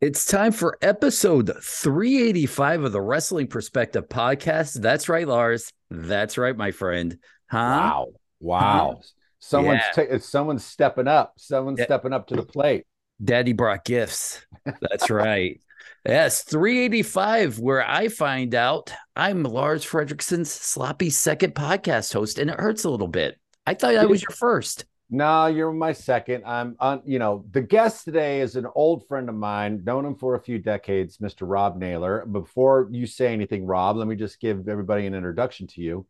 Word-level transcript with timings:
It's 0.00 0.26
time 0.26 0.52
for 0.52 0.76
episode 0.82 1.50
385 1.62 2.84
of 2.84 2.92
the 2.92 3.00
Wrestling 3.00 3.46
Perspective 3.46 4.08
podcast. 4.10 4.82
That's 4.82 5.08
right, 5.08 5.26
Lars. 5.26 5.72
That's 5.90 6.36
right, 6.36 6.54
my 6.56 6.70
friend. 6.70 7.16
Huh? 7.50 7.56
Wow. 7.58 8.06
Wow. 8.40 9.00
Someone's 9.38 9.80
Yeah. 9.96 10.04
ta- 10.04 10.18
someone's 10.18 10.64
stepping 10.66 11.08
up. 11.08 11.32
Someone's 11.38 11.78
Yeah. 11.78 11.86
stepping 11.86 12.12
up 12.12 12.26
to 12.26 12.36
the 12.36 12.42
plate. 12.42 12.84
Daddy 13.24 13.54
brought 13.54 13.86
gifts. 13.86 14.44
That's 14.82 15.08
right. 15.08 15.60
Yes, 16.06 16.42
385, 16.42 17.58
where 17.58 17.88
I 17.88 18.08
find 18.08 18.54
out 18.54 18.92
I'm 19.16 19.44
Lars 19.44 19.84
Frederiksen's 19.84 20.50
sloppy 20.50 21.08
second 21.08 21.54
podcast 21.54 22.12
host, 22.12 22.38
and 22.38 22.50
it 22.50 22.60
hurts 22.60 22.84
a 22.84 22.90
little 22.90 23.08
bit. 23.08 23.38
I 23.66 23.72
thought 23.74 23.96
I 23.96 24.04
was 24.04 24.20
your 24.22 24.30
first. 24.30 24.84
No, 25.08 25.46
you're 25.46 25.72
my 25.72 25.92
second. 25.92 26.42
I'm 26.44 26.76
on, 26.80 27.02
you 27.04 27.20
know, 27.20 27.44
the 27.52 27.62
guest 27.62 28.04
today 28.04 28.40
is 28.40 28.56
an 28.56 28.66
old 28.74 29.06
friend 29.06 29.28
of 29.28 29.36
mine, 29.36 29.82
known 29.84 30.04
him 30.04 30.16
for 30.16 30.34
a 30.34 30.42
few 30.42 30.58
decades, 30.58 31.18
Mr. 31.18 31.42
Rob 31.42 31.76
Naylor. 31.76 32.26
Before 32.26 32.88
you 32.90 33.06
say 33.06 33.32
anything, 33.32 33.66
Rob, 33.66 33.96
let 33.96 34.08
me 34.08 34.16
just 34.16 34.40
give 34.40 34.68
everybody 34.68 35.06
an 35.06 35.14
introduction 35.14 35.68
to 35.68 35.80
you. 35.80 36.06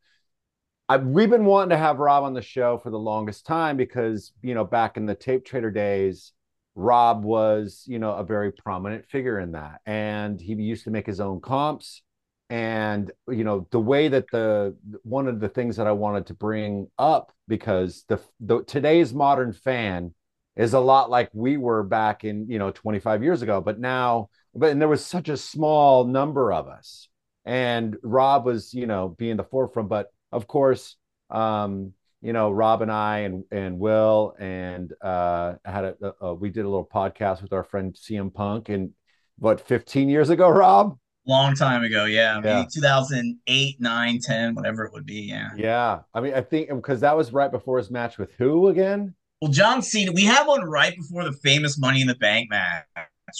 I, 0.88 0.96
we've 0.96 1.28
been 1.28 1.44
wanting 1.44 1.70
to 1.70 1.76
have 1.76 1.98
Rob 1.98 2.24
on 2.24 2.32
the 2.32 2.40
show 2.40 2.78
for 2.78 2.90
the 2.90 2.98
longest 2.98 3.44
time 3.44 3.76
because, 3.76 4.32
you 4.40 4.54
know, 4.54 4.64
back 4.64 4.96
in 4.96 5.04
the 5.04 5.14
tape 5.14 5.44
trader 5.44 5.70
days, 5.70 6.32
Rob 6.74 7.22
was, 7.22 7.84
you 7.86 7.98
know, 7.98 8.12
a 8.12 8.24
very 8.24 8.50
prominent 8.50 9.04
figure 9.04 9.40
in 9.40 9.52
that. 9.52 9.80
And 9.84 10.40
he 10.40 10.54
used 10.54 10.84
to 10.84 10.90
make 10.90 11.06
his 11.06 11.20
own 11.20 11.40
comps. 11.40 12.02
And, 12.48 13.10
you 13.28 13.42
know, 13.42 13.66
the 13.70 13.80
way 13.80 14.08
that 14.08 14.30
the 14.30 14.76
one 15.02 15.26
of 15.26 15.40
the 15.40 15.48
things 15.48 15.76
that 15.76 15.86
I 15.88 15.92
wanted 15.92 16.26
to 16.26 16.34
bring 16.34 16.88
up 16.98 17.32
because 17.48 18.04
the, 18.08 18.20
the 18.38 18.62
today's 18.62 19.12
modern 19.12 19.52
fan 19.52 20.14
is 20.54 20.72
a 20.72 20.80
lot 20.80 21.10
like 21.10 21.28
we 21.32 21.56
were 21.56 21.82
back 21.82 22.24
in, 22.24 22.48
you 22.48 22.58
know, 22.58 22.70
25 22.70 23.22
years 23.22 23.42
ago. 23.42 23.60
But 23.60 23.80
now, 23.80 24.30
but 24.54 24.70
and 24.70 24.80
there 24.80 24.88
was 24.88 25.04
such 25.04 25.28
a 25.28 25.36
small 25.36 26.04
number 26.04 26.52
of 26.52 26.68
us. 26.68 27.08
And 27.44 27.96
Rob 28.02 28.44
was, 28.44 28.72
you 28.72 28.86
know, 28.86 29.08
being 29.08 29.36
the 29.36 29.44
forefront. 29.44 29.88
But 29.88 30.12
of 30.32 30.46
course, 30.46 30.96
um, 31.30 31.92
you 32.22 32.32
know, 32.32 32.50
Rob 32.50 32.82
and 32.82 32.90
I 32.90 33.18
and 33.20 33.44
and 33.50 33.78
Will 33.78 34.34
and 34.38 34.92
uh 35.02 35.54
had 35.64 35.84
a, 35.84 35.94
a, 36.02 36.26
a 36.26 36.34
we 36.34 36.50
did 36.50 36.64
a 36.64 36.68
little 36.68 36.88
podcast 36.92 37.42
with 37.42 37.52
our 37.52 37.64
friend 37.64 37.94
CM 37.94 38.32
Punk 38.32 38.68
and 38.68 38.92
what 39.38 39.60
15 39.60 40.08
years 40.08 40.30
ago, 40.30 40.48
Rob? 40.48 40.98
Long 41.26 41.54
time 41.54 41.82
ago 41.82 42.04
yeah, 42.04 42.40
Yeah. 42.44 42.56
maybe 42.56 42.68
2008 42.72 43.80
9 43.80 44.18
10 44.20 44.54
whatever 44.54 44.84
it 44.84 44.92
would 44.92 45.06
be 45.06 45.22
yeah 45.22 45.50
Yeah. 45.56 46.00
I 46.14 46.20
mean, 46.20 46.34
I 46.34 46.40
think 46.40 46.68
because 46.68 47.00
that 47.00 47.16
was 47.16 47.32
right 47.32 47.50
before 47.50 47.78
his 47.78 47.90
match 47.90 48.18
with 48.18 48.30
who 48.38 48.68
again? 48.68 49.14
well 49.42 49.50
john 49.52 49.82
cena 49.82 50.12
we 50.12 50.24
had 50.24 50.44
one 50.46 50.62
right 50.62 50.96
before 50.96 51.22
the 51.24 51.32
famous 51.32 51.78
money 51.78 52.00
in 52.00 52.06
the 52.06 52.14
bank 52.14 52.48
match 52.48 52.84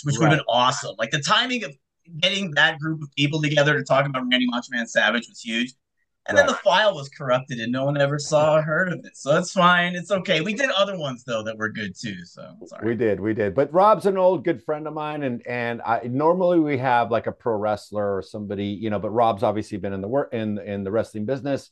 which 0.05 0.17
would 0.19 0.29
have 0.29 0.39
been 0.39 0.45
awesome 0.49 0.95
like 0.99 1.11
the 1.11 1.21
timing 1.21 1.65
of 1.65 1.73
getting 2.19 2.51
that 2.53 2.79
group 2.79 3.01
of 3.03 3.09
people 3.17 3.41
together 3.41 3.79
to 3.79 3.83
talk 3.83 4.05
about 4.05 4.23
randy 4.31 4.47
macho 4.47 4.67
man 4.73 4.87
savage 4.87 5.27
was 5.29 5.41
huge 5.41 5.73
and 6.29 6.37
then 6.37 6.47
the 6.47 6.55
file 6.55 6.95
was 6.95 7.09
corrupted 7.09 7.59
and 7.59 7.71
no 7.71 7.85
one 7.85 8.01
ever 8.01 8.19
saw 8.19 8.57
or 8.57 8.63
heard 8.63 8.93
of 8.93 9.05
it 9.05 9.17
so 9.17 9.37
it's 9.37 9.53
fine 9.53 9.95
it's 9.95 10.11
okay 10.11 10.41
we 10.41 10.55
did 10.55 10.71
other 10.71 10.99
ones 10.99 11.25
though 11.25 11.43
that 11.43 11.57
were 11.57 11.69
good 11.71 11.95
too 11.97 12.25
so 12.25 12.55
sorry 12.67 12.87
We 12.87 12.95
did, 12.95 13.21
we 13.21 13.35
did. 13.35 13.55
But 13.55 13.73
Rob's 13.73 14.07
an 14.07 14.17
old 14.17 14.45
good 14.45 14.63
friend 14.63 14.87
of 14.87 14.95
mine, 14.95 15.23
and 15.23 15.47
and 15.47 15.83
I 15.83 16.03
normally 16.05 16.61
we 16.61 16.79
have 16.79 17.11
like 17.11 17.27
a 17.27 17.33
pro 17.33 17.57
wrestler 17.57 18.17
or 18.17 18.23
somebody, 18.23 18.67
you 18.67 18.91
know. 18.91 18.99
But 18.99 19.11
Rob's 19.11 19.43
obviously 19.43 19.79
been 19.79 19.93
in 19.93 20.01
the 20.01 20.09
work 20.09 20.33
in 20.33 20.59
in 20.59 20.85
the 20.85 20.91
wrestling 20.91 21.27
business. 21.27 21.71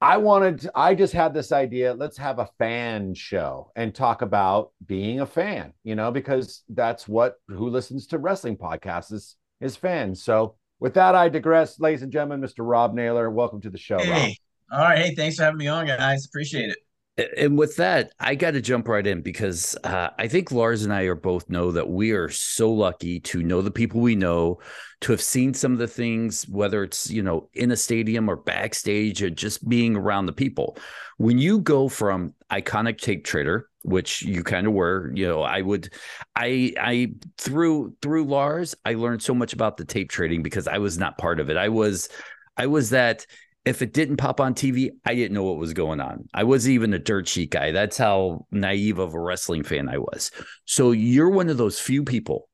I 0.00 0.16
wanted, 0.16 0.68
I 0.74 0.96
just 0.96 1.12
had 1.12 1.32
this 1.32 1.52
idea. 1.52 1.94
Let's 1.94 2.18
have 2.18 2.40
a 2.40 2.48
fan 2.58 3.14
show 3.14 3.70
and 3.76 3.94
talk 3.94 4.22
about 4.22 4.72
being 4.84 5.20
a 5.20 5.26
fan, 5.26 5.74
you 5.84 5.94
know, 5.94 6.10
because 6.10 6.64
that's 6.68 7.06
what 7.06 7.36
who 7.46 7.68
listens 7.68 8.08
to 8.08 8.18
wrestling 8.18 8.56
podcasts 8.56 9.12
is 9.12 9.36
is 9.60 9.76
fans. 9.76 10.20
So 10.20 10.56
with 10.82 10.94
that, 10.94 11.14
I 11.14 11.28
digress, 11.28 11.78
ladies 11.78 12.02
and 12.02 12.10
gentlemen. 12.10 12.40
Mr. 12.40 12.56
Rob 12.58 12.92
Naylor, 12.92 13.30
welcome 13.30 13.60
to 13.60 13.70
the 13.70 13.78
show, 13.78 13.96
Rob. 13.96 14.06
hey 14.06 14.36
all 14.72 14.80
right 14.80 14.98
hey 14.98 15.14
thanks 15.14 15.36
for 15.36 15.42
having 15.42 15.58
me 15.58 15.68
on 15.68 15.86
guys 15.86 16.24
appreciate 16.26 16.70
it 16.70 16.78
And 17.18 17.58
with 17.58 17.76
that, 17.76 18.12
I 18.18 18.34
got 18.34 18.52
to 18.52 18.62
jump 18.62 18.88
right 18.88 19.06
in 19.06 19.20
because 19.20 19.76
uh, 19.84 20.08
I 20.18 20.28
think 20.28 20.50
Lars 20.50 20.82
and 20.82 20.92
I 20.94 21.02
are 21.02 21.14
both 21.14 21.50
know 21.50 21.70
that 21.72 21.90
we 21.90 22.12
are 22.12 22.30
so 22.30 22.72
lucky 22.72 23.20
to 23.20 23.42
know 23.42 23.60
the 23.60 23.70
people 23.70 24.00
we 24.00 24.16
know, 24.16 24.60
to 25.02 25.12
have 25.12 25.20
seen 25.20 25.52
some 25.52 25.72
of 25.72 25.78
the 25.78 25.88
things, 25.88 26.48
whether 26.48 26.82
it's 26.82 27.10
you 27.10 27.22
know 27.22 27.50
in 27.52 27.70
a 27.70 27.76
stadium 27.76 28.30
or 28.30 28.36
backstage, 28.36 29.22
or 29.22 29.28
just 29.28 29.68
being 29.68 29.94
around 29.94 30.24
the 30.24 30.32
people. 30.32 30.78
When 31.18 31.36
you 31.36 31.58
go 31.58 31.88
from 31.90 32.32
iconic 32.50 32.98
tape 32.98 33.24
trader, 33.24 33.68
which 33.82 34.22
you 34.22 34.42
kind 34.42 34.66
of 34.66 34.72
were, 34.72 35.12
you 35.14 35.28
know, 35.28 35.42
I 35.42 35.60
would, 35.60 35.92
I, 36.34 36.72
I 36.80 37.12
through 37.36 37.94
through 38.00 38.24
Lars, 38.24 38.74
I 38.86 38.94
learned 38.94 39.22
so 39.22 39.34
much 39.34 39.52
about 39.52 39.76
the 39.76 39.84
tape 39.84 40.10
trading 40.10 40.42
because 40.42 40.66
I 40.66 40.78
was 40.78 40.98
not 40.98 41.18
part 41.18 41.40
of 41.40 41.50
it. 41.50 41.58
I 41.58 41.68
was, 41.68 42.08
I 42.56 42.66
was 42.66 42.90
that 42.90 43.26
if 43.64 43.80
it 43.80 43.92
didn't 43.92 44.16
pop 44.16 44.40
on 44.40 44.54
TV, 44.54 44.90
I 45.04 45.14
didn't 45.14 45.34
know 45.34 45.44
what 45.44 45.56
was 45.56 45.72
going 45.72 46.00
on. 46.00 46.28
I 46.34 46.44
wasn't 46.44 46.74
even 46.74 46.94
a 46.94 46.98
dirt 46.98 47.28
sheet 47.28 47.50
guy. 47.50 47.70
That's 47.70 47.96
how 47.96 48.46
naive 48.50 48.98
of 48.98 49.14
a 49.14 49.20
wrestling 49.20 49.62
fan 49.62 49.88
I 49.88 49.98
was. 49.98 50.32
So 50.64 50.90
you're 50.90 51.30
one 51.30 51.48
of 51.48 51.58
those 51.58 51.78
few 51.78 52.02
people 52.02 52.48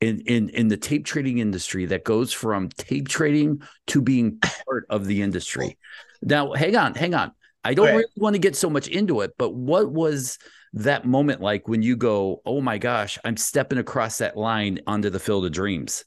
in 0.00 0.20
in 0.26 0.50
in 0.50 0.68
the 0.68 0.76
tape 0.76 1.06
trading 1.06 1.38
industry 1.38 1.86
that 1.86 2.04
goes 2.04 2.32
from 2.32 2.68
tape 2.70 3.08
trading 3.08 3.62
to 3.86 4.02
being 4.02 4.38
part 4.40 4.84
of 4.90 5.06
the 5.06 5.22
industry. 5.22 5.78
Now, 6.20 6.52
hang 6.52 6.76
on, 6.76 6.94
hang 6.94 7.14
on. 7.14 7.32
I 7.64 7.74
don't 7.74 7.88
really 7.88 8.04
want 8.16 8.34
to 8.34 8.40
get 8.40 8.56
so 8.56 8.68
much 8.68 8.88
into 8.88 9.20
it, 9.20 9.32
but 9.38 9.54
what 9.54 9.90
was 9.90 10.38
that 10.74 11.06
moment 11.06 11.40
like 11.40 11.68
when 11.68 11.80
you 11.80 11.96
go, 11.96 12.42
"Oh 12.44 12.60
my 12.60 12.76
gosh, 12.76 13.18
I'm 13.24 13.36
stepping 13.36 13.78
across 13.78 14.18
that 14.18 14.36
line 14.36 14.80
onto 14.86 15.10
the 15.10 15.20
field 15.20 15.46
of 15.46 15.52
dreams"? 15.52 16.04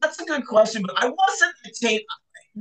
That's 0.00 0.20
a 0.20 0.24
good 0.24 0.46
question, 0.46 0.82
but 0.82 0.96
I 0.96 1.08
wasn't 1.08 1.54
a 1.66 1.70
tape. 1.86 2.06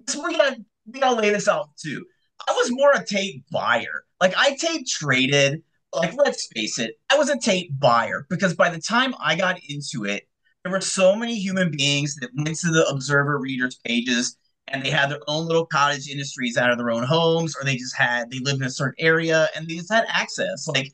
So 0.07 0.25
we 0.25 0.37
gotta 0.37 0.63
gotta 0.99 1.19
lay 1.19 1.29
this 1.31 1.47
out 1.47 1.69
too. 1.77 2.05
I 2.47 2.53
was 2.53 2.71
more 2.71 2.91
a 2.93 3.05
tape 3.05 3.43
buyer. 3.51 4.03
Like 4.19 4.33
I 4.37 4.55
tape 4.55 4.87
traded. 4.87 5.63
Like 5.93 6.13
let's 6.15 6.47
face 6.55 6.79
it, 6.79 6.95
I 7.09 7.17
was 7.17 7.29
a 7.29 7.37
tape 7.37 7.77
buyer 7.77 8.25
because 8.29 8.53
by 8.53 8.69
the 8.69 8.79
time 8.79 9.13
I 9.21 9.35
got 9.35 9.59
into 9.67 10.05
it, 10.05 10.25
there 10.63 10.71
were 10.71 10.79
so 10.79 11.15
many 11.15 11.35
human 11.35 11.71
beings 11.71 12.15
that 12.21 12.29
went 12.35 12.57
to 12.59 12.71
the 12.71 12.87
Observer 12.87 13.39
readers 13.39 13.77
pages 13.83 14.37
and 14.67 14.83
they 14.83 14.89
had 14.89 15.09
their 15.09 15.19
own 15.27 15.47
little 15.47 15.65
cottage 15.65 16.07
industries 16.07 16.57
out 16.57 16.71
of 16.71 16.77
their 16.77 16.91
own 16.91 17.03
homes, 17.03 17.55
or 17.55 17.65
they 17.65 17.75
just 17.75 17.95
had 17.95 18.31
they 18.31 18.39
lived 18.39 18.61
in 18.61 18.67
a 18.67 18.71
certain 18.71 18.95
area 19.03 19.49
and 19.55 19.67
they 19.67 19.75
just 19.75 19.91
had 19.91 20.05
access. 20.07 20.67
Like 20.67 20.93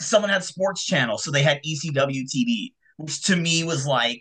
someone 0.00 0.30
had 0.30 0.44
sports 0.44 0.84
channel, 0.84 1.18
so 1.18 1.30
they 1.30 1.42
had 1.42 1.62
ECW 1.64 2.24
TV, 2.24 2.72
which 2.98 3.24
to 3.24 3.36
me 3.36 3.64
was 3.64 3.86
like 3.86 4.20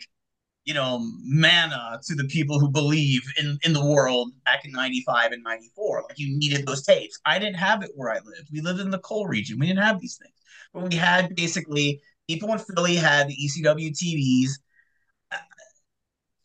you 0.66 0.74
know, 0.74 1.00
manna 1.24 2.00
to 2.06 2.16
the 2.16 2.26
people 2.26 2.59
who 2.59 2.70
believe 2.70 3.22
in 3.40 3.58
in 3.64 3.74
the 3.74 3.86
world 3.86 4.31
back 4.46 4.66
in 4.66 4.72
95 4.72 5.31
and 5.31 5.44
94. 5.44 6.03
Like 6.09 6.20
you 6.20 6.38
needed 6.38 6.66
those 6.66 6.84
tapes. 6.84 7.20
I 7.26 7.40
didn't 7.40 7.58
have 7.58 7.84
it 7.84 7.92
where 7.96 8.12
I 8.12 8.16
lived. 8.16 8.50
We 8.52 8.62
lived 8.62 8.80
in 8.80 8.90
the 8.92 9.00
coal 9.00 9.28
region. 9.28 9.59
We 9.59 9.68
didn't 9.68 9.84
have 9.84 10.00
these 10.02 10.18
things. 10.22 10.34
But 10.74 10.90
we 10.90 10.96
had 10.96 11.36
basically 11.36 12.02
people 12.28 12.52
in 12.52 12.59
Philly 12.59 12.96
had 12.96 13.28
the 13.28 13.36
ECW 13.36 13.92
TVs. 13.92 14.52
Uh, 15.31 15.38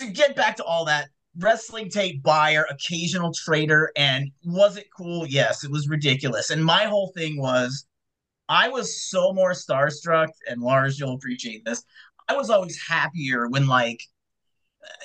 To 0.00 0.06
get 0.10 0.34
back 0.36 0.56
to 0.56 0.64
all 0.64 0.84
that, 0.86 1.10
wrestling 1.38 1.90
tape 1.90 2.22
buyer, 2.22 2.66
occasional 2.70 3.32
trader, 3.32 3.92
and 3.96 4.30
was 4.44 4.76
it 4.76 4.86
cool? 4.96 5.26
Yes, 5.26 5.64
it 5.64 5.70
was 5.70 5.88
ridiculous. 5.88 6.50
And 6.50 6.64
my 6.64 6.84
whole 6.84 7.12
thing 7.14 7.38
was 7.40 7.86
I 8.48 8.68
was 8.68 9.02
so 9.10 9.32
more 9.32 9.52
starstruck, 9.52 10.28
and 10.48 10.62
Lars, 10.62 10.98
you'll 10.98 11.14
appreciate 11.14 11.64
this. 11.64 11.84
I 12.28 12.36
was 12.36 12.50
always 12.50 12.80
happier 12.88 13.48
when 13.48 13.66
like 13.66 14.00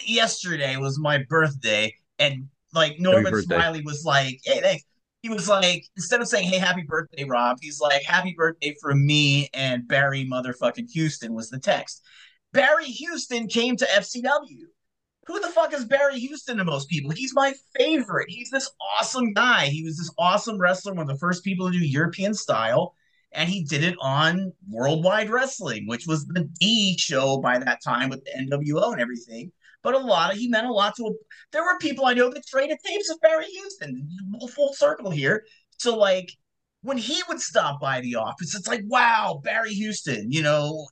yesterday 0.06 0.78
was 0.78 1.00
my 1.00 1.24
birthday 1.30 1.94
and 2.20 2.48
like 2.74 3.00
Norman. 3.00 3.42
Smiley 3.42 3.82
was 3.82 4.04
like, 4.06 4.40
"Hey, 4.44 4.62
thanks." 4.62 4.84
He 5.22 5.30
was 5.30 5.50
like, 5.50 5.86
instead 5.96 6.22
of 6.22 6.28
saying, 6.28 6.48
"Hey, 6.48 6.58
happy 6.58 6.84
birthday, 6.84 7.24
Rob," 7.24 7.58
he's 7.62 7.80
like, 7.80 8.04
"Happy 8.04 8.34
birthday 8.38 8.76
from 8.82 9.06
me 9.06 9.50
and 9.54 9.88
Barry 9.88 10.26
motherfucking 10.26 10.92
Houston" 10.92 11.34
was 11.34 11.50
the 11.50 11.60
text. 11.60 12.02
Barry 12.54 12.86
Houston 12.86 13.48
came 13.48 13.76
to 13.78 13.86
FCW. 13.86 14.68
Who 15.28 15.40
the 15.40 15.48
fuck 15.48 15.74
is 15.74 15.86
Barry 15.86 16.20
Houston 16.20 16.58
to 16.58 16.64
most 16.64 16.88
people? 16.88 17.10
He's 17.10 17.34
my 17.34 17.54
favorite. 17.76 18.30
He's 18.30 18.52
this 18.52 18.70
awesome 19.00 19.34
guy. 19.34 19.66
He 19.66 19.84
was 19.84 19.98
this 19.98 20.12
awesome 20.20 20.60
wrestler, 20.60 20.94
one 20.94 21.10
of 21.10 21.14
the 21.14 21.20
first 21.20 21.44
people 21.44 21.72
to 21.72 21.78
do 21.78 21.84
European 21.84 22.36
style 22.36 22.94
and 23.36 23.50
he 23.50 23.64
did 23.64 23.84
it 23.84 23.96
on 24.00 24.54
Worldwide 24.70 25.30
Wrestling, 25.30 25.88
which 25.88 26.08
was 26.08 26.26
the 26.26 26.50
D 26.60 26.98
show 26.98 27.38
by 27.38 27.60
that 27.60 27.84
time 27.84 28.10
with 28.10 28.24
the 28.24 28.32
NWO 28.32 28.94
and 28.94 29.02
everything. 29.02 29.52
But 29.86 29.94
a 29.94 30.00
lot 30.00 30.32
of 30.32 30.40
he 30.40 30.48
meant 30.48 30.66
a 30.66 30.74
lot 30.74 30.96
to. 30.96 31.14
There 31.52 31.64
were 31.64 31.78
people 31.78 32.08
I 32.08 32.16
know 32.16 32.32
that 32.32 32.48
traded 32.48 32.80
tapes 32.84 33.12
of 33.12 33.22
Barry 33.22 33.46
Houston. 33.46 34.10
Full 34.56 34.74
circle 34.74 35.12
here. 35.12 35.46
So 35.78 35.96
like 35.96 36.32
when 36.82 36.98
he 36.98 37.22
would 37.30 37.40
stop 37.40 37.80
by 37.80 38.02
the 38.02 38.16
office, 38.16 38.56
it's 38.56 38.68
like 38.68 38.82
wow, 38.86 39.42
Barry 39.44 39.76
Houston. 39.76 40.32
You 40.32 40.42
know, 40.42 40.88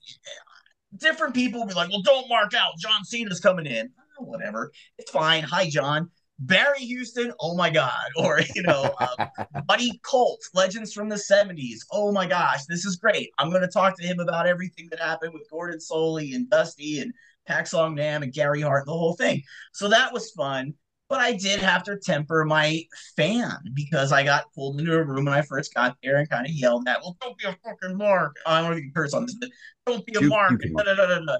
different 0.95 1.33
people 1.33 1.61
would 1.61 1.69
be 1.69 1.73
like, 1.73 1.89
well, 1.89 2.03
don't 2.03 2.29
mark 2.29 2.53
out. 2.53 2.73
John 2.77 3.03
Cena's 3.03 3.39
coming 3.39 3.65
in. 3.65 3.89
Oh, 4.19 4.25
whatever, 4.25 4.71
it's 4.99 5.09
fine. 5.09 5.41
Hi, 5.41 5.67
John. 5.67 6.11
Barry 6.37 6.79
Houston, 6.79 7.33
oh 7.39 7.55
my 7.55 7.71
God. 7.71 7.91
Or, 8.17 8.41
you 8.53 8.61
know, 8.61 8.93
uh, 8.99 9.27
Buddy 9.65 9.99
Colt, 10.03 10.39
Legends 10.53 10.93
from 10.93 11.09
the 11.09 11.15
70s. 11.15 11.79
Oh 11.91 12.11
my 12.11 12.27
gosh, 12.27 12.65
this 12.65 12.85
is 12.85 12.97
great. 12.97 13.29
I'm 13.39 13.49
going 13.49 13.61
to 13.61 13.67
talk 13.67 13.97
to 13.97 14.05
him 14.05 14.19
about 14.19 14.45
everything 14.45 14.87
that 14.91 14.99
happened 14.99 15.33
with 15.33 15.49
Gordon 15.49 15.79
Solie 15.79 16.35
and 16.35 16.49
Dusty 16.49 16.99
and 16.99 17.13
Pak 17.47 17.67
Song 17.67 17.95
Nam 17.95 18.23
and 18.23 18.33
Gary 18.33 18.61
Hart, 18.61 18.85
the 18.85 18.91
whole 18.91 19.15
thing. 19.15 19.41
So 19.73 19.87
that 19.89 20.13
was 20.13 20.31
fun. 20.31 20.73
But 21.09 21.19
I 21.19 21.33
did 21.33 21.59
have 21.59 21.83
to 21.83 21.97
temper 21.99 22.43
my 22.43 22.81
fan 23.15 23.51
because 23.75 24.11
I 24.11 24.23
got 24.23 24.45
pulled 24.55 24.79
into 24.79 24.95
a 24.97 25.03
room 25.03 25.25
when 25.25 25.33
I 25.33 25.43
first 25.43 25.71
got 25.75 25.95
there 26.01 26.15
and 26.15 26.27
kind 26.27 26.47
of 26.47 26.51
yelled 26.53 26.87
at, 26.87 27.01
well, 27.01 27.15
don't 27.21 27.37
be 27.37 27.45
a 27.45 27.55
fucking 27.63 27.97
mark. 27.97 28.35
I 28.47 28.61
don't 28.61 28.71
know 28.71 28.77
if 28.77 28.83
you 28.83 28.83
can 28.85 28.93
curse 28.95 29.13
on 29.13 29.25
this, 29.25 29.35
but 29.35 29.49
don't 29.85 30.03
be 30.05 30.13
a 30.15 30.21
You- 30.21 30.29
mark. 30.29 30.63
you 30.63 30.73
Da, 30.73 30.83
da, 30.95 31.19
da. 31.19 31.37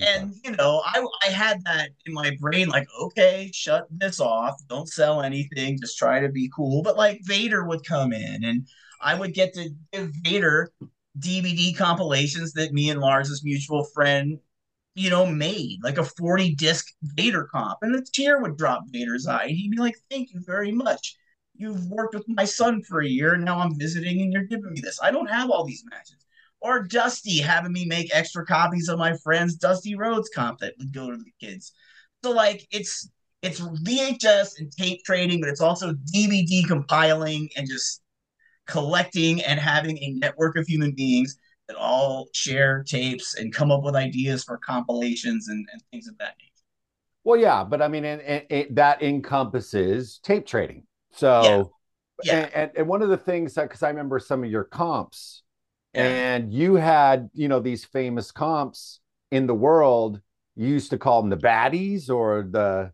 And 0.00 0.34
you 0.44 0.50
know, 0.50 0.82
I 0.84 1.06
I 1.26 1.30
had 1.30 1.64
that 1.64 1.90
in 2.04 2.12
my 2.12 2.36
brain, 2.40 2.68
like, 2.68 2.86
okay, 3.00 3.50
shut 3.54 3.86
this 3.90 4.20
off. 4.20 4.56
Don't 4.68 4.88
sell 4.88 5.22
anything. 5.22 5.78
Just 5.80 5.96
try 5.96 6.20
to 6.20 6.28
be 6.28 6.50
cool. 6.54 6.82
But 6.82 6.98
like 6.98 7.20
Vader 7.22 7.64
would 7.64 7.86
come 7.86 8.12
in 8.12 8.44
and 8.44 8.68
I 9.00 9.14
would 9.14 9.32
get 9.32 9.54
to 9.54 9.70
give 9.92 10.10
Vader 10.24 10.72
DVD 11.18 11.74
compilations 11.74 12.52
that 12.54 12.72
me 12.74 12.90
and 12.90 13.00
Lars's 13.00 13.42
mutual 13.44 13.84
friend, 13.94 14.38
you 14.96 15.10
know, 15.10 15.26
made, 15.26 15.78
like 15.84 15.98
a 15.98 16.04
40 16.04 16.54
disc 16.56 16.86
Vader 17.02 17.48
comp. 17.52 17.78
And 17.82 17.94
the 17.94 18.04
tear 18.12 18.40
would 18.40 18.56
drop 18.56 18.82
Vader's 18.88 19.26
eye. 19.26 19.44
And 19.44 19.56
he'd 19.56 19.70
be 19.70 19.78
like, 19.78 19.96
Thank 20.10 20.32
you 20.32 20.40
very 20.44 20.72
much. 20.72 21.16
You've 21.54 21.86
worked 21.86 22.14
with 22.14 22.24
my 22.28 22.44
son 22.44 22.82
for 22.82 23.00
a 23.00 23.08
year, 23.08 23.34
and 23.34 23.44
now 23.44 23.60
I'm 23.60 23.78
visiting 23.78 24.20
and 24.20 24.32
you're 24.32 24.44
giving 24.44 24.72
me 24.72 24.80
this. 24.80 25.00
I 25.02 25.10
don't 25.10 25.30
have 25.30 25.50
all 25.50 25.64
these 25.64 25.84
matches 25.88 26.26
or 26.60 26.82
Dusty 26.82 27.38
having 27.38 27.72
me 27.72 27.86
make 27.86 28.14
extra 28.14 28.44
copies 28.44 28.88
of 28.88 28.98
my 28.98 29.16
friend's 29.22 29.54
Dusty 29.54 29.94
Rhodes 29.94 30.30
comp 30.34 30.58
that 30.60 30.74
would 30.78 30.92
go 30.92 31.10
to 31.10 31.16
the 31.16 31.30
kids. 31.40 31.72
So 32.24 32.32
like 32.32 32.66
it's 32.70 33.08
it's 33.42 33.60
VHS 33.60 34.58
and 34.58 34.72
tape 34.72 35.04
trading, 35.04 35.40
but 35.40 35.48
it's 35.48 35.60
also 35.60 35.92
DVD 35.92 36.66
compiling 36.66 37.48
and 37.56 37.68
just 37.68 38.02
collecting 38.66 39.42
and 39.42 39.60
having 39.60 39.98
a 39.98 40.14
network 40.14 40.56
of 40.56 40.66
human 40.66 40.92
beings 40.92 41.38
that 41.68 41.76
all 41.76 42.28
share 42.32 42.84
tapes 42.84 43.34
and 43.36 43.52
come 43.52 43.70
up 43.70 43.82
with 43.82 43.96
ideas 43.96 44.44
for 44.44 44.56
compilations 44.58 45.48
and, 45.48 45.66
and 45.72 45.82
things 45.90 46.06
of 46.08 46.16
that 46.18 46.34
nature. 46.38 46.52
Well, 47.24 47.40
yeah, 47.40 47.64
but 47.64 47.82
I 47.82 47.88
mean, 47.88 48.04
and, 48.04 48.20
and, 48.22 48.44
and 48.50 48.76
that 48.76 49.02
encompasses 49.02 50.20
tape 50.22 50.46
trading. 50.46 50.84
So, 51.12 51.72
Yeah. 52.24 52.36
And, 52.36 52.54
and 52.54 52.70
and 52.76 52.88
one 52.88 53.02
of 53.02 53.08
the 53.08 53.16
things 53.16 53.54
that 53.54 53.62
because 53.68 53.82
I 53.82 53.88
remember 53.88 54.18
some 54.18 54.44
of 54.44 54.50
your 54.50 54.64
comps, 54.64 55.42
Yeah. 55.92 56.04
and 56.04 56.52
you 56.52 56.76
had 56.76 57.28
you 57.34 57.48
know 57.48 57.60
these 57.60 57.84
famous 57.84 58.30
comps 58.30 59.00
in 59.30 59.46
the 59.46 59.54
world. 59.54 60.20
You 60.54 60.68
used 60.68 60.90
to 60.90 60.98
call 60.98 61.20
them 61.20 61.30
the 61.30 61.36
baddies 61.36 62.08
or 62.08 62.46
the 62.48 62.92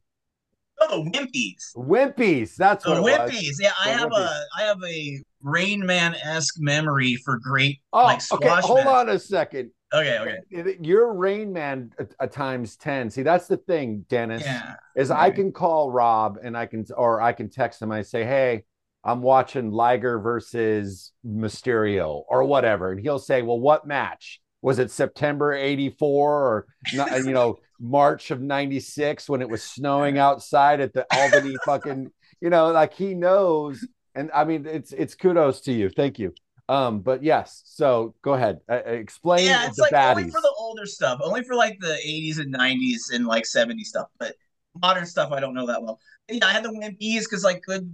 Oh, 0.80 1.04
the 1.04 1.10
Wimpies. 1.10 1.76
wimpies. 1.76 2.56
That's 2.56 2.84
The 2.84 3.00
what. 3.00 3.30
Wimpies. 3.30 3.56
Yeah, 3.60 3.70
I 3.78 3.92
The 3.92 3.98
have 3.98 4.10
Wimpies. 4.10 4.26
a 4.26 4.44
I 4.58 4.62
have 4.62 4.82
a 4.82 5.22
Rain 5.42 5.84
Man 5.84 6.14
esque 6.14 6.58
memory 6.58 7.16
for 7.16 7.38
great 7.38 7.80
Oh, 7.92 8.04
like 8.04 8.20
okay. 8.32 8.48
Hold 8.48 8.86
on 8.86 9.08
a 9.08 9.18
second. 9.18 9.70
Okay, 9.94 10.18
okay. 10.52 10.76
You're 10.80 11.12
Rain 11.12 11.52
Man 11.52 11.92
times 12.30 12.76
ten. 12.76 13.10
See, 13.10 13.22
that's 13.22 13.46
the 13.46 13.58
thing, 13.58 14.06
Dennis. 14.08 14.42
Yeah. 14.42 14.76
is 14.96 15.10
I 15.10 15.30
can 15.30 15.52
call 15.52 15.90
Rob 15.90 16.38
and 16.42 16.56
I 16.56 16.66
can 16.66 16.86
or 16.96 17.20
I 17.20 17.32
can 17.32 17.50
text 17.50 17.82
him. 17.82 17.92
I 17.92 18.02
say, 18.02 18.24
"Hey, 18.24 18.64
I'm 19.04 19.20
watching 19.20 19.70
Liger 19.70 20.18
versus 20.18 21.12
Mysterio 21.26 22.22
or 22.28 22.44
whatever," 22.44 22.92
and 22.92 23.00
he'll 23.00 23.18
say, 23.18 23.42
"Well, 23.42 23.60
what 23.60 23.86
match 23.86 24.40
was 24.62 24.78
it? 24.78 24.90
September 24.90 25.52
'84 25.52 26.32
or 26.32 26.66
uh, 26.98 27.16
you 27.16 27.32
know 27.32 27.58
March 27.78 28.30
of 28.30 28.40
'96 28.40 29.28
when 29.28 29.42
it 29.42 29.48
was 29.48 29.62
snowing 29.62 30.16
outside 30.16 30.80
at 30.80 30.94
the 30.94 31.04
Albany 31.12 31.56
fucking 31.66 32.10
you 32.40 32.48
know 32.48 32.70
like 32.70 32.94
he 32.94 33.14
knows." 33.14 33.86
And 34.14 34.30
I 34.34 34.44
mean, 34.44 34.66
it's 34.66 34.92
it's 34.92 35.14
kudos 35.14 35.60
to 35.62 35.72
you. 35.72 35.88
Thank 35.88 36.18
you. 36.18 36.34
Um, 36.68 37.00
but 37.00 37.22
yes, 37.22 37.62
so 37.66 38.14
go 38.22 38.34
ahead. 38.34 38.60
Uh, 38.70 38.76
explain 38.76 39.46
Yeah, 39.46 39.66
it's 39.66 39.78
like 39.78 39.92
baddies. 39.92 40.16
only 40.18 40.30
for 40.30 40.40
the 40.40 40.54
older 40.58 40.86
stuff, 40.86 41.20
only 41.22 41.42
for 41.42 41.54
like 41.54 41.78
the 41.80 41.98
80s 42.06 42.38
and 42.38 42.54
90s 42.54 43.12
and 43.12 43.26
like 43.26 43.44
70s 43.44 43.86
stuff. 43.86 44.08
But 44.18 44.36
modern 44.80 45.04
stuff, 45.04 45.32
I 45.32 45.40
don't 45.40 45.54
know 45.54 45.66
that 45.66 45.82
well. 45.82 45.98
Yeah, 46.30 46.46
I 46.46 46.52
had 46.52 46.62
the 46.62 46.70
Wimpies 46.70 47.20
because 47.20 47.44
like 47.44 47.62
good. 47.66 47.92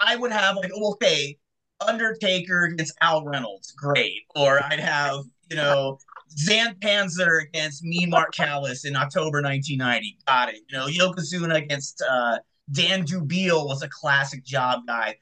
I 0.00 0.16
would 0.16 0.32
have 0.32 0.56
like 0.56 0.70
okay, 0.72 1.38
Undertaker 1.86 2.64
against 2.64 2.96
Al 3.00 3.24
Reynolds, 3.24 3.72
great. 3.72 4.22
Or 4.34 4.62
I'd 4.64 4.80
have 4.80 5.20
you 5.50 5.56
know 5.56 5.98
Zan 6.30 6.74
Panzer 6.76 7.42
against 7.42 7.84
me 7.84 8.06
Mark 8.06 8.32
Callis 8.32 8.84
in 8.84 8.96
October 8.96 9.42
1990. 9.42 10.18
Got 10.26 10.48
it. 10.48 10.60
You 10.68 10.78
know 10.78 10.86
Yokozuna 10.86 11.56
against 11.56 12.02
uh, 12.08 12.38
Dan 12.72 13.04
Dubiel 13.04 13.66
was 13.66 13.82
a 13.82 13.88
classic 13.88 14.44
job 14.44 14.80
guy. 14.86 15.16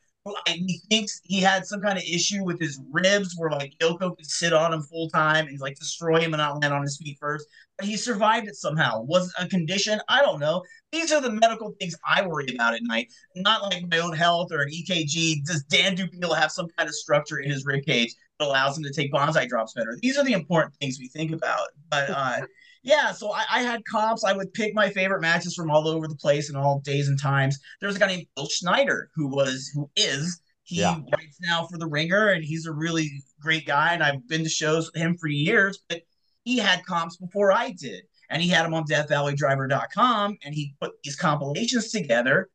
And 0.47 0.57
he 0.57 0.81
thinks 0.91 1.21
he 1.25 1.41
had 1.41 1.67
some 1.67 1.81
kind 1.81 1.99
of 1.99 2.05
issue 2.05 2.45
with 2.45 2.61
his 2.61 2.81
ribs 2.91 3.35
where 3.37 3.51
like 3.51 3.75
Yoko 3.81 4.17
could 4.17 4.27
sit 4.27 4.53
on 4.53 4.73
him 4.73 4.83
full 4.83 5.09
time 5.11 5.47
and 5.47 5.59
like 5.61 5.77
destroy 5.77 6.21
him 6.21 6.35
and 6.35 6.39
not 6.41 6.61
land 6.61 6.75
on 6.75 6.83
his 6.83 6.97
feet 6.97 7.17
first. 7.21 7.47
But 7.79 7.87
he 7.87 7.97
survived 7.97 8.49
it 8.49 8.57
somehow. 8.57 9.03
Was 9.03 9.29
it 9.29 9.45
a 9.45 9.49
condition? 9.49 10.01
I 10.09 10.23
don't 10.23 10.41
know. 10.41 10.63
These 10.93 11.13
are 11.13 11.21
the 11.21 11.31
medical 11.31 11.75
things 11.79 11.95
I 12.07 12.27
worry 12.27 12.47
about 12.55 12.75
at 12.75 12.83
night, 12.83 13.13
not 13.37 13.63
like 13.63 13.85
my 13.91 13.99
own 13.99 14.15
health 14.15 14.51
or 14.51 14.63
an 14.63 14.71
EKG. 14.71 15.45
Does 15.45 15.63
Dan 15.65 15.95
Dubiel 15.95 16.35
have 16.35 16.51
some 16.51 16.69
kind 16.77 16.89
of 16.89 16.95
structure 16.95 17.39
in 17.39 17.51
his 17.51 17.65
rib 17.67 17.85
cage 17.85 18.15
that 18.39 18.47
allows 18.47 18.77
him 18.79 18.85
to 18.85 18.93
take 18.93 19.13
Banzai 19.13 19.47
drops 19.47 19.75
better? 19.75 19.97
These 20.01 20.17
are 20.17 20.25
the 20.25 20.33
important 20.33 20.75
things 20.77 20.99
we 20.99 21.09
think 21.09 21.33
about. 21.33 21.69
But 21.91 22.11
uh 22.11 22.41
yeah, 22.87 23.13
so 23.13 23.33
I, 23.33 23.45
I 23.51 23.63
had 23.63 23.85
comps. 23.85 24.25
I 24.25 24.33
would 24.33 24.53
pick 24.55 24.75
my 24.75 24.89
favorite 24.91 25.21
matches 25.21 25.55
from 25.55 25.71
all 25.71 25.89
over 25.89 26.07
the 26.09 26.15
place 26.15 26.49
and 26.49 26.57
all 26.57 26.81
days 26.81 27.09
and 27.09 27.21
times. 27.21 27.59
There 27.81 27.89
was 27.89 27.97
a 27.97 27.99
guy 27.99 28.07
named 28.07 28.27
Phil 28.37 28.49
Schneider 28.49 29.11
who 29.15 29.29
was 29.29 29.71
who 29.75 29.91
is 29.97 30.41
he 30.63 30.81
Yeah. 30.81 30.97
writes 31.13 31.39
now 31.41 31.67
for 31.71 31.79
the 31.79 31.87
Ringer, 31.87 32.29
and 32.29 32.45
he's 32.45 32.67
a 32.67 32.73
really 32.73 33.11
great 33.41 33.67
guy. 33.67 33.93
And 33.95 34.03
I've 34.03 34.27
been 34.29 34.43
to 34.43 34.49
shows 34.49 34.91
with 34.93 35.01
him 35.01 35.17
for 35.17 35.29
years, 35.29 35.79
but 35.89 36.03
he 36.45 36.59
had 36.59 36.85
comps 36.87 37.17
before 37.17 37.53
I 37.53 37.71
did, 37.71 38.03
and 38.31 38.43
he 38.43 38.49
had 38.49 38.65
them 38.65 38.75
on 38.75 38.85
DeathValleyDriver.com, 38.85 40.39
and 40.45 40.55
he 40.55 40.75
put 40.81 40.93
these 41.03 41.17
compilations 41.17 41.91
together. 41.91 42.49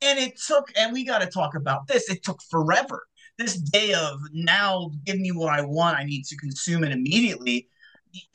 And 0.00 0.18
it 0.18 0.38
took, 0.46 0.70
and 0.76 0.92
we 0.92 1.04
got 1.04 1.20
to 1.20 1.26
talk 1.26 1.54
about 1.54 1.86
this. 1.88 2.08
It 2.08 2.22
took 2.22 2.40
forever. 2.50 3.04
This 3.36 3.56
day 3.56 3.94
of 3.94 4.18
now, 4.32 4.90
give 5.04 5.18
me 5.18 5.30
what 5.32 5.52
I 5.52 5.62
want. 5.62 5.98
I 5.98 6.04
need 6.04 6.24
to 6.26 6.36
consume 6.36 6.84
it 6.84 6.92
immediately. 6.92 7.68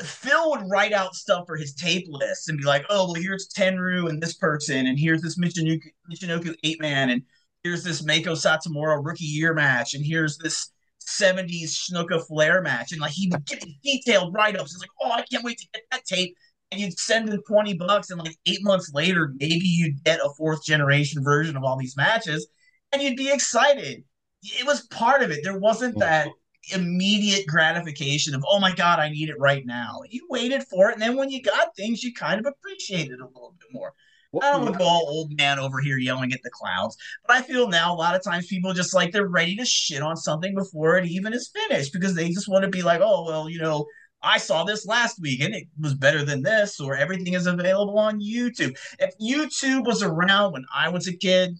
Phil 0.01 0.51
would 0.51 0.69
write 0.69 0.93
out 0.93 1.15
stuff 1.15 1.45
for 1.47 1.57
his 1.57 1.73
tape 1.73 2.05
list 2.09 2.49
and 2.49 2.57
be 2.57 2.63
like, 2.63 2.85
"Oh, 2.89 3.05
well, 3.05 3.21
here's 3.21 3.49
Tenryu 3.49 4.09
and 4.09 4.21
this 4.21 4.33
person, 4.33 4.87
and 4.87 4.99
here's 4.99 5.21
this 5.21 5.37
Michinoku, 5.37 5.81
Michinoku 6.11 6.55
eight 6.63 6.81
man, 6.81 7.09
and 7.09 7.23
here's 7.63 7.83
this 7.83 8.01
Meiko 8.01 8.33
Satomura 8.33 9.03
rookie 9.03 9.25
year 9.25 9.53
match, 9.53 9.93
and 9.93 10.05
here's 10.05 10.37
this 10.37 10.71
70s 11.03 11.89
Snuka 11.89 12.25
Flair 12.25 12.61
match. 12.61 12.91
And 12.91 13.01
like 13.01 13.11
he 13.11 13.29
would 13.29 13.45
get 13.45 13.65
detailed 13.83 14.33
write 14.33 14.55
ups. 14.55 14.73
It's 14.73 14.81
like, 14.81 14.89
oh, 15.01 15.11
I 15.11 15.23
can't 15.23 15.43
wait 15.43 15.57
to 15.59 15.67
get 15.73 15.83
that 15.91 16.05
tape. 16.05 16.35
And 16.71 16.81
you'd 16.81 16.97
send 16.97 17.29
him 17.29 17.41
20 17.47 17.75
bucks, 17.75 18.09
and 18.09 18.19
like 18.19 18.35
eight 18.47 18.63
months 18.63 18.91
later, 18.93 19.31
maybe 19.35 19.65
you'd 19.65 20.03
get 20.03 20.19
a 20.23 20.29
fourth 20.37 20.63
generation 20.65 21.23
version 21.23 21.55
of 21.55 21.63
all 21.63 21.77
these 21.77 21.95
matches, 21.95 22.47
and 22.91 23.01
you'd 23.01 23.15
be 23.15 23.31
excited. 23.31 24.03
It 24.41 24.65
was 24.65 24.87
part 24.87 25.21
of 25.21 25.29
it. 25.29 25.41
There 25.43 25.59
wasn't 25.59 25.99
that 25.99 26.29
immediate 26.71 27.45
gratification 27.47 28.35
of, 28.35 28.43
oh 28.47 28.59
my 28.59 28.73
God, 28.73 28.99
I 28.99 29.09
need 29.09 29.29
it 29.29 29.39
right 29.39 29.65
now. 29.65 30.01
You 30.09 30.25
waited 30.29 30.63
for 30.63 30.89
it, 30.89 30.93
and 30.93 31.01
then 31.01 31.17
when 31.17 31.29
you 31.29 31.41
got 31.41 31.75
things, 31.75 32.03
you 32.03 32.13
kind 32.13 32.39
of 32.39 32.45
appreciated 32.45 33.13
it 33.13 33.21
a 33.21 33.25
little 33.25 33.55
bit 33.59 33.69
more. 33.71 33.93
I 34.41 34.51
don't 34.51 34.63
want 34.63 34.73
to 34.73 34.79
go 34.79 34.85
all 34.85 35.05
old 35.07 35.37
man 35.37 35.59
over 35.59 35.79
here 35.79 35.99
yelling 35.99 36.33
at 36.33 36.41
the 36.43 36.49
clouds, 36.49 36.97
but 37.27 37.35
I 37.35 37.43
feel 37.43 37.67
now 37.67 37.93
a 37.93 37.95
lot 37.95 38.15
of 38.15 38.23
times 38.23 38.47
people 38.47 38.73
just 38.73 38.95
like 38.95 39.11
they're 39.11 39.27
ready 39.27 39.55
to 39.57 39.65
shit 39.65 40.01
on 40.01 40.17
something 40.17 40.55
before 40.55 40.97
it 40.97 41.05
even 41.05 41.33
is 41.33 41.51
finished 41.53 41.93
because 41.93 42.15
they 42.15 42.29
just 42.29 42.49
want 42.49 42.63
to 42.63 42.69
be 42.69 42.81
like, 42.81 42.99
oh, 42.99 43.25
well, 43.27 43.47
you 43.47 43.61
know, 43.61 43.85
I 44.23 44.39
saw 44.39 44.63
this 44.63 44.87
last 44.87 45.21
week 45.21 45.41
and 45.41 45.53
it 45.53 45.67
was 45.79 45.93
better 45.93 46.25
than 46.25 46.41
this, 46.41 46.79
or 46.79 46.95
everything 46.95 47.33
is 47.33 47.45
available 47.45 47.99
on 47.99 48.21
YouTube. 48.21 48.75
If 48.97 49.13
YouTube 49.21 49.85
was 49.85 50.01
around 50.01 50.53
when 50.53 50.65
I 50.73 50.89
was 50.89 51.07
a 51.07 51.15
kid, 51.15 51.55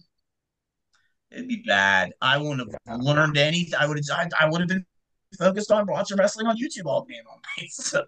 it'd 1.30 1.46
be 1.46 1.62
bad. 1.64 2.12
I 2.20 2.38
wouldn't 2.38 2.72
have 2.86 3.00
learned 3.00 3.36
anything. 3.36 3.74
I 3.78 3.86
would 3.86 3.98
have, 3.98 4.18
I, 4.18 4.44
I 4.44 4.48
would 4.48 4.60
have 4.60 4.68
been 4.68 4.86
focused 5.36 5.70
on 5.70 5.86
watching 5.86 6.16
wrestling 6.18 6.46
on 6.46 6.56
YouTube 6.56 6.86
all 6.86 7.04
day 7.04 7.16
all. 7.28 7.40
So, 7.68 8.04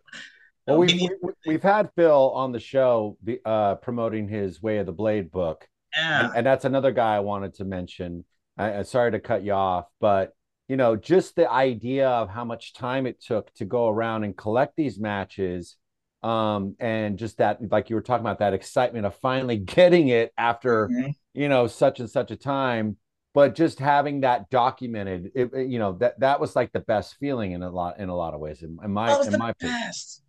Well, 0.66 0.78
we've, 0.78 0.96
maybe- 0.96 1.14
we've 1.46 1.62
had 1.62 1.90
Phil 1.96 2.30
on 2.32 2.52
the 2.52 2.60
show 2.60 3.16
uh, 3.44 3.76
promoting 3.76 4.28
his 4.28 4.60
Way 4.62 4.78
of 4.78 4.86
the 4.86 4.92
Blade 4.92 5.30
book. 5.30 5.68
yeah. 5.96 6.26
And, 6.26 6.36
and 6.38 6.46
that's 6.46 6.64
another 6.64 6.90
guy 6.92 7.16
I 7.16 7.20
wanted 7.20 7.54
to 7.54 7.64
mention. 7.64 8.24
I, 8.58 8.82
sorry 8.82 9.12
to 9.12 9.20
cut 9.20 9.42
you 9.44 9.52
off, 9.52 9.86
but 10.00 10.32
you 10.68 10.76
know, 10.76 10.96
just 10.96 11.36
the 11.36 11.48
idea 11.50 12.08
of 12.08 12.28
how 12.28 12.44
much 12.44 12.72
time 12.74 13.06
it 13.06 13.22
took 13.22 13.52
to 13.54 13.64
go 13.64 13.88
around 13.88 14.24
and 14.24 14.36
collect 14.36 14.74
these 14.76 14.98
matches, 14.98 15.76
um, 16.24 16.74
and 16.80 17.18
just 17.18 17.38
that, 17.38 17.58
like 17.70 17.88
you 17.88 17.94
were 17.94 18.02
talking 18.02 18.24
about, 18.26 18.40
that 18.40 18.54
excitement 18.54 19.06
of 19.06 19.14
finally 19.16 19.56
getting 19.76 20.08
it 20.08 20.32
after 20.36 20.88
Mhm. 20.88 21.14
you 21.34 21.48
know 21.48 21.66
such 21.68 22.00
and 22.00 22.10
such 22.10 22.30
a 22.32 22.36
time. 22.36 22.96
But 23.36 23.54
just 23.54 23.78
having 23.78 24.22
that 24.22 24.48
documented, 24.48 25.30
it, 25.34 25.50
you 25.68 25.78
know, 25.78 25.92
that 25.98 26.18
that 26.20 26.40
was 26.40 26.56
like 26.56 26.72
the 26.72 26.80
best 26.80 27.16
feeling 27.20 27.52
in 27.52 27.62
a 27.62 27.68
lot 27.68 28.00
in 28.00 28.08
a 28.08 28.16
lot 28.16 28.32
of 28.32 28.40
ways. 28.40 28.62
In, 28.62 28.78
in 28.82 28.90
my 28.90 29.14
in 29.20 29.30
the 29.30 29.36
my 29.36 29.52
best. 29.60 30.22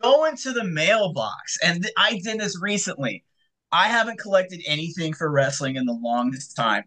Go 0.00 0.26
into 0.26 0.52
the 0.52 0.62
mailbox, 0.62 1.58
and 1.64 1.82
th- 1.82 1.92
I 1.98 2.20
did 2.22 2.38
this 2.38 2.62
recently. 2.62 3.24
I 3.72 3.88
haven't 3.88 4.20
collected 4.20 4.62
anything 4.68 5.14
for 5.14 5.32
wrestling 5.32 5.74
in 5.74 5.84
the 5.84 5.98
longest 6.00 6.54
time. 6.54 6.84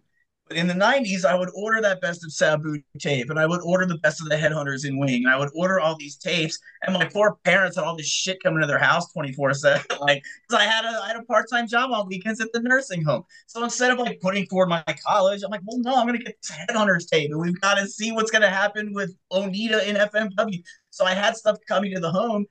But 0.47 0.57
in 0.57 0.67
the 0.67 0.73
90s, 0.73 1.25
I 1.25 1.35
would 1.35 1.49
order 1.55 1.81
that 1.81 1.99
best 1.99 2.23
of 2.23 2.31
Sabu 2.31 2.79
tape 2.99 3.29
and 3.29 3.39
I 3.39 3.45
would 3.45 3.61
order 3.61 3.85
the 3.85 3.97
best 3.97 4.21
of 4.21 4.29
the 4.29 4.35
headhunters 4.35 4.85
in 4.85 4.97
wing. 4.97 5.25
And 5.25 5.29
I 5.29 5.37
would 5.37 5.49
order 5.55 5.79
all 5.79 5.97
these 5.97 6.15
tapes. 6.15 6.57
And 6.83 6.93
my 6.93 7.05
poor 7.05 7.37
parents 7.43 7.75
had 7.75 7.83
all 7.83 7.97
this 7.97 8.07
shit 8.07 8.41
coming 8.41 8.61
to 8.61 8.67
their 8.67 8.79
house 8.79 9.11
24 9.13 9.53
7. 9.53 9.81
Like, 9.99 10.23
because 10.47 10.63
I 10.63 10.69
had 10.69 10.85
a 10.85 11.01
I 11.03 11.07
had 11.07 11.17
a 11.17 11.23
part-time 11.23 11.67
job 11.67 11.91
on 11.91 12.07
weekends 12.07 12.39
at 12.39 12.51
the 12.53 12.61
nursing 12.61 13.03
home. 13.03 13.23
So 13.47 13.63
instead 13.63 13.91
of 13.91 13.99
like 13.99 14.19
putting 14.21 14.45
forward 14.45 14.69
my 14.69 14.83
college, 15.05 15.41
I'm 15.43 15.51
like, 15.51 15.61
well, 15.65 15.79
no, 15.79 15.99
I'm 15.99 16.05
gonna 16.05 16.19
get 16.19 16.37
this 16.41 16.57
headhunters 16.57 17.09
tape 17.09 17.31
and 17.31 17.41
we've 17.41 17.59
got 17.59 17.75
to 17.75 17.87
see 17.87 18.11
what's 18.11 18.31
gonna 18.31 18.49
happen 18.49 18.93
with 18.93 19.13
Onita 19.33 19.85
in 19.85 19.95
FMW. 19.95 20.61
So 20.91 21.03
I 21.03 21.13
had 21.13 21.35
stuff 21.35 21.57
coming 21.67 21.93
to 21.93 21.99
the 21.99 22.11
home 22.11 22.45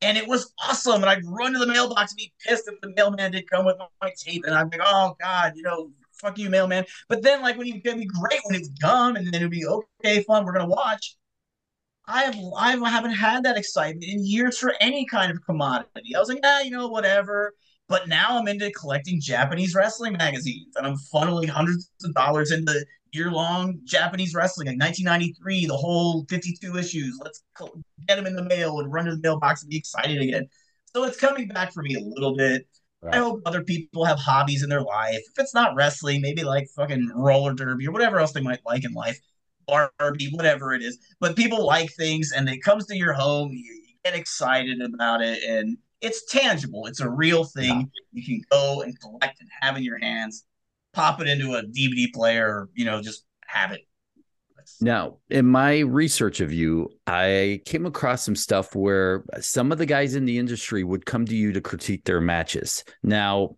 and 0.00 0.18
it 0.18 0.26
was 0.26 0.52
awesome. 0.68 1.02
And 1.02 1.06
I'd 1.06 1.24
run 1.24 1.52
to 1.52 1.58
the 1.58 1.66
mailbox 1.66 2.12
and 2.12 2.18
be 2.18 2.32
pissed 2.46 2.68
if 2.68 2.80
the 2.80 2.92
mailman 2.96 3.32
didn't 3.32 3.50
come 3.50 3.64
with 3.64 3.76
my 4.00 4.12
tape. 4.18 4.44
And 4.44 4.54
I'm 4.54 4.68
like, 4.68 4.80
oh 4.84 5.14
God, 5.20 5.52
you 5.54 5.62
know, 5.62 5.90
fuck 6.22 6.38
you, 6.38 6.48
mailman. 6.48 6.84
But 7.08 7.22
then, 7.22 7.42
like, 7.42 7.58
when 7.58 7.66
he 7.66 7.72
would 7.72 7.82
be 7.82 8.06
great 8.06 8.40
when 8.44 8.54
it's 8.54 8.68
gone, 8.70 9.16
and 9.16 9.26
then 9.26 9.34
it'd 9.34 9.50
be 9.50 9.66
okay, 9.66 10.22
fun, 10.22 10.44
we're 10.44 10.52
gonna 10.52 10.68
watch. 10.68 11.16
I 12.06 12.24
have 12.24 12.36
I 12.56 12.90
haven't 12.90 13.12
had 13.12 13.44
that 13.44 13.56
excitement 13.56 14.04
in 14.04 14.24
years 14.26 14.58
for 14.58 14.74
any 14.80 15.06
kind 15.06 15.30
of 15.30 15.44
commodity. 15.44 16.14
I 16.16 16.18
was 16.18 16.28
like, 16.28 16.40
ah, 16.44 16.60
you 16.60 16.70
know, 16.70 16.88
whatever. 16.88 17.54
But 17.88 18.08
now 18.08 18.38
I'm 18.38 18.48
into 18.48 18.70
collecting 18.72 19.20
Japanese 19.20 19.74
wrestling 19.74 20.14
magazines, 20.14 20.74
and 20.76 20.86
I'm 20.86 20.96
funneling 21.12 21.48
hundreds 21.48 21.90
of 22.04 22.14
dollars 22.14 22.50
into 22.50 22.84
year-long 23.12 23.78
Japanese 23.84 24.34
wrestling, 24.34 24.66
like 24.66 24.80
1993, 24.80 25.66
the 25.66 25.76
whole 25.76 26.24
52 26.28 26.76
issues. 26.78 27.18
Let's 27.22 27.42
get 28.08 28.16
them 28.16 28.26
in 28.26 28.34
the 28.34 28.44
mail 28.44 28.80
and 28.80 28.92
run 28.92 29.04
to 29.04 29.16
the 29.16 29.20
mailbox 29.20 29.62
and 29.62 29.70
be 29.70 29.76
excited 29.76 30.20
again. 30.20 30.48
So 30.94 31.04
it's 31.04 31.18
coming 31.18 31.48
back 31.48 31.72
for 31.72 31.82
me 31.82 31.94
a 31.94 32.00
little 32.00 32.34
bit. 32.36 32.66
Right. 33.02 33.16
I 33.16 33.18
hope 33.18 33.42
other 33.44 33.64
people 33.64 34.04
have 34.04 34.18
hobbies 34.18 34.62
in 34.62 34.68
their 34.68 34.82
life. 34.82 35.16
If 35.16 35.38
it's 35.38 35.54
not 35.54 35.74
wrestling, 35.74 36.20
maybe 36.20 36.44
like 36.44 36.68
fucking 36.76 37.10
roller 37.14 37.52
derby 37.52 37.88
or 37.88 37.92
whatever 37.92 38.20
else 38.20 38.32
they 38.32 38.40
might 38.40 38.60
like 38.64 38.84
in 38.84 38.92
life, 38.92 39.18
Barbie, 39.66 40.30
whatever 40.32 40.72
it 40.72 40.82
is. 40.82 40.98
But 41.18 41.34
people 41.34 41.66
like 41.66 41.90
things 41.92 42.30
and 42.32 42.48
it 42.48 42.62
comes 42.62 42.86
to 42.86 42.96
your 42.96 43.12
home, 43.12 43.50
you, 43.50 43.58
you 43.58 43.94
get 44.04 44.14
excited 44.14 44.80
about 44.80 45.20
it, 45.20 45.42
and 45.42 45.78
it's 46.00 46.24
tangible. 46.26 46.86
It's 46.86 47.00
a 47.00 47.10
real 47.10 47.44
thing. 47.44 47.64
Yeah. 47.64 47.82
You 48.12 48.24
can 48.24 48.42
go 48.50 48.82
and 48.82 48.98
collect 49.00 49.40
and 49.40 49.48
have 49.60 49.76
in 49.76 49.82
your 49.82 49.98
hands, 49.98 50.44
pop 50.92 51.20
it 51.20 51.28
into 51.28 51.54
a 51.54 51.62
DVD 51.62 52.12
player, 52.12 52.46
or, 52.46 52.70
you 52.74 52.84
know, 52.84 53.02
just 53.02 53.24
have 53.46 53.72
it. 53.72 53.80
Now, 54.80 55.18
in 55.30 55.46
my 55.46 55.80
research 55.80 56.40
of 56.40 56.52
you, 56.52 56.90
I 57.06 57.60
came 57.64 57.86
across 57.86 58.24
some 58.24 58.36
stuff 58.36 58.74
where 58.74 59.24
some 59.40 59.72
of 59.72 59.78
the 59.78 59.86
guys 59.86 60.14
in 60.14 60.24
the 60.24 60.38
industry 60.38 60.84
would 60.84 61.06
come 61.06 61.26
to 61.26 61.36
you 61.36 61.52
to 61.52 61.60
critique 61.60 62.04
their 62.04 62.20
matches. 62.20 62.84
Now, 63.02 63.56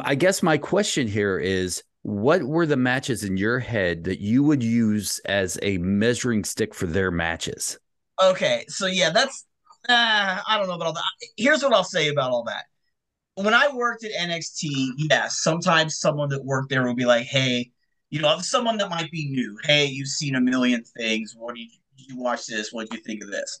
I 0.00 0.14
guess 0.14 0.42
my 0.42 0.58
question 0.58 1.08
here 1.08 1.38
is 1.38 1.82
what 2.02 2.42
were 2.42 2.66
the 2.66 2.76
matches 2.76 3.24
in 3.24 3.36
your 3.36 3.58
head 3.58 4.04
that 4.04 4.20
you 4.20 4.42
would 4.42 4.62
use 4.62 5.20
as 5.24 5.58
a 5.62 5.78
measuring 5.78 6.44
stick 6.44 6.74
for 6.74 6.86
their 6.86 7.10
matches? 7.10 7.78
Okay, 8.22 8.64
so 8.68 8.86
yeah, 8.86 9.10
that's 9.10 9.46
uh, 9.88 10.38
I 10.46 10.56
don't 10.58 10.68
know 10.68 10.74
about 10.74 10.88
all 10.88 10.92
that. 10.92 11.02
Here's 11.36 11.62
what 11.62 11.72
I'll 11.72 11.84
say 11.84 12.08
about 12.08 12.30
all 12.30 12.44
that. 12.44 12.64
When 13.34 13.54
I 13.54 13.74
worked 13.74 14.04
at 14.04 14.12
NXT, 14.12 14.90
yes, 14.96 15.40
sometimes 15.40 15.98
someone 15.98 16.28
that 16.28 16.44
worked 16.44 16.70
there 16.70 16.84
would 16.84 16.96
be 16.96 17.06
like, 17.06 17.24
"Hey, 17.24 17.71
you 18.12 18.20
know, 18.20 18.38
someone 18.40 18.76
that 18.76 18.90
might 18.90 19.10
be 19.10 19.30
new. 19.30 19.56
Hey, 19.64 19.86
you've 19.86 20.06
seen 20.06 20.34
a 20.34 20.40
million 20.40 20.84
things. 20.98 21.34
What 21.34 21.54
do 21.54 21.62
you, 21.62 21.70
you 21.96 22.18
watch 22.18 22.46
this? 22.46 22.70
What 22.70 22.90
do 22.90 22.96
you 22.98 23.02
think 23.02 23.24
of 23.24 23.30
this? 23.30 23.60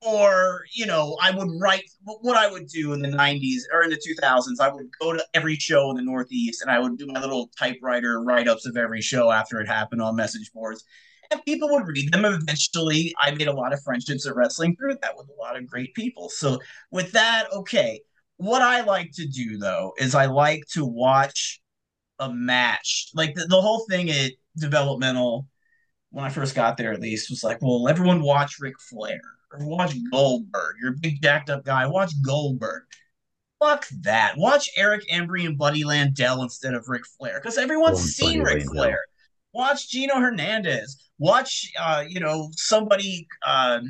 Or, 0.00 0.62
you 0.72 0.86
know, 0.86 1.18
I 1.20 1.32
would 1.32 1.50
write 1.60 1.84
what 2.02 2.34
I 2.34 2.50
would 2.50 2.66
do 2.66 2.94
in 2.94 3.02
the 3.02 3.10
90s 3.10 3.60
or 3.70 3.82
in 3.82 3.90
the 3.90 4.00
2000s. 4.20 4.58
I 4.58 4.72
would 4.72 4.86
go 4.98 5.12
to 5.12 5.22
every 5.34 5.56
show 5.56 5.90
in 5.90 5.96
the 5.96 6.02
Northeast 6.02 6.62
and 6.62 6.70
I 6.70 6.78
would 6.78 6.96
do 6.96 7.06
my 7.06 7.20
little 7.20 7.50
typewriter 7.58 8.22
write 8.22 8.48
ups 8.48 8.64
of 8.64 8.78
every 8.78 9.02
show 9.02 9.30
after 9.30 9.60
it 9.60 9.68
happened 9.68 10.00
on 10.00 10.16
message 10.16 10.50
boards. 10.54 10.82
And 11.30 11.44
people 11.44 11.68
would 11.72 11.86
read 11.86 12.10
them. 12.10 12.24
Eventually, 12.24 13.14
I 13.20 13.32
made 13.32 13.48
a 13.48 13.52
lot 13.52 13.74
of 13.74 13.82
friendships 13.82 14.26
at 14.26 14.34
wrestling 14.34 14.76
through 14.76 14.96
that 15.02 15.14
with 15.14 15.28
a 15.28 15.38
lot 15.38 15.58
of 15.58 15.66
great 15.66 15.92
people. 15.92 16.30
So, 16.30 16.58
with 16.90 17.12
that, 17.12 17.52
okay. 17.52 18.00
What 18.38 18.62
I 18.62 18.80
like 18.80 19.12
to 19.12 19.26
do 19.28 19.56
though 19.58 19.92
is 19.98 20.14
I 20.14 20.26
like 20.26 20.64
to 20.72 20.84
watch 20.84 21.61
a 22.22 22.32
match. 22.32 23.10
Like 23.14 23.34
the, 23.34 23.46
the 23.46 23.60
whole 23.60 23.84
thing 23.88 24.10
at 24.10 24.32
developmental, 24.56 25.48
when 26.10 26.24
I 26.24 26.28
first 26.28 26.54
got 26.54 26.76
there 26.76 26.92
at 26.92 27.00
least, 27.00 27.30
was 27.30 27.44
like, 27.44 27.60
well, 27.60 27.88
everyone 27.88 28.22
watch 28.22 28.58
Ric 28.60 28.74
Flair 28.80 29.20
or 29.52 29.66
watch 29.66 29.94
Goldberg. 30.10 30.76
You're 30.80 30.92
a 30.92 30.98
big 31.00 31.22
jacked 31.22 31.50
up 31.50 31.64
guy. 31.64 31.86
Watch 31.86 32.12
Goldberg. 32.24 32.84
Fuck 33.60 33.86
that. 34.00 34.36
Watch 34.36 34.68
Eric 34.76 35.08
Embry 35.08 35.46
and 35.46 35.56
Buddy 35.56 35.84
Landel 35.84 36.42
instead 36.42 36.74
of 36.74 36.88
Ric 36.88 37.02
Flair 37.18 37.40
because 37.40 37.58
everyone's 37.58 37.98
oh, 37.98 38.02
seen 38.02 38.40
Ric 38.40 38.64
Flair. 38.64 39.00
Watch 39.54 39.90
Gino 39.90 40.16
Hernandez. 40.18 41.10
Watch, 41.18 41.70
uh, 41.78 42.04
you 42.08 42.20
know, 42.20 42.50
somebody. 42.56 43.28
Um, 43.46 43.88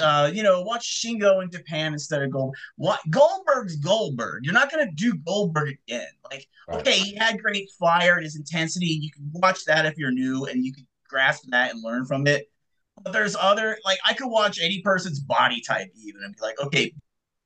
uh, 0.00 0.30
you 0.32 0.42
know, 0.42 0.62
watch 0.62 1.02
Shingo 1.02 1.42
in 1.42 1.50
Japan 1.50 1.92
instead 1.92 2.22
of 2.22 2.30
Gold. 2.30 2.56
What 2.76 3.00
Goldberg's 3.10 3.76
Goldberg. 3.76 4.44
You're 4.44 4.54
not 4.54 4.70
gonna 4.70 4.90
do 4.92 5.14
Goldberg 5.16 5.76
again. 5.86 6.08
Like, 6.30 6.46
right. 6.68 6.80
okay, 6.80 6.98
he 6.98 7.14
had 7.14 7.40
great 7.40 7.70
fire 7.78 8.14
and 8.16 8.24
his 8.24 8.36
intensity. 8.36 8.86
You 8.86 9.10
can 9.10 9.30
watch 9.32 9.64
that 9.66 9.86
if 9.86 9.96
you're 9.96 10.10
new 10.10 10.46
and 10.46 10.64
you 10.64 10.72
can 10.72 10.86
grasp 11.08 11.44
that 11.48 11.72
and 11.72 11.82
learn 11.82 12.06
from 12.06 12.26
it. 12.26 12.50
But 13.02 13.12
there's 13.12 13.36
other 13.36 13.78
like 13.84 13.98
I 14.06 14.14
could 14.14 14.28
watch 14.28 14.58
any 14.60 14.80
person's 14.82 15.20
body 15.20 15.60
type 15.60 15.88
even 15.96 16.22
and 16.24 16.34
be 16.34 16.40
like, 16.40 16.60
okay, 16.60 16.94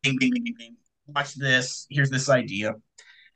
bing, 0.02 0.16
bing, 0.18 0.32
bing, 0.32 0.54
bing, 0.56 0.76
watch 1.06 1.34
this. 1.34 1.86
Here's 1.90 2.10
this 2.10 2.28
idea. 2.28 2.74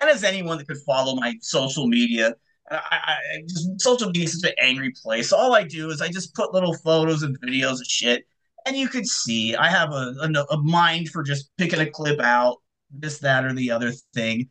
And 0.01 0.11
as 0.11 0.25
anyone 0.25 0.59
that 0.59 0.67
could 0.67 0.81
follow 0.85 1.15
my 1.15 1.35
social 1.41 1.87
media, 1.87 2.35
I, 2.71 2.77
I 2.91 3.43
just 3.49 3.81
social 3.81 4.09
media 4.09 4.25
is 4.25 4.41
such 4.41 4.51
an 4.51 4.57
angry 4.61 4.93
place. 5.03 5.33
All 5.33 5.55
I 5.55 5.65
do 5.65 5.91
is 5.91 6.01
I 6.01 6.09
just 6.09 6.35
put 6.35 6.53
little 6.53 6.75
photos 6.75 7.23
and 7.23 7.39
videos 7.41 7.81
of 7.81 7.87
shit 7.87 8.27
and 8.66 8.76
you 8.76 8.88
could 8.88 9.07
see 9.07 9.54
I 9.57 9.69
have 9.69 9.90
a, 9.92 10.14
a, 10.23 10.54
a 10.54 10.62
mind 10.62 11.09
for 11.09 11.23
just 11.23 11.50
picking 11.57 11.81
a 11.81 11.90
clip 11.90 12.21
out, 12.21 12.59
this, 12.90 13.19
that, 13.19 13.45
or 13.45 13.52
the 13.52 13.71
other 13.71 13.92
thing. 14.14 14.50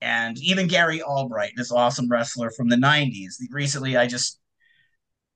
And 0.00 0.38
even 0.38 0.66
Gary 0.66 1.00
Albright, 1.02 1.52
this 1.56 1.72
awesome 1.72 2.08
wrestler 2.08 2.50
from 2.50 2.68
the 2.68 2.76
90s. 2.76 3.36
Recently, 3.50 3.96
I 3.96 4.06
just 4.06 4.38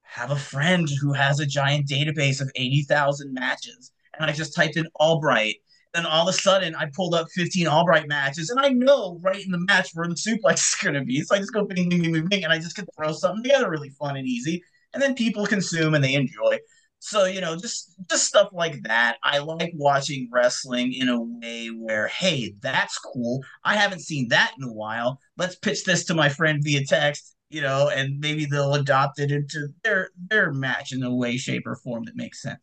have 0.03 0.31
a 0.31 0.37
friend 0.37 0.89
who 1.01 1.13
has 1.13 1.41
a 1.41 1.47
giant 1.47 1.89
database 1.89 2.41
of 2.41 2.51
80,000 2.55 3.33
matches. 3.33 3.93
And 4.19 4.29
I 4.29 4.35
just 4.35 4.55
typed 4.55 4.77
in 4.77 4.87
Albright. 4.97 5.57
And 5.95 6.07
all 6.07 6.29
of 6.29 6.35
a 6.35 6.39
sudden, 6.39 6.75
I 6.75 6.91
pulled 6.95 7.15
up 7.15 7.29
15 7.35 7.67
Albright 7.67 8.09
matches. 8.09 8.51
And 8.51 8.61
I 8.61 8.69
know 8.69 9.19
right 9.23 9.43
in 9.43 9.51
the 9.51 9.59
match 9.59 9.91
where 9.95 10.07
the 10.07 10.15
suplex 10.15 10.55
is 10.55 10.77
going 10.83 10.95
to 10.95 11.03
be. 11.03 11.23
So 11.23 11.35
I 11.35 11.39
just 11.39 11.53
go 11.53 11.65
bing, 11.65 11.89
bing, 11.89 12.03
bing, 12.03 12.13
bing, 12.13 12.27
bing. 12.27 12.45
And 12.45 12.53
I 12.53 12.59
just 12.59 12.77
can 12.77 12.87
throw 12.97 13.13
something 13.13 13.43
together 13.43 13.71
really 13.71 13.91
fun 13.91 14.17
and 14.17 14.27
easy. 14.27 14.63
And 14.93 15.03
then 15.03 15.15
people 15.15 15.47
consume 15.47 15.95
and 15.95 16.03
they 16.03 16.15
enjoy. 16.15 16.59
So, 17.01 17.25
you 17.27 17.41
know, 17.41 17.57
just 17.57 17.95
just 18.11 18.27
stuff 18.27 18.49
like 18.53 18.83
that. 18.83 19.19
I 19.23 19.39
like 19.39 19.73
watching 19.75 20.29
wrestling 20.33 20.93
in 20.93 21.09
a 21.09 21.21
way 21.21 21.69
where, 21.69 22.09
hey, 22.09 22.55
that's 22.61 22.99
cool. 22.99 23.43
I 23.65 23.77
haven't 23.77 24.01
seen 24.01 24.29
that 24.29 24.53
in 24.59 24.69
a 24.69 24.73
while. 24.73 25.21
Let's 25.37 25.55
pitch 25.55 25.85
this 25.85 26.05
to 26.07 26.15
my 26.15 26.29
friend 26.29 26.61
via 26.63 26.85
text, 26.85 27.37
you 27.51 27.63
know, 27.63 27.89
and 27.89 28.19
maybe 28.19 28.47
they'll 28.47 28.75
adopt 28.75 29.21
it 29.21 29.31
into 29.31 29.69
their 29.85 30.11
their 30.29 30.53
match 30.53 30.93
in 30.93 31.03
a 31.03 31.15
way, 31.15 31.37
shape, 31.37 31.67
or 31.67 31.77
form 31.77 32.05
that 32.05 32.17
makes 32.17 32.43
sense. 32.43 32.61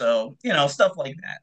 So, 0.00 0.36
you 0.42 0.52
know, 0.52 0.66
stuff 0.66 0.96
like 0.96 1.16
that. 1.22 1.40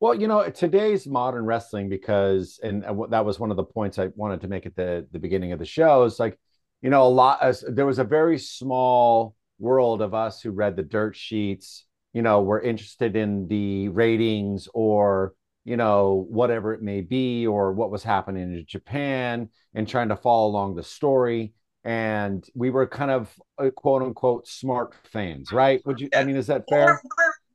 Well, 0.00 0.14
you 0.14 0.26
know, 0.26 0.50
today's 0.50 1.06
modern 1.06 1.46
wrestling, 1.46 1.88
because 1.88 2.60
and 2.62 2.84
uh, 2.84 3.06
that 3.10 3.24
was 3.24 3.38
one 3.38 3.50
of 3.50 3.56
the 3.56 3.64
points 3.64 3.98
I 3.98 4.08
wanted 4.16 4.40
to 4.42 4.48
make 4.48 4.66
at 4.66 4.76
the 4.76 5.06
the 5.12 5.18
beginning 5.18 5.52
of 5.52 5.58
the 5.58 5.64
show. 5.64 6.02
Is 6.02 6.20
like, 6.20 6.38
you 6.82 6.90
know, 6.90 7.04
a 7.04 7.08
lot. 7.08 7.40
There 7.68 7.86
was 7.86 8.00
a 8.00 8.04
very 8.04 8.36
small 8.36 9.34
world 9.62 10.02
of 10.02 10.12
us 10.12 10.42
who 10.42 10.50
read 10.50 10.76
the 10.76 10.82
dirt 10.82 11.16
sheets, 11.16 11.86
you 12.12 12.20
know, 12.20 12.42
were 12.42 12.60
interested 12.60 13.16
in 13.16 13.46
the 13.46 13.88
ratings 13.88 14.68
or, 14.74 15.34
you 15.64 15.76
know, 15.76 16.26
whatever 16.28 16.74
it 16.74 16.82
may 16.82 17.00
be, 17.00 17.46
or 17.46 17.72
what 17.72 17.90
was 17.90 18.02
happening 18.02 18.52
in 18.52 18.64
Japan 18.66 19.48
and 19.72 19.88
trying 19.88 20.08
to 20.08 20.16
follow 20.16 20.48
along 20.48 20.74
the 20.74 20.82
story. 20.82 21.54
And 21.84 22.44
we 22.54 22.70
were 22.70 22.86
kind 22.86 23.10
of 23.10 23.32
uh, 23.58 23.70
quote 23.70 24.02
unquote 24.02 24.46
smart 24.46 24.94
fans, 25.04 25.52
right? 25.52 25.80
Would 25.86 26.00
you, 26.00 26.08
I 26.14 26.24
mean, 26.24 26.36
is 26.36 26.48
that 26.48 26.64
fair? 26.68 27.00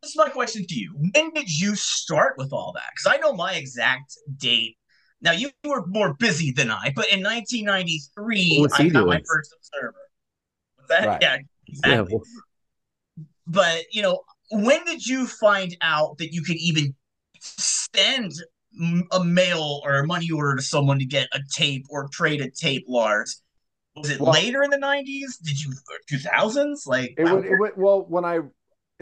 this 0.01 0.11
is 0.11 0.17
my 0.17 0.29
question 0.29 0.65
to 0.65 0.75
you. 0.75 0.93
When 0.95 1.31
did 1.33 1.49
you 1.49 1.75
start 1.75 2.35
with 2.37 2.53
all 2.53 2.71
that? 2.75 2.89
Because 2.95 3.17
I 3.17 3.21
know 3.21 3.33
my 3.33 3.53
exact 3.53 4.17
date. 4.37 4.77
Now 5.21 5.31
you 5.31 5.49
were 5.63 5.85
more 5.87 6.13
busy 6.13 6.51
than 6.51 6.69
I, 6.71 6.93
but 6.95 7.09
in 7.11 7.23
1993, 7.23 8.65
I 8.73 8.83
got 8.83 8.93
doing? 8.93 9.05
my 9.07 9.21
first 9.27 9.53
observer. 9.57 9.95
Was 10.79 10.87
that 10.89 11.07
right. 11.07 11.21
yeah? 11.21 11.37
Exactly. 11.67 12.19
Yeah. 13.17 13.25
But 13.45 13.83
you 13.91 14.01
know, 14.01 14.21
when 14.51 14.83
did 14.86 15.05
you 15.05 15.27
find 15.27 15.75
out 15.81 16.17
that 16.17 16.33
you 16.33 16.41
could 16.41 16.57
even 16.57 16.95
send 17.39 18.33
a 19.12 19.24
mail 19.24 19.81
or 19.83 19.95
a 19.95 20.05
money 20.05 20.29
order 20.31 20.55
to 20.55 20.62
someone 20.62 21.00
to 21.00 21.05
get 21.05 21.27
a 21.33 21.39
tape 21.55 21.86
or 21.89 22.07
trade 22.12 22.41
a 22.41 22.50
tape, 22.50 22.86
Lars? 22.88 23.41
Was 23.95 24.09
it 24.09 24.19
well, 24.19 24.33
later 24.33 24.63
in 24.63 24.69
the 24.69 24.77
'90s? 24.77 25.38
Did 25.43 25.59
you 25.59 25.71
2000s? 26.12 26.86
Like 26.86 27.15
it 27.17 27.24
would, 27.24 27.45
it 27.45 27.59
would. 27.59 27.71
Well, 27.77 28.05
when 28.07 28.25
I 28.25 28.39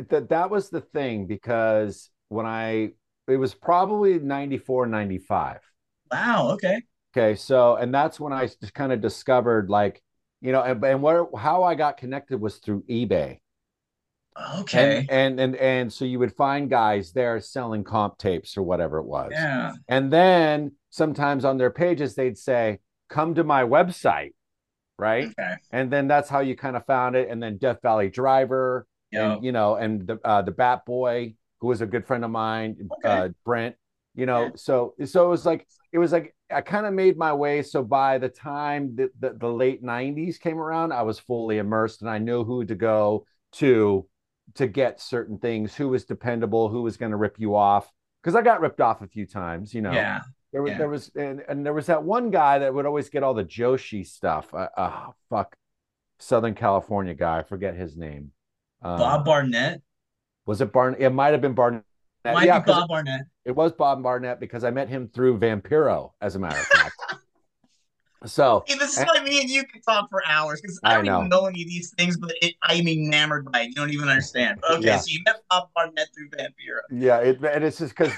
that 0.10 0.30
that 0.30 0.50
was 0.50 0.70
the 0.70 0.82
thing 0.82 1.28
because 1.28 2.10
when 2.30 2.46
I 2.46 2.92
it 3.28 3.38
was 3.38 3.54
probably 3.54 4.20
94, 4.20 4.86
95. 4.88 5.60
Wow. 6.12 6.52
Okay. 6.52 6.82
Okay, 7.16 7.36
so 7.36 7.76
and 7.76 7.94
that's 7.94 8.20
when 8.20 8.34
I 8.34 8.48
just 8.48 8.74
kind 8.74 8.92
of 8.92 9.02
discovered 9.02 9.70
like, 9.70 10.02
you 10.46 10.52
know, 10.52 10.62
and, 10.62 10.84
and 10.84 11.02
where 11.02 11.26
how 11.38 11.64
I 11.64 11.76
got 11.76 11.98
connected 11.98 12.40
was 12.40 12.58
through 12.58 12.84
eBay. 12.90 13.40
Okay. 14.60 15.06
And, 15.10 15.40
and 15.40 15.40
and 15.40 15.56
and 15.56 15.94
so 15.94 16.04
you 16.04 16.20
would 16.20 16.34
find 16.36 16.70
guys 16.70 17.14
there 17.14 17.40
selling 17.40 17.84
comp 17.86 18.18
tapes 18.18 18.58
or 18.58 18.64
whatever 18.64 18.98
it 18.98 19.06
was. 19.06 19.30
yeah. 19.32 19.72
And 19.88 20.12
then 20.12 20.74
sometimes 20.90 21.46
on 21.46 21.58
their 21.58 21.70
pages 21.72 22.16
they'd 22.16 22.38
say, 22.38 22.80
"Come 23.10 23.36
to 23.36 23.46
my 23.46 23.64
website," 23.64 24.34
right? 25.00 25.28
Okay. 25.28 25.56
And 25.72 25.90
then 25.92 26.08
that's 26.10 26.28
how 26.30 26.42
you 26.42 26.56
kind 26.56 26.76
of 26.76 26.86
found 26.86 27.16
it. 27.16 27.30
And 27.30 27.42
then 27.42 27.58
Death 27.58 27.80
Valley 27.82 28.10
Driver, 28.10 28.86
Yeah. 29.12 29.34
and 29.36 29.44
you 29.46 29.54
know, 29.54 29.76
and 29.76 30.06
the 30.06 30.20
uh, 30.26 30.42
the 30.42 30.52
Bat 30.52 30.86
Boy, 30.86 31.36
who 31.62 31.68
was 31.68 31.80
a 31.80 31.86
good 31.86 32.06
friend 32.06 32.26
of 32.26 32.32
mine, 32.32 32.76
Okay. 33.00 33.10
uh, 33.10 33.30
Brent. 33.46 33.76
You 34.16 34.26
know, 34.26 34.52
so 34.56 34.96
so 35.06 35.26
it 35.26 35.30
was 35.30 35.46
like 35.46 35.66
it 35.94 35.98
was 35.98 36.12
like 36.12 36.36
I 36.56 36.62
kind 36.62 36.86
of 36.86 36.94
made 36.94 37.18
my 37.18 37.34
way. 37.34 37.62
So 37.62 37.84
by 37.84 38.18
the 38.18 38.30
time 38.30 38.96
the, 38.96 39.10
the 39.20 39.34
the 39.34 39.48
late 39.52 39.84
'90s 39.84 40.40
came 40.40 40.58
around, 40.60 40.92
I 40.94 41.02
was 41.04 41.20
fully 41.20 41.58
immersed, 41.58 42.02
and 42.02 42.10
I 42.10 42.18
knew 42.18 42.44
who 42.44 42.66
to 42.66 42.76
go 42.76 43.26
to 43.54 44.08
to 44.56 44.68
get 44.68 45.02
certain 45.02 45.38
things. 45.38 45.76
Who 45.76 45.90
was 45.90 46.06
dependable? 46.06 46.70
Who 46.70 46.82
was 46.84 46.98
going 46.98 47.12
to 47.12 47.18
rip 47.18 47.40
you 47.40 47.56
off? 47.56 47.92
Because 48.22 48.36
I 48.36 48.42
got 48.42 48.62
ripped 48.62 48.82
off 48.82 49.02
a 49.02 49.08
few 49.08 49.26
times. 49.26 49.74
You 49.74 49.82
know, 49.82 49.92
Yeah. 49.92 50.22
there 50.52 50.62
was 50.62 50.72
Yeah. 50.72 50.78
there 50.78 50.90
was 50.90 51.12
and, 51.16 51.44
and 51.48 51.66
there 51.66 51.74
was 51.74 51.88
that 51.88 52.04
one 52.04 52.32
guy 52.32 52.60
that 52.60 52.74
would 52.74 52.86
always 52.86 53.10
get 53.10 53.24
all 53.24 53.34
the 53.34 53.44
Joshi 53.46 54.06
stuff. 54.06 54.54
Uh, 54.54 54.70
oh 54.78 55.14
fuck, 55.30 55.56
Southern 56.20 56.56
California 56.56 57.14
guy. 57.14 57.40
I 57.40 57.44
forget 57.44 57.76
his 57.76 57.98
name. 57.98 58.32
Um, 58.82 58.98
Bob 59.00 59.26
Barnett. 59.26 59.82
was 60.46 60.62
it 60.62 60.72
Barn? 60.72 60.96
It 61.00 61.10
might 61.10 61.32
have 61.34 61.42
been 61.42 61.54
Barnett. 61.54 61.84
Might 62.34 62.46
yeah, 62.48 62.60
Bob 62.60 62.88
Barnett. 62.90 63.22
it, 63.22 63.50
it 63.50 63.56
was 63.56 63.72
Bob 63.74 64.02
Barnett 64.04 64.40
because 64.40 64.64
I 64.64 64.72
met 64.72 64.90
him 64.90 65.08
through 65.14 65.38
Vampiro, 65.40 66.12
as 66.22 66.36
a 66.36 66.40
matter 66.40 66.60
of 66.60 66.66
fact. 66.66 66.96
so 68.26 68.64
Hey, 68.66 68.76
this 68.76 68.94
is 68.94 68.98
And- 69.00 69.08
why 69.14 69.24
me 69.24 69.40
and 69.42 69.50
you 69.50 69.64
can 69.66 69.82
talk 69.82 70.10
for 70.10 70.22
hours 70.26 70.60
because 70.62 70.80
I 70.84 70.94
I 70.94 70.96
don't 70.96 71.06
know. 71.06 71.18
even 71.20 71.30
know 71.30 71.46
any 71.46 71.62
of 71.62 71.68
these 71.68 71.94
things, 71.98 72.18
but 72.18 72.32
it, 72.42 72.56
I'm 72.64 72.88
enamored 72.88 73.52
by 73.52 73.62
it. 73.62 73.68
You 73.68 73.76
don't 73.76 73.92
even 73.92 74.10
understand. 74.10 74.64
Okay, 74.70 74.86
Yeah. 74.88 74.98
so 74.98 75.06
you 75.10 75.20
met 75.26 75.42
Bob 75.50 75.70
Barnett 75.76 76.08
through 76.16 76.30
Vampiro. 76.30 76.80
yeah, 76.92 77.18
it, 77.20 77.44
and 77.44 77.64
it's 77.64 77.78
just 77.78 77.96
because 77.96 78.12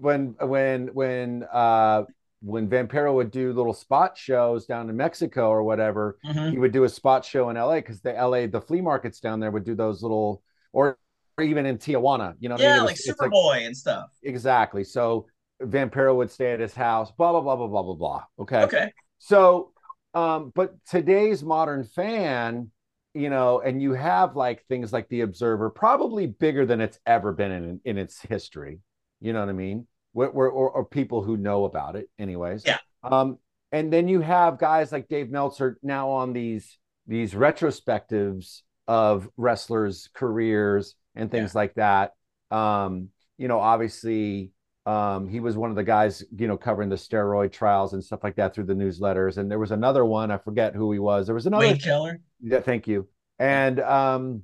when 0.00 0.36
when 0.40 0.88
when 0.94 1.44
uh 1.52 2.04
when 2.44 2.68
Vampiro 2.68 3.14
would 3.14 3.30
do 3.30 3.52
little 3.52 3.72
spot 3.72 4.16
shows 4.18 4.66
down 4.66 4.90
in 4.90 4.96
Mexico 4.96 5.48
or 5.48 5.62
whatever, 5.62 6.18
Mhm. 6.26 6.50
he 6.52 6.58
would 6.58 6.72
do 6.72 6.82
a 6.84 6.88
spot 6.88 7.24
show 7.24 7.50
in 7.50 7.56
LA 7.56 7.76
because 7.76 8.00
the 8.00 8.12
LA 8.12 8.46
the 8.46 8.60
flea 8.60 8.80
markets 8.80 9.20
down 9.20 9.38
there 9.40 9.50
would 9.50 9.64
do 9.64 9.74
those 9.76 10.02
little 10.02 10.42
or 10.72 10.98
even 11.40 11.66
in 11.66 11.78
Tijuana, 11.78 12.34
you 12.40 12.48
know, 12.48 12.56
what 12.56 12.62
I 12.62 12.64
Yeah, 12.64 12.74
mean? 12.74 12.82
Was- 12.82 13.06
like 13.06 13.32
Superboy 13.32 13.66
and 13.66 13.76
stuff. 13.76 14.10
exactly. 14.22 14.84
So 14.84 15.26
Vampiro 15.62 16.16
would 16.16 16.30
stay 16.30 16.52
at 16.52 16.60
his 16.60 16.74
house, 16.74 17.10
blah 17.12 17.32
blah 17.32 17.40
blah 17.40 17.56
blah 17.56 17.68
blah 17.68 17.82
blah 17.82 17.94
blah. 17.94 18.24
Okay. 18.40 18.62
Okay. 18.64 18.92
So 19.18 19.72
um, 20.14 20.52
but 20.54 20.74
today's 20.86 21.42
modern 21.42 21.84
fan, 21.84 22.70
you 23.14 23.30
know, 23.30 23.60
and 23.60 23.80
you 23.80 23.92
have 23.92 24.36
like 24.36 24.66
things 24.66 24.92
like 24.92 25.08
the 25.08 25.22
Observer, 25.22 25.70
probably 25.70 26.26
bigger 26.26 26.66
than 26.66 26.80
it's 26.80 26.98
ever 27.06 27.32
been 27.32 27.50
in 27.52 27.80
in 27.84 27.98
its 27.98 28.20
history. 28.20 28.80
You 29.20 29.32
know 29.32 29.40
what 29.40 29.48
I 29.48 29.52
mean? 29.52 29.86
Where, 30.12 30.30
where 30.30 30.48
or, 30.48 30.70
or 30.70 30.84
people 30.84 31.22
who 31.22 31.36
know 31.36 31.64
about 31.64 31.96
it, 31.96 32.10
anyways. 32.18 32.64
Yeah. 32.66 32.78
Um, 33.02 33.38
and 33.70 33.90
then 33.90 34.06
you 34.08 34.20
have 34.20 34.58
guys 34.58 34.92
like 34.92 35.08
Dave 35.08 35.30
Meltzer 35.30 35.78
now 35.82 36.10
on 36.10 36.32
these 36.34 36.78
these 37.06 37.32
retrospectives 37.32 38.62
of 38.86 39.28
wrestlers' 39.36 40.10
careers 40.12 40.94
and 41.14 41.30
things 41.30 41.54
like 41.54 41.74
that. 41.74 42.12
Um, 42.50 43.08
you 43.38 43.48
know, 43.48 43.58
obviously, 43.58 44.52
um, 44.84 45.28
he 45.28 45.40
was 45.40 45.56
one 45.56 45.70
of 45.70 45.76
the 45.76 45.84
guys, 45.84 46.24
you 46.36 46.48
know, 46.48 46.56
covering 46.56 46.88
the 46.88 46.96
steroid 46.96 47.52
trials 47.52 47.92
and 47.92 48.02
stuff 48.02 48.24
like 48.24 48.36
that 48.36 48.54
through 48.54 48.64
the 48.64 48.74
newsletters. 48.74 49.38
And 49.38 49.50
there 49.50 49.58
was 49.58 49.70
another 49.70 50.04
one, 50.04 50.30
I 50.30 50.38
forget 50.38 50.74
who 50.74 50.92
he 50.92 50.98
was. 50.98 51.26
There 51.26 51.34
was 51.34 51.46
another 51.46 51.66
Wade 51.66 51.82
Keller. 51.82 52.20
yeah, 52.40 52.60
thank 52.60 52.88
you. 52.88 53.08
And 53.38 53.80
um, 53.80 54.42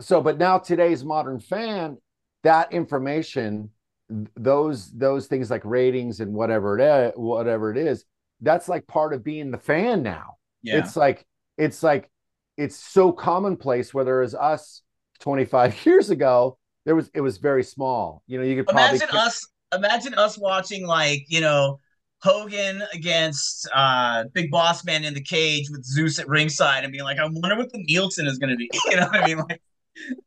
so, 0.00 0.20
but 0.20 0.38
now 0.38 0.58
today's 0.58 1.04
modern 1.04 1.38
fan, 1.38 1.98
that 2.42 2.72
information, 2.72 3.70
those 4.08 4.90
those 4.92 5.26
things 5.26 5.50
like 5.50 5.64
ratings 5.64 6.20
and 6.20 6.32
whatever 6.32 6.78
it 6.78 6.82
is, 6.82 7.12
whatever 7.16 7.70
it 7.70 7.78
is, 7.78 8.04
that's 8.40 8.68
like 8.68 8.86
part 8.86 9.14
of 9.14 9.22
being 9.24 9.50
the 9.50 9.58
fan 9.58 10.02
now. 10.02 10.36
Yeah. 10.62 10.78
It's 10.78 10.96
like 10.96 11.26
it's 11.56 11.82
like 11.82 12.10
it's 12.56 12.76
so 12.76 13.12
commonplace. 13.12 13.94
Whereas 13.94 14.34
us 14.34 14.82
25 15.22 15.86
years 15.86 16.10
ago, 16.10 16.58
there 16.84 16.94
was 16.94 17.10
it 17.14 17.20
was 17.20 17.38
very 17.38 17.64
small. 17.64 18.22
You 18.26 18.38
know, 18.38 18.44
you 18.44 18.56
could 18.56 18.66
probably 18.66 18.98
imagine 18.98 19.16
us 19.16 19.46
imagine 19.74 20.14
us 20.14 20.36
watching 20.36 20.86
like 20.86 21.24
you 21.28 21.40
know 21.40 21.78
Hogan 22.22 22.82
against 22.92 23.68
uh 23.74 24.24
Big 24.32 24.50
Boss 24.50 24.84
Man 24.84 25.04
in 25.04 25.14
the 25.14 25.22
cage 25.22 25.70
with 25.70 25.84
Zeus 25.84 26.18
at 26.18 26.28
ringside 26.28 26.84
and 26.84 26.92
being 26.92 27.04
like, 27.04 27.18
I 27.18 27.24
wonder 27.24 27.56
what 27.56 27.72
the 27.72 27.82
Nielsen 27.86 28.26
is 28.26 28.38
going 28.38 28.50
to 28.50 28.56
be. 28.56 28.70
You 28.90 28.96
know 28.96 29.06
what 29.06 29.22
I 29.22 29.26
mean? 29.26 29.38
Like, 29.38 29.62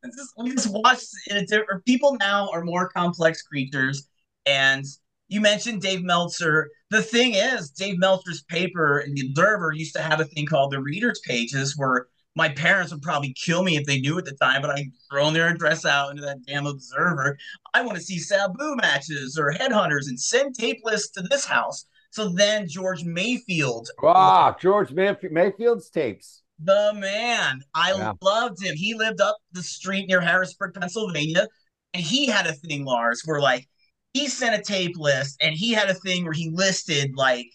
just, 0.06 0.34
we 0.38 0.52
just 0.52 0.72
watch 0.72 1.00
in 1.28 1.38
a 1.38 1.46
different. 1.46 1.86
People 1.86 2.16
now 2.20 2.50
are 2.54 2.64
more 2.64 2.90
complex 2.90 3.42
creatures, 3.42 4.08
and 4.46 4.86
you 5.28 5.42
mentioned 5.42 5.82
Dave 5.82 6.04
Meltzer. 6.04 6.70
The 6.92 7.02
thing 7.02 7.34
is, 7.34 7.72
Dave 7.72 7.98
Meltzer's 7.98 8.44
paper 8.44 9.00
in 9.00 9.14
the 9.16 9.28
Observer 9.28 9.74
used 9.74 9.96
to 9.96 10.02
have 10.02 10.20
a 10.20 10.26
thing 10.26 10.46
called 10.46 10.72
the 10.72 10.82
Readers 10.82 11.20
Pages, 11.26 11.76
where 11.76 12.08
my 12.36 12.50
parents 12.50 12.92
would 12.92 13.02
probably 13.02 13.34
kill 13.34 13.64
me 13.64 13.78
if 13.78 13.86
they 13.86 14.00
knew 14.00 14.18
at 14.18 14.26
the 14.26 14.34
time, 14.34 14.62
but 14.62 14.72
I'd 14.72 14.92
thrown 15.10 15.34
their 15.34 15.48
address 15.48 15.86
out 15.86 16.12
into 16.12 16.22
that 16.24 16.46
damn 16.46 16.66
Observer. 16.66 17.38
I 17.74 17.82
want 17.82 17.98
to 17.98 18.04
see 18.04 18.20
Sabu 18.20 18.76
matches 18.76 19.38
or 19.40 19.54
headhunters 19.54 20.08
and 20.08 20.20
send 20.20 20.56
tape 20.56 20.82
lists 20.84 21.12
to 21.12 21.22
this 21.22 21.46
house. 21.46 21.86
So 22.12 22.30
then 22.30 22.68
George 22.68 23.04
Mayfield, 23.04 23.90
ah 24.04 24.56
George 24.60 24.90
Mayf- 24.90 25.32
Mayfield's 25.32 25.90
tapes. 25.90 26.42
the 26.60 26.94
man, 26.96 27.62
I 27.74 27.92
Yeah. 27.94 28.14
loved 28.22 28.64
him. 28.64 28.76
He 28.76 28.94
lived 28.94 29.20
up 29.20 29.38
the 29.52 29.62
street 29.64 30.08
near 30.08 30.22
Harrisburg, 30.22 30.74
Pennsylvania, 30.74 31.48
and 31.94 32.02
he 32.02 32.28
had 32.28 32.48
a 32.48 32.54
thing, 32.54 32.86
Lars, 32.86 33.22
where 33.26 33.42
like 33.42 33.68
he 34.14 34.30
sent 34.30 34.56
a 34.58 34.64
tape 34.64 34.96
list 34.98 35.36
and 35.42 35.54
he 35.54 35.72
had 35.74 35.90
a 35.90 35.94
thing 35.94 36.24
where 36.24 36.32
he 36.34 36.50
listed 36.50 37.12
like 37.16 37.48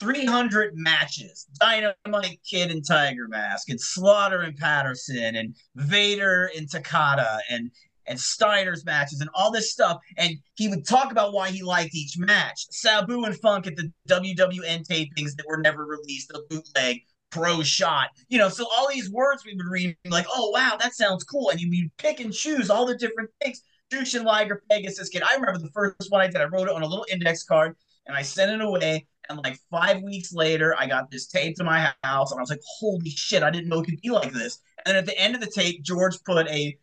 300 0.00 0.74
matches 0.76 1.46
Dynamite 1.60 2.40
Kid 2.48 2.70
and 2.70 2.86
Tiger 2.86 3.28
Mask, 3.28 3.68
and 3.68 3.80
Slaughter 3.80 4.40
and 4.42 4.56
Patterson, 4.56 5.36
and 5.36 5.54
Vader 5.74 6.50
and 6.56 6.70
Takata, 6.70 7.40
and 7.50 7.70
and 8.06 8.18
Steiner's 8.18 8.86
matches, 8.86 9.20
and 9.20 9.28
all 9.34 9.50
this 9.50 9.70
stuff. 9.70 9.98
And 10.16 10.36
he 10.54 10.68
would 10.68 10.86
talk 10.86 11.12
about 11.12 11.34
why 11.34 11.50
he 11.50 11.62
liked 11.62 11.94
each 11.94 12.16
match. 12.18 12.66
Sabu 12.70 13.24
and 13.24 13.38
Funk 13.38 13.66
at 13.66 13.76
the 13.76 13.92
WWN 14.08 14.86
tapings 14.86 15.36
that 15.36 15.46
were 15.46 15.58
never 15.58 15.84
released, 15.84 16.28
the 16.28 16.42
bootleg 16.48 17.00
pro 17.30 17.62
shot. 17.62 18.08
You 18.28 18.38
know, 18.38 18.48
so 18.48 18.66
all 18.72 18.88
these 18.88 19.10
words 19.10 19.44
we 19.44 19.54
would 19.54 19.70
read, 19.70 19.96
like, 20.08 20.26
oh, 20.32 20.50
wow, 20.50 20.76
that 20.80 20.94
sounds 20.94 21.24
cool. 21.24 21.50
And 21.50 21.60
you 21.60 21.90
pick 21.98 22.20
and 22.20 22.32
choose 22.32 22.70
all 22.70 22.86
the 22.86 22.96
different 22.96 23.30
things. 23.42 23.62
Jushin 23.92 24.24
Liger, 24.24 24.62
Pegasus 24.70 25.08
Kid. 25.08 25.22
I 25.22 25.34
remember 25.34 25.58
the 25.58 25.70
first 25.70 26.10
one 26.10 26.20
I 26.20 26.26
did. 26.26 26.36
I 26.36 26.44
wrote 26.44 26.68
it 26.68 26.74
on 26.74 26.82
a 26.82 26.86
little 26.86 27.06
index 27.10 27.44
card 27.44 27.74
and 28.06 28.16
I 28.16 28.22
sent 28.22 28.50
it 28.50 28.60
away. 28.60 29.06
And 29.28 29.38
like 29.44 29.58
five 29.70 30.02
weeks 30.02 30.32
later, 30.32 30.74
I 30.78 30.86
got 30.86 31.10
this 31.10 31.26
tape 31.26 31.56
to 31.56 31.64
my 31.64 31.92
house, 32.02 32.30
and 32.30 32.38
I 32.38 32.42
was 32.42 32.50
like, 32.50 32.62
"Holy 32.78 33.10
shit! 33.10 33.42
I 33.42 33.50
didn't 33.50 33.68
know 33.68 33.80
it 33.80 33.86
could 33.86 34.00
be 34.00 34.10
like 34.10 34.32
this." 34.32 34.60
And 34.84 34.94
then 34.94 34.96
at 34.96 35.06
the 35.06 35.18
end 35.18 35.34
of 35.34 35.40
the 35.40 35.50
tape, 35.50 35.82
George 35.82 36.16
put 36.24 36.48
a, 36.48 36.78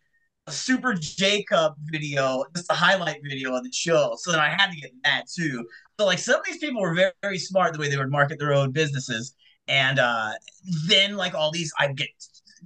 a 0.46 0.52
Super 0.52 0.94
J-Cup 0.94 1.76
video, 1.86 2.44
just 2.54 2.70
a 2.70 2.74
highlight 2.74 3.20
video 3.22 3.54
of 3.54 3.64
the 3.64 3.72
show. 3.72 4.14
So 4.18 4.30
then 4.30 4.40
I 4.40 4.48
had 4.48 4.70
to 4.70 4.80
get 4.80 4.92
that 5.04 5.24
too. 5.34 5.66
So 5.98 6.06
like 6.06 6.18
some 6.18 6.36
of 6.36 6.46
these 6.46 6.58
people 6.58 6.82
were 6.82 6.94
very, 6.94 7.12
very 7.22 7.38
smart 7.38 7.72
the 7.72 7.80
way 7.80 7.88
they 7.88 7.96
would 7.96 8.10
market 8.10 8.38
their 8.38 8.52
own 8.52 8.70
businesses. 8.70 9.34
And 9.66 9.98
uh, 9.98 10.32
then 10.86 11.16
like 11.16 11.34
all 11.34 11.50
these, 11.50 11.72
I'd 11.78 11.96
get 11.96 12.08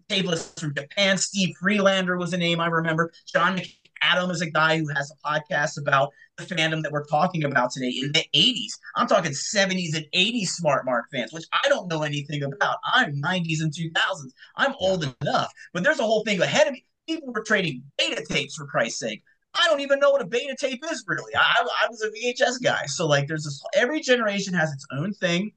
tape 0.08 0.26
from 0.58 0.74
Japan. 0.74 1.16
Steve 1.16 1.54
Freelander 1.60 2.16
was 2.16 2.32
a 2.32 2.36
name 2.36 2.60
I 2.60 2.66
remember. 2.66 3.12
John 3.32 3.60
McAdam 4.02 4.30
is 4.30 4.40
a 4.40 4.50
guy 4.50 4.78
who 4.78 4.88
has 4.94 5.10
a 5.10 5.28
podcast 5.28 5.80
about 5.80 6.10
the 6.36 6.44
fandom 6.44 6.82
that 6.82 6.92
we're 6.92 7.06
talking 7.06 7.44
about 7.44 7.70
today 7.70 7.92
in 8.02 8.12
the 8.12 8.24
80s. 8.34 8.72
I'm 8.96 9.06
talking 9.06 9.32
70s 9.32 9.94
and 9.96 10.06
80s 10.14 10.48
Smart 10.48 10.84
Mark 10.84 11.06
fans, 11.12 11.32
which 11.32 11.44
I 11.52 11.68
don't 11.68 11.88
know 11.88 12.02
anything 12.02 12.42
about. 12.42 12.76
I'm 12.84 13.20
90s 13.20 13.60
and 13.60 13.72
2000s. 13.72 14.30
I'm 14.56 14.74
old 14.80 15.14
enough, 15.22 15.52
but 15.72 15.82
there's 15.82 16.00
a 16.00 16.04
whole 16.04 16.24
thing 16.24 16.40
ahead 16.40 16.66
of 16.66 16.72
me. 16.72 16.84
People 17.06 17.32
were 17.32 17.42
trading 17.42 17.82
beta 17.98 18.24
tapes 18.24 18.54
for 18.54 18.66
Christ's 18.66 19.00
sake. 19.00 19.22
I 19.54 19.66
don't 19.66 19.80
even 19.80 19.98
know 19.98 20.10
what 20.10 20.22
a 20.22 20.26
beta 20.26 20.54
tape 20.58 20.82
is 20.90 21.04
really. 21.08 21.34
I, 21.34 21.66
I 21.82 21.88
was 21.88 22.02
a 22.02 22.10
VHS 22.10 22.62
guy. 22.62 22.84
So 22.86 23.06
like 23.06 23.26
there's 23.26 23.44
this 23.44 23.60
every 23.74 24.00
generation 24.00 24.54
has 24.54 24.72
its 24.72 24.86
own 24.92 25.12
thing. 25.14 25.52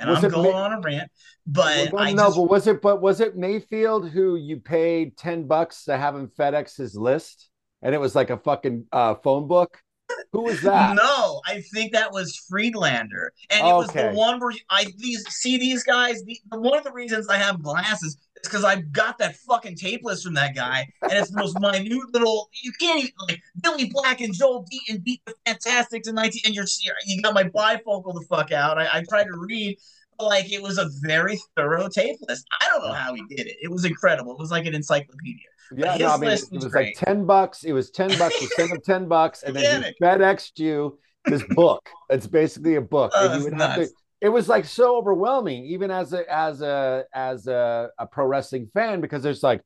And 0.00 0.08
Was 0.08 0.22
I'm 0.22 0.30
going 0.30 0.52
Ma- 0.52 0.62
on 0.64 0.72
a 0.74 0.80
rant, 0.80 1.10
but 1.46 1.92
Well, 1.92 2.02
I 2.04 2.12
no, 2.12 2.26
just, 2.26 2.36
but 2.36 2.42
was 2.42 2.66
it 2.66 2.80
but 2.82 3.00
was 3.00 3.20
it 3.20 3.36
Mayfield 3.36 4.10
who 4.10 4.36
you 4.36 4.58
paid 4.58 5.16
10 5.16 5.48
bucks 5.48 5.84
to 5.84 5.96
have 5.96 6.14
him 6.14 6.30
FedEx 6.38 6.76
his 6.76 6.94
list? 6.94 7.48
And 7.82 7.94
it 7.94 7.98
was 7.98 8.14
like 8.14 8.30
a 8.30 8.36
fucking 8.36 8.86
uh, 8.92 9.14
phone 9.16 9.46
book. 9.46 9.78
Who 10.32 10.42
was 10.42 10.60
that? 10.62 10.96
No, 10.96 11.40
I 11.46 11.60
think 11.72 11.92
that 11.92 12.12
was 12.12 12.36
Friedlander, 12.48 13.32
and 13.50 13.66
it 13.66 13.72
was 13.72 13.88
the 13.88 14.10
one 14.10 14.40
where 14.40 14.52
I 14.70 14.86
these 14.96 15.24
see 15.28 15.58
these 15.58 15.84
guys. 15.84 16.22
The, 16.24 16.38
one 16.50 16.78
of 16.78 16.84
the 16.84 16.92
reasons 16.92 17.28
I 17.28 17.36
have 17.36 17.62
glasses 17.62 18.16
is 18.16 18.18
because 18.42 18.64
I 18.64 18.80
got 18.80 19.18
that 19.18 19.36
fucking 19.36 19.76
tape 19.76 20.00
list 20.04 20.24
from 20.24 20.34
that 20.34 20.54
guy, 20.54 20.88
and 21.02 21.12
it's 21.12 21.30
the 21.30 21.38
most 21.38 21.58
minute 21.60 21.92
little. 22.12 22.48
You 22.62 22.72
can't 22.80 23.00
even 23.00 23.12
like 23.28 23.40
Billy 23.62 23.90
Black 23.90 24.20
and 24.20 24.34
Joel 24.34 24.64
Deaton 24.64 25.04
beat 25.04 25.20
the 25.26 25.34
Fantastics 25.46 26.08
in 26.08 26.14
nineteen, 26.14 26.42
and 26.46 26.54
you're 26.54 26.66
you 27.06 27.22
got 27.22 27.34
my 27.34 27.44
bifocal 27.44 28.14
the 28.14 28.24
fuck 28.28 28.50
out. 28.52 28.78
I, 28.78 28.88
I 28.92 29.04
tried 29.08 29.24
to 29.24 29.36
read, 29.36 29.78
like 30.18 30.50
it 30.50 30.62
was 30.62 30.78
a 30.78 30.88
very 31.02 31.38
thorough 31.56 31.88
tape 31.88 32.18
list. 32.28 32.46
I 32.60 32.66
don't 32.68 32.82
know 32.82 32.92
how 32.94 33.14
he 33.14 33.22
did 33.28 33.46
it. 33.46 33.56
It 33.62 33.70
was 33.70 33.84
incredible. 33.84 34.32
It 34.32 34.38
was 34.38 34.50
like 34.50 34.66
an 34.66 34.74
encyclopedia. 34.74 35.48
Yeah, 35.76 35.96
no, 35.96 36.08
I 36.08 36.16
mean, 36.16 36.30
it 36.30 36.44
was, 36.50 36.64
was 36.64 36.74
like 36.74 36.94
ten 36.96 37.26
bucks. 37.26 37.64
It 37.64 37.72
was 37.72 37.90
ten 37.90 38.16
bucks. 38.18 38.40
You 38.40 38.48
send 38.56 38.70
him 38.70 38.80
ten 38.84 39.08
bucks, 39.08 39.42
and 39.42 39.54
then 39.54 39.82
he 39.82 40.04
FedEx 40.04 40.52
you 40.58 40.98
this 41.24 41.42
book. 41.50 41.88
It's 42.08 42.26
basically 42.26 42.76
a 42.76 42.80
book, 42.80 43.12
oh, 43.14 43.30
and 43.30 43.38
you 43.38 43.50
would 43.50 43.60
have 43.60 43.76
to 43.76 43.88
it 44.20 44.28
was 44.28 44.48
like 44.48 44.64
so 44.64 44.96
overwhelming 44.96 45.64
even 45.64 45.90
as 45.90 46.12
a 46.12 46.30
as 46.32 46.60
a 46.60 47.04
as 47.14 47.46
a, 47.46 47.90
a 47.98 48.06
pro 48.06 48.26
wrestling 48.26 48.68
fan 48.74 49.00
because 49.00 49.22
there's 49.22 49.42
like 49.42 49.62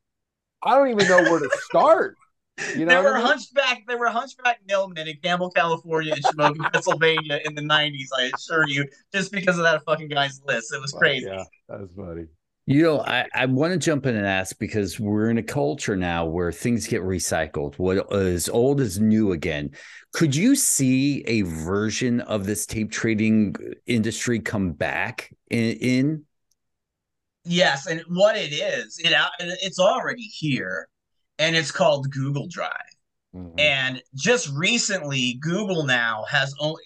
i 0.62 0.76
don't 0.76 0.90
even 0.90 1.08
know 1.08 1.22
where 1.22 1.40
to 1.40 1.50
start 1.64 2.16
you 2.76 2.84
know 2.84 2.86
there 2.86 3.02
were 3.02 3.14
I 3.14 3.18
mean? 3.18 3.26
hunchback 3.26 3.84
there 3.86 3.98
were 3.98 4.08
hunchback 4.08 4.60
millmen 4.66 5.08
in 5.08 5.16
campbell 5.22 5.50
california 5.50 6.14
and 6.14 6.22
shamokin 6.22 6.70
pennsylvania 6.72 7.40
in 7.44 7.54
the 7.54 7.62
90s 7.62 8.08
i 8.18 8.30
assure 8.34 8.68
you 8.68 8.86
just 9.12 9.32
because 9.32 9.56
of 9.56 9.64
that 9.64 9.82
fucking 9.84 10.08
guy's 10.08 10.40
list 10.46 10.72
it 10.74 10.80
was 10.80 10.92
crazy 10.92 11.26
yeah 11.26 11.44
that 11.68 11.80
was 11.80 11.90
funny 11.96 12.26
you 12.66 12.82
know, 12.82 13.00
I, 13.00 13.26
I 13.34 13.46
want 13.46 13.72
to 13.72 13.78
jump 13.78 14.06
in 14.06 14.14
and 14.14 14.26
ask 14.26 14.58
because 14.58 15.00
we're 15.00 15.30
in 15.30 15.38
a 15.38 15.42
culture 15.42 15.96
now 15.96 16.26
where 16.26 16.52
things 16.52 16.86
get 16.86 17.02
recycled. 17.02 17.74
What 17.76 18.06
is 18.12 18.48
old 18.48 18.80
is 18.80 19.00
new 19.00 19.32
again. 19.32 19.70
Could 20.12 20.36
you 20.36 20.54
see 20.54 21.24
a 21.26 21.42
version 21.42 22.20
of 22.20 22.46
this 22.46 22.66
tape 22.66 22.92
trading 22.92 23.56
industry 23.86 24.38
come 24.38 24.72
back 24.72 25.34
in? 25.50 25.76
in? 25.78 26.24
Yes, 27.44 27.86
and 27.86 28.02
what 28.06 28.36
it 28.36 28.52
is, 28.52 29.00
it 29.02 29.12
it's 29.40 29.80
already 29.80 30.22
here, 30.22 30.86
and 31.40 31.56
it's 31.56 31.72
called 31.72 32.12
Google 32.12 32.46
Drive. 32.46 32.70
Mm-hmm. 33.34 33.58
And 33.58 34.02
just 34.14 34.48
recently, 34.54 35.38
Google 35.40 35.84
now 35.84 36.24
has 36.28 36.54
only 36.60 36.84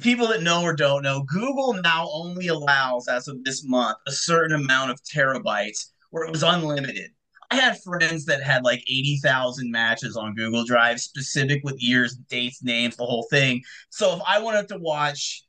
people 0.00 0.28
that 0.28 0.42
know 0.42 0.62
or 0.62 0.74
don't 0.74 1.02
know, 1.02 1.22
Google 1.22 1.74
now 1.74 2.08
only 2.12 2.48
allows, 2.48 3.08
as 3.08 3.28
of 3.28 3.44
this 3.44 3.64
month, 3.64 3.98
a 4.06 4.12
certain 4.12 4.54
amount 4.54 4.90
of 4.90 5.02
terabytes 5.02 5.90
where 6.10 6.24
it 6.24 6.30
was 6.30 6.42
unlimited. 6.42 7.10
I 7.50 7.56
had 7.56 7.80
friends 7.82 8.26
that 8.26 8.42
had 8.42 8.64
like 8.64 8.80
80,000 8.80 9.70
matches 9.70 10.16
on 10.16 10.34
Google 10.34 10.64
Drive, 10.64 11.00
specific 11.00 11.62
with 11.64 11.82
years, 11.82 12.14
dates, 12.28 12.62
names, 12.62 12.96
the 12.96 13.06
whole 13.06 13.26
thing. 13.30 13.62
So 13.88 14.14
if 14.16 14.22
I 14.26 14.38
wanted 14.38 14.68
to 14.68 14.78
watch 14.78 15.44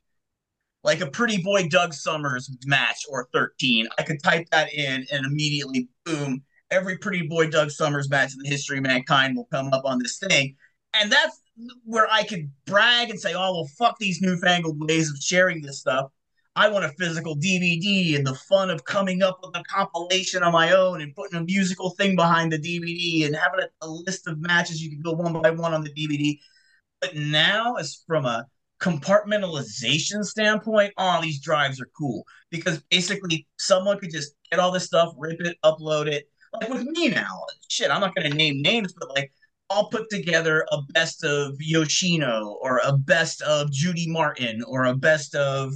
like 0.82 1.02
a 1.02 1.10
pretty 1.10 1.42
boy 1.42 1.68
Doug 1.68 1.92
Summers 1.92 2.50
match 2.64 3.04
or 3.10 3.28
13, 3.34 3.86
I 3.98 4.02
could 4.02 4.22
type 4.22 4.48
that 4.50 4.72
in 4.72 5.04
and 5.12 5.26
immediately, 5.26 5.88
boom, 6.06 6.42
every 6.70 6.96
pretty 6.96 7.26
boy 7.26 7.50
Doug 7.50 7.70
Summers 7.70 8.08
match 8.08 8.32
in 8.32 8.38
the 8.42 8.48
history 8.48 8.78
of 8.78 8.84
mankind 8.84 9.36
will 9.36 9.48
come 9.52 9.68
up 9.74 9.84
on 9.84 9.98
this 9.98 10.18
thing. 10.18 10.56
And 10.94 11.12
that's 11.12 11.39
where 11.84 12.08
I 12.10 12.24
could 12.24 12.50
brag 12.66 13.10
and 13.10 13.20
say, 13.20 13.34
oh, 13.34 13.52
well, 13.52 13.68
fuck 13.78 13.98
these 13.98 14.20
newfangled 14.20 14.78
ways 14.80 15.10
of 15.10 15.16
sharing 15.18 15.62
this 15.62 15.80
stuff. 15.80 16.10
I 16.56 16.68
want 16.68 16.84
a 16.84 16.90
physical 16.90 17.36
DVD 17.36 18.16
and 18.16 18.26
the 18.26 18.34
fun 18.34 18.70
of 18.70 18.84
coming 18.84 19.22
up 19.22 19.38
with 19.42 19.56
a 19.56 19.62
compilation 19.64 20.42
on 20.42 20.52
my 20.52 20.72
own 20.72 21.00
and 21.00 21.14
putting 21.14 21.38
a 21.38 21.44
musical 21.44 21.90
thing 21.90 22.16
behind 22.16 22.52
the 22.52 22.58
DVD 22.58 23.26
and 23.26 23.36
having 23.36 23.60
a, 23.60 23.86
a 23.86 23.88
list 23.88 24.26
of 24.26 24.38
matches 24.40 24.82
you 24.82 24.90
can 24.90 25.00
go 25.00 25.12
one 25.12 25.40
by 25.40 25.50
one 25.50 25.72
on 25.72 25.84
the 25.84 25.92
DVD. 25.92 26.38
But 27.00 27.16
now, 27.16 27.76
as 27.76 28.02
from 28.06 28.26
a 28.26 28.46
compartmentalization 28.80 30.24
standpoint, 30.24 30.92
oh, 30.98 31.20
these 31.22 31.40
drives 31.40 31.80
are 31.80 31.88
cool 31.96 32.24
because 32.50 32.82
basically 32.90 33.46
someone 33.58 33.98
could 33.98 34.10
just 34.10 34.34
get 34.50 34.58
all 34.58 34.72
this 34.72 34.86
stuff, 34.86 35.14
rip 35.16 35.40
it, 35.40 35.56
upload 35.64 36.08
it. 36.08 36.28
Like 36.52 36.68
with 36.68 36.82
me 36.82 37.08
now, 37.08 37.44
shit, 37.68 37.90
I'm 37.90 38.00
not 38.00 38.14
going 38.14 38.28
to 38.28 38.36
name 38.36 38.60
names, 38.60 38.92
but 38.92 39.08
like 39.10 39.32
I'll 39.70 39.88
put 39.88 40.10
together 40.10 40.66
a 40.72 40.82
best 40.92 41.24
of 41.24 41.54
Yoshino 41.60 42.58
or 42.60 42.80
a 42.84 42.92
best 42.92 43.40
of 43.42 43.70
Judy 43.70 44.06
Martin 44.08 44.62
or 44.66 44.84
a 44.84 44.94
best 44.96 45.34
of 45.34 45.72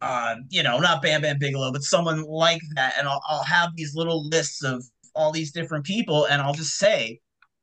uh, 0.00 0.36
you 0.50 0.62
know, 0.62 0.78
not 0.78 1.02
Bam 1.02 1.22
Bam 1.22 1.38
Bigelow, 1.38 1.72
but 1.72 1.82
someone 1.82 2.22
like 2.22 2.60
that. 2.74 2.94
And 2.98 3.08
I'll, 3.08 3.22
I'll 3.28 3.44
have 3.44 3.74
these 3.74 3.94
little 3.94 4.26
lists 4.28 4.62
of 4.62 4.84
all 5.14 5.32
these 5.32 5.52
different 5.52 5.84
people, 5.84 6.26
and 6.26 6.42
I'll 6.42 6.52
just 6.52 6.76
say, 6.76 7.20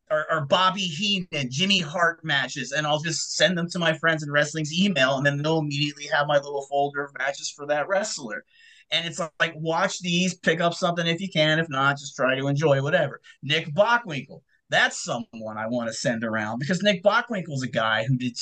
or, 0.10 0.26
or 0.32 0.46
Bobby 0.46 0.82
Heenan, 0.82 1.50
Jimmy 1.50 1.80
Hart 1.80 2.24
matches, 2.24 2.72
and 2.72 2.88
I'll 2.88 3.00
just 3.00 3.36
send 3.36 3.58
them 3.58 3.70
to 3.70 3.80
my 3.80 3.94
friends 3.98 4.24
in 4.24 4.32
wrestling's 4.32 4.74
email, 4.74 5.18
and 5.18 5.26
then 5.26 5.42
they'll 5.42 5.60
immediately 5.60 6.08
have 6.08 6.28
my 6.28 6.38
little 6.38 6.66
folder 6.70 7.04
of 7.04 7.12
matches 7.18 7.52
for 7.56 7.68
that 7.68 7.88
wrestler. 7.88 8.44
And 8.92 9.08
it's 9.08 9.22
like, 9.40 9.54
watch 9.56 10.00
these, 10.00 10.36
pick 10.36 10.60
up 10.60 10.74
something 10.74 11.08
if 11.08 11.22
you 11.22 11.30
can. 11.30 11.60
If 11.60 11.70
not, 11.70 11.98
just 11.98 12.16
try 12.16 12.36
to 12.36 12.48
enjoy 12.48 12.82
whatever. 12.82 13.22
Nick 13.42 13.74
Bockwinkel, 13.74 14.42
that's 14.74 15.04
someone 15.04 15.58
I 15.58 15.68
want 15.68 15.90
to 15.90 15.94
send 15.94 16.24
around 16.24 16.60
because 16.60 16.82
Nick 16.82 17.04
Bockwinkel's 17.04 17.64
a 17.64 17.68
guy 17.68 18.06
who 18.06 18.18
did 18.18 18.38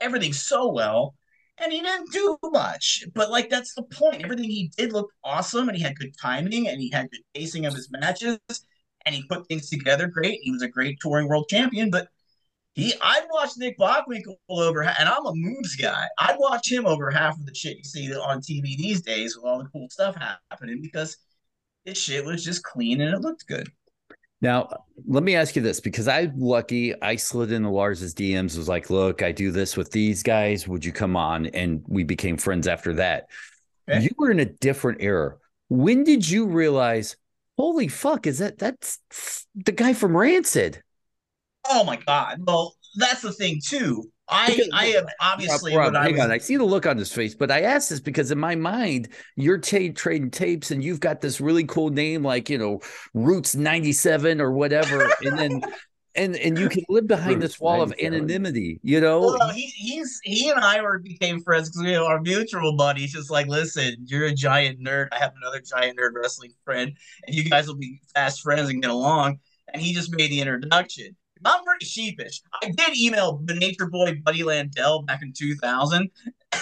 everything 0.00 0.32
so 0.32 0.72
well 0.72 1.14
and 1.58 1.72
he 1.72 1.80
didn't 1.80 2.12
do 2.12 2.38
much. 2.44 3.04
But 3.14 3.30
like 3.30 3.50
that's 3.50 3.74
the 3.74 3.82
point. 3.82 4.22
Everything 4.24 4.50
he 4.50 4.70
did 4.76 4.92
looked 4.92 5.14
awesome, 5.24 5.68
and 5.68 5.76
he 5.76 5.82
had 5.82 5.98
good 5.98 6.14
timing, 6.20 6.68
and 6.68 6.80
he 6.80 6.90
had 6.90 7.10
good 7.10 7.22
pacing 7.34 7.66
of 7.66 7.74
his 7.74 7.90
matches, 7.90 8.38
and 9.06 9.14
he 9.14 9.22
put 9.28 9.46
things 9.46 9.68
together 9.68 10.06
great. 10.08 10.40
He 10.42 10.50
was 10.50 10.62
a 10.62 10.68
great 10.68 10.98
touring 11.00 11.28
world 11.28 11.46
champion, 11.48 11.90
but 11.90 12.08
he 12.74 12.94
I'd 13.02 13.26
watch 13.30 13.50
Nick 13.56 13.78
Bockwinkel 13.78 14.36
over, 14.48 14.82
and 14.82 15.08
I'm 15.08 15.26
a 15.26 15.34
moves 15.34 15.76
guy. 15.76 16.06
I'd 16.18 16.38
watch 16.38 16.70
him 16.70 16.86
over 16.86 17.10
half 17.10 17.38
of 17.38 17.46
the 17.46 17.54
shit 17.54 17.78
you 17.78 17.84
see 17.84 18.14
on 18.14 18.40
TV 18.40 18.76
these 18.76 19.02
days 19.02 19.36
with 19.36 19.44
all 19.44 19.58
the 19.58 19.68
cool 19.70 19.88
stuff 19.90 20.16
happening 20.50 20.80
because 20.80 21.16
his 21.84 21.98
shit 21.98 22.24
was 22.24 22.44
just 22.44 22.62
clean 22.62 23.00
and 23.00 23.14
it 23.14 23.20
looked 23.20 23.46
good. 23.46 23.70
Now, 24.42 24.84
let 25.06 25.22
me 25.22 25.36
ask 25.36 25.54
you 25.54 25.62
this 25.62 25.80
because 25.80 26.08
I'm 26.08 26.38
lucky. 26.38 27.00
I 27.00 27.14
slid 27.14 27.52
into 27.52 27.70
Lars's 27.70 28.12
DMs, 28.12 28.58
was 28.58 28.68
like, 28.68 28.90
look, 28.90 29.22
I 29.22 29.30
do 29.30 29.52
this 29.52 29.76
with 29.76 29.92
these 29.92 30.24
guys. 30.24 30.66
Would 30.66 30.84
you 30.84 30.92
come 30.92 31.16
on? 31.16 31.46
And 31.46 31.84
we 31.86 32.02
became 32.02 32.36
friends 32.36 32.66
after 32.66 32.92
that. 32.94 33.28
Okay. 33.88 34.02
You 34.02 34.10
were 34.18 34.32
in 34.32 34.40
a 34.40 34.44
different 34.44 35.00
era. 35.00 35.36
When 35.68 36.02
did 36.02 36.28
you 36.28 36.46
realize, 36.46 37.16
holy 37.56 37.86
fuck, 37.86 38.26
is 38.26 38.40
that 38.40 38.58
that's 38.58 38.98
the 39.54 39.72
guy 39.72 39.94
from 39.94 40.16
Rancid? 40.16 40.82
Oh 41.68 41.84
my 41.84 41.96
God. 41.96 42.38
Well, 42.44 42.74
that's 42.96 43.22
the 43.22 43.32
thing 43.32 43.60
too. 43.64 44.10
I 44.32 44.68
I 44.72 44.86
have 44.86 45.06
obviously 45.20 45.76
Rob, 45.76 45.94
hang 45.94 46.12
was... 46.12 46.22
on. 46.22 46.30
I 46.30 46.38
see 46.38 46.56
the 46.56 46.64
look 46.64 46.86
on 46.86 46.96
his 46.96 47.12
face, 47.12 47.34
but 47.34 47.50
I 47.50 47.62
asked 47.62 47.90
this 47.90 48.00
because 48.00 48.30
in 48.30 48.38
my 48.38 48.54
mind, 48.54 49.08
you're 49.36 49.58
t- 49.58 49.90
trading 49.90 50.30
tapes 50.30 50.70
and 50.70 50.82
you've 50.82 51.00
got 51.00 51.20
this 51.20 51.40
really 51.40 51.64
cool 51.64 51.90
name 51.90 52.22
like 52.22 52.48
you 52.50 52.58
know 52.58 52.80
Roots 53.14 53.54
ninety 53.54 53.92
seven 53.92 54.40
or 54.40 54.52
whatever, 54.52 55.10
and 55.22 55.38
then 55.38 55.62
and 56.14 56.36
and 56.36 56.58
you 56.58 56.68
can 56.68 56.84
live 56.88 57.06
behind 57.06 57.40
this 57.40 57.58
wall 57.58 57.82
of 57.82 57.94
anonymity, 58.02 58.80
you 58.82 59.00
know. 59.00 59.20
Well, 59.20 59.50
he, 59.50 59.66
he's 59.66 60.20
he 60.22 60.50
and 60.50 60.60
I 60.60 60.80
were 60.82 60.98
became 60.98 61.40
friends 61.42 61.70
because 61.70 61.82
we 61.82 61.94
our 61.94 62.20
mutual 62.20 62.76
buddies. 62.76 63.12
Just 63.12 63.30
like, 63.30 63.46
listen, 63.46 63.96
you're 64.06 64.26
a 64.26 64.34
giant 64.34 64.80
nerd. 64.80 65.08
I 65.12 65.18
have 65.18 65.32
another 65.40 65.60
giant 65.60 65.98
nerd 65.98 66.10
wrestling 66.14 66.52
friend, 66.64 66.92
and 67.26 67.34
you 67.34 67.48
guys 67.48 67.66
will 67.66 67.76
be 67.76 68.00
fast 68.14 68.42
friends 68.42 68.68
and 68.68 68.82
get 68.82 68.90
along. 68.90 69.38
And 69.72 69.80
he 69.80 69.94
just 69.94 70.14
made 70.14 70.30
the 70.30 70.40
introduction. 70.40 71.16
I'm 71.44 71.64
pretty 71.64 71.86
sheepish. 71.86 72.40
I 72.62 72.70
did 72.70 72.96
email 72.96 73.40
the 73.44 73.54
Nature 73.54 73.88
Boy 73.88 74.20
Buddy 74.24 74.42
Landel 74.42 75.06
back 75.06 75.22
in 75.22 75.32
2000, 75.32 76.10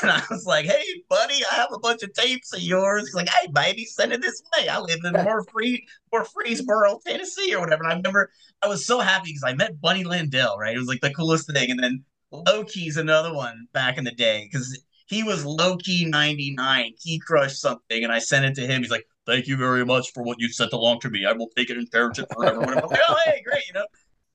and 0.02 0.10
I 0.10 0.22
was 0.30 0.46
like, 0.46 0.66
"Hey, 0.66 0.84
buddy, 1.08 1.42
I 1.50 1.54
have 1.56 1.72
a 1.72 1.78
bunch 1.78 2.02
of 2.02 2.12
tapes 2.12 2.52
of 2.54 2.60
yours." 2.60 3.06
He's 3.06 3.14
like, 3.14 3.28
"Hey, 3.28 3.48
baby, 3.52 3.84
send 3.84 4.12
it 4.12 4.22
this 4.22 4.42
way." 4.56 4.68
I 4.68 4.78
live 4.78 5.00
in 5.04 5.12
Murfree, 5.26 5.82
Murfreesboro, 6.12 7.00
Tennessee, 7.06 7.54
or 7.54 7.60
whatever. 7.60 7.82
And 7.82 7.92
I 7.92 7.96
remember 7.96 8.30
I 8.62 8.68
was 8.68 8.86
so 8.86 9.00
happy 9.00 9.30
because 9.30 9.44
I 9.44 9.54
met 9.54 9.80
Buddy 9.80 10.04
Landel. 10.04 10.56
Right, 10.58 10.74
it 10.74 10.78
was 10.78 10.88
like 10.88 11.00
the 11.00 11.12
coolest 11.12 11.52
thing. 11.52 11.70
And 11.70 11.82
then 11.82 12.04
Loki's 12.32 12.96
another 12.96 13.34
one 13.34 13.66
back 13.72 13.98
in 13.98 14.04
the 14.04 14.12
day 14.12 14.48
because 14.50 14.82
he 15.06 15.22
was 15.22 15.44
Loki 15.44 16.04
99. 16.06 16.92
He 17.00 17.18
crushed 17.18 17.60
something, 17.60 18.04
and 18.04 18.12
I 18.12 18.18
sent 18.20 18.44
it 18.44 18.54
to 18.60 18.66
him. 18.66 18.82
He's 18.82 18.90
like, 18.90 19.06
"Thank 19.26 19.46
you 19.46 19.56
very 19.56 19.84
much 19.84 20.12
for 20.12 20.22
what 20.22 20.40
you 20.40 20.48
sent 20.48 20.72
along 20.72 21.00
to 21.00 21.10
me. 21.10 21.26
I 21.26 21.32
will 21.32 21.50
take 21.56 21.70
it 21.70 21.76
and 21.76 21.90
cherish 21.90 22.18
it 22.18 22.26
forever." 22.32 22.62
I'm 22.62 22.74
like, 22.74 23.00
"Oh, 23.08 23.16
hey, 23.24 23.42
great," 23.44 23.66
you 23.66 23.74
know 23.74 23.86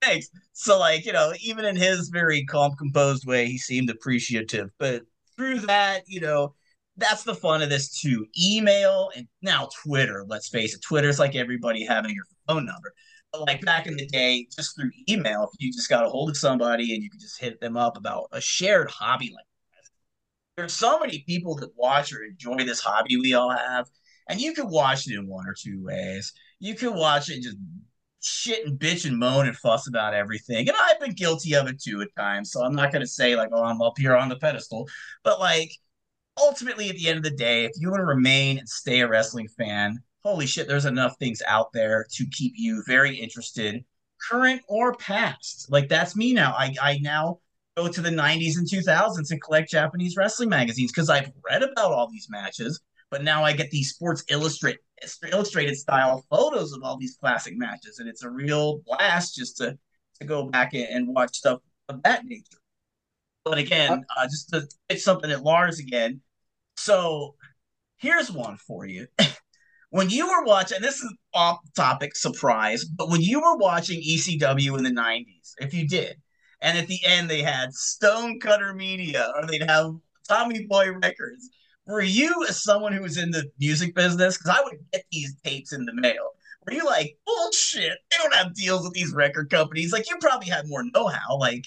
thanks. 0.02 0.28
So, 0.52 0.78
like, 0.78 1.04
you 1.04 1.12
know, 1.12 1.32
even 1.40 1.64
in 1.64 1.76
his 1.76 2.08
very 2.08 2.44
calm, 2.44 2.74
composed 2.76 3.26
way, 3.26 3.46
he 3.46 3.58
seemed 3.58 3.90
appreciative. 3.90 4.70
But 4.78 5.02
through 5.36 5.60
that, 5.60 6.02
you 6.06 6.20
know, 6.20 6.54
that's 6.96 7.24
the 7.24 7.34
fun 7.34 7.62
of 7.62 7.68
this 7.68 8.00
too. 8.00 8.26
Email 8.40 9.10
and 9.14 9.26
now 9.42 9.68
Twitter, 9.84 10.24
let's 10.26 10.48
face 10.48 10.74
it, 10.74 10.82
Twitter's 10.82 11.18
like 11.18 11.34
everybody 11.34 11.84
having 11.84 12.14
your 12.14 12.24
phone 12.48 12.64
number. 12.64 12.92
But 13.32 13.42
like 13.42 13.60
back 13.62 13.86
in 13.86 13.96
the 13.96 14.06
day, 14.06 14.46
just 14.54 14.76
through 14.76 14.90
email, 15.08 15.44
if 15.44 15.50
you 15.58 15.72
just 15.72 15.88
got 15.88 16.04
a 16.04 16.08
hold 16.08 16.30
of 16.30 16.36
somebody 16.36 16.94
and 16.94 17.02
you 17.02 17.10
could 17.10 17.20
just 17.20 17.40
hit 17.40 17.60
them 17.60 17.76
up 17.76 17.96
about 17.98 18.28
a 18.32 18.40
shared 18.40 18.90
hobby 18.90 19.32
like 19.34 19.44
this. 19.76 19.90
There's 20.56 20.72
so 20.72 20.98
many 20.98 21.24
people 21.26 21.54
that 21.56 21.76
watch 21.76 22.12
or 22.12 22.22
enjoy 22.22 22.64
this 22.64 22.80
hobby 22.80 23.16
we 23.18 23.34
all 23.34 23.50
have. 23.50 23.88
And 24.28 24.40
you 24.40 24.54
can 24.54 24.68
watch 24.68 25.06
it 25.06 25.14
in 25.14 25.28
one 25.28 25.46
or 25.46 25.54
two 25.54 25.84
ways. 25.84 26.32
You 26.58 26.74
can 26.74 26.94
watch 26.94 27.28
it 27.28 27.42
just 27.42 27.56
shit 28.26 28.66
and 28.66 28.78
bitch 28.78 29.06
and 29.06 29.18
moan 29.18 29.46
and 29.46 29.56
fuss 29.56 29.88
about 29.88 30.14
everything. 30.14 30.68
And 30.68 30.76
I've 30.80 31.00
been 31.00 31.12
guilty 31.12 31.54
of 31.54 31.68
it 31.68 31.80
too 31.80 32.00
at 32.02 32.14
times. 32.16 32.50
So 32.52 32.62
I'm 32.62 32.74
not 32.74 32.92
going 32.92 33.02
to 33.02 33.08
say, 33.08 33.36
like, 33.36 33.50
oh, 33.52 33.62
I'm 33.62 33.82
up 33.82 33.98
here 33.98 34.16
on 34.16 34.28
the 34.28 34.36
pedestal. 34.36 34.88
But, 35.24 35.40
like, 35.40 35.70
ultimately, 36.38 36.88
at 36.88 36.96
the 36.96 37.08
end 37.08 37.18
of 37.18 37.24
the 37.24 37.30
day, 37.30 37.64
if 37.64 37.72
you 37.76 37.90
want 37.90 38.00
to 38.00 38.04
remain 38.04 38.58
and 38.58 38.68
stay 38.68 39.00
a 39.00 39.08
wrestling 39.08 39.48
fan, 39.48 39.98
holy 40.26 40.46
shit, 40.46 40.66
there's 40.66 40.86
enough 40.86 41.16
things 41.18 41.40
out 41.46 41.72
there 41.72 42.04
to 42.10 42.26
keep 42.32 42.54
you 42.56 42.82
very 42.86 43.14
interested, 43.16 43.84
current 44.28 44.60
or 44.68 44.94
past. 44.96 45.70
Like 45.70 45.88
that's 45.88 46.16
me 46.16 46.32
now. 46.32 46.52
I 46.52 46.74
I 46.82 46.98
now 46.98 47.38
go 47.76 47.88
to 47.88 48.00
the 48.00 48.10
90s 48.10 48.56
and 48.56 48.66
2000s 48.68 49.30
and 49.30 49.42
collect 49.42 49.70
Japanese 49.70 50.16
wrestling 50.16 50.48
magazines 50.48 50.90
because 50.90 51.10
I've 51.10 51.30
read 51.48 51.62
about 51.62 51.92
all 51.92 52.10
these 52.10 52.28
matches, 52.28 52.80
but 53.10 53.22
now 53.22 53.44
I 53.44 53.52
get 53.52 53.70
these 53.70 53.90
Sports 53.90 54.24
Illustrated 54.28 54.80
illustrated 55.30 55.76
style 55.76 56.24
photos 56.30 56.72
of 56.72 56.82
all 56.82 56.96
these 56.96 57.16
classic 57.20 57.56
matches, 57.56 57.98
and 57.98 58.08
it's 58.08 58.22
a 58.22 58.30
real 58.30 58.80
blast 58.86 59.34
just 59.34 59.56
to 59.58 59.78
to 60.20 60.26
go 60.26 60.44
back 60.44 60.72
and 60.72 61.08
watch 61.08 61.36
stuff 61.36 61.60
of 61.88 62.02
that 62.02 62.24
nature. 62.24 62.58
But 63.44 63.58
again, 63.58 64.04
uh, 64.16 64.24
just 64.24 64.48
to 64.50 64.66
pitch 64.88 65.02
something 65.02 65.30
at 65.30 65.42
Lars 65.42 65.78
again. 65.78 66.20
So 66.76 67.36
here's 67.96 68.30
one 68.30 68.56
for 68.56 68.86
you. 68.86 69.06
when 69.90 70.10
you 70.10 70.26
were 70.26 70.44
watching, 70.44 70.80
this 70.80 70.96
is 70.96 71.14
off 71.32 71.58
topic 71.76 72.16
surprise, 72.16 72.84
but 72.84 73.08
when 73.08 73.20
you 73.20 73.40
were 73.40 73.56
watching 73.56 74.00
ECW 74.00 74.76
in 74.76 74.84
the 74.84 74.90
90s, 74.90 75.52
if 75.58 75.72
you 75.74 75.86
did, 75.86 76.16
and 76.60 76.76
at 76.76 76.88
the 76.88 76.98
end 77.04 77.30
they 77.30 77.42
had 77.42 77.72
Stonecutter 77.72 78.74
Media 78.74 79.32
or 79.36 79.46
they'd 79.46 79.62
have 79.62 79.92
Tommy 80.28 80.66
Boy 80.66 80.92
Records, 80.92 81.48
were 81.86 82.02
you 82.02 82.44
as 82.48 82.62
someone 82.62 82.92
who 82.92 83.02
was 83.02 83.16
in 83.16 83.30
the 83.30 83.50
music 83.58 83.94
business? 83.94 84.36
Because 84.36 84.58
I 84.58 84.62
would 84.64 84.78
get 84.92 85.04
these 85.10 85.36
tapes 85.44 85.72
in 85.72 85.84
the 85.84 85.94
mail. 85.94 86.30
Were 86.66 86.72
you 86.72 86.84
like, 86.84 87.16
bullshit? 87.24 87.98
They 88.10 88.16
don't 88.18 88.34
have 88.34 88.54
deals 88.54 88.82
with 88.82 88.92
these 88.92 89.12
record 89.12 89.50
companies. 89.50 89.92
Like 89.92 90.10
you 90.10 90.16
probably 90.20 90.48
had 90.48 90.68
more 90.68 90.82
know-how. 90.82 91.38
Like, 91.38 91.64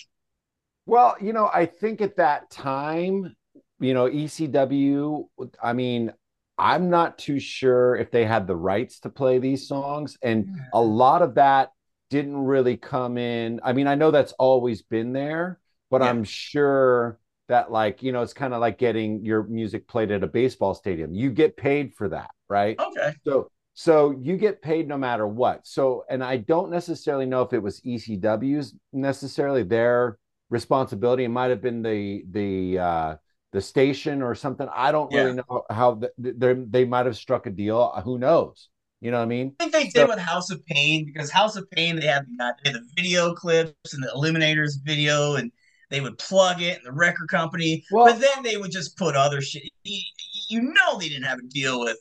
well, 0.86 1.16
you 1.22 1.32
know, 1.32 1.50
I 1.54 1.66
think 1.66 2.02
at 2.02 2.18
that 2.18 2.50
time, 2.50 3.36
you 3.80 3.94
know, 3.94 4.10
ECW. 4.10 5.28
I 5.64 5.72
mean, 5.72 6.12
I'm 6.58 6.90
not 6.90 7.18
too 7.18 7.40
sure 7.40 7.96
if 7.96 8.12
they 8.12 8.26
had 8.26 8.46
the 8.46 8.58
rights 8.58 9.00
to 9.02 9.10
play 9.10 9.40
these 9.40 9.68
songs. 9.68 10.18
And 10.22 10.60
a 10.74 10.82
lot 10.82 11.22
of 11.22 11.36
that 11.36 11.72
didn't 12.10 12.38
really 12.38 12.76
come 12.76 13.18
in. 13.18 13.62
I 13.64 13.72
mean, 13.72 13.88
I 13.88 13.96
know 13.96 14.12
that's 14.12 14.34
always 14.34 14.82
been 14.82 15.14
there, 15.14 15.60
but 15.90 16.02
yeah. 16.02 16.10
I'm 16.10 16.26
sure 16.26 17.20
that, 17.50 17.72
like, 17.72 18.02
you 18.02 18.12
know, 18.12 18.22
it's 18.22 18.34
kind 18.34 18.54
of 18.54 18.62
like 18.62 18.78
getting 18.78 19.26
your 19.26 19.44
music 19.44 19.88
played 19.88 20.12
at 20.12 20.24
a 20.24 20.28
baseball 20.28 20.74
stadium. 20.74 21.14
You 21.14 21.32
get 21.32 21.58
paid 21.58 21.94
for 21.96 22.10
that, 22.10 22.32
right? 22.48 22.80
Okay. 22.80 23.14
So, 23.26 23.52
so 23.74 24.12
you 24.12 24.38
get 24.38 24.62
paid 24.62 24.88
no 24.88 24.98
matter 24.98 25.28
what. 25.28 25.68
So, 25.68 26.06
and 26.10 26.24
I 26.24 26.38
don't 26.38 26.70
necessarily 26.70 27.26
know 27.26 27.42
if 27.42 27.54
it 27.54 27.60
was 27.60 27.82
ECW's 27.82 28.74
necessarily 28.94 29.64
their 29.64 30.18
responsibility. 30.50 31.26
It 31.26 31.30
might 31.30 31.50
have 31.50 31.62
been 31.62 31.82
the 31.82 32.24
the 32.30 32.80
uh 32.80 33.16
the 33.52 33.62
station 33.62 34.22
or 34.22 34.36
something. 34.36 34.68
I 34.74 34.92
don't 34.92 35.12
yeah. 35.12 35.22
really 35.22 35.36
know 35.38 35.64
how 35.70 36.02
they 36.18 36.54
they 36.54 36.86
might 36.86 37.06
have 37.06 37.18
struck 37.18 37.48
a 37.48 37.50
deal. 37.50 37.90
Who 38.04 38.18
knows? 38.18 38.70
You 39.02 39.12
know 39.12 39.18
what 39.18 39.24
I 39.24 39.28
mean? 39.28 39.56
I 39.60 39.64
think 39.64 39.74
they 39.74 39.84
did 39.86 39.94
so, 39.96 40.08
with 40.08 40.20
House 40.20 40.50
of 40.50 40.66
Pain 40.66 41.06
because 41.06 41.32
House 41.32 41.56
of 41.56 41.70
Pain 41.72 41.96
they 42.00 42.06
had, 42.08 42.26
they 42.38 42.72
had 42.72 42.76
the 42.76 42.86
video 42.96 43.34
clips 43.34 43.94
and 43.94 44.04
the 44.04 44.12
Eliminators 44.14 44.74
video 44.84 45.36
and 45.36 45.52
they 45.90 46.02
would 46.02 46.18
plug 46.18 46.62
it 46.62 46.78
in 46.78 46.84
the 46.84 46.92
record 46.92 47.30
company. 47.30 47.84
Well, 47.92 48.06
but 48.06 48.20
then 48.20 48.44
they 48.44 48.58
would 48.58 48.72
just 48.72 48.98
put 48.98 49.16
other 49.16 49.42
shit. 49.42 49.64
You, 49.84 50.02
you 50.50 50.62
know 50.62 50.98
they 50.98 51.10
didn't 51.10 51.26
have 51.26 51.40
a 51.40 51.48
deal 51.48 51.80
with 51.80 51.98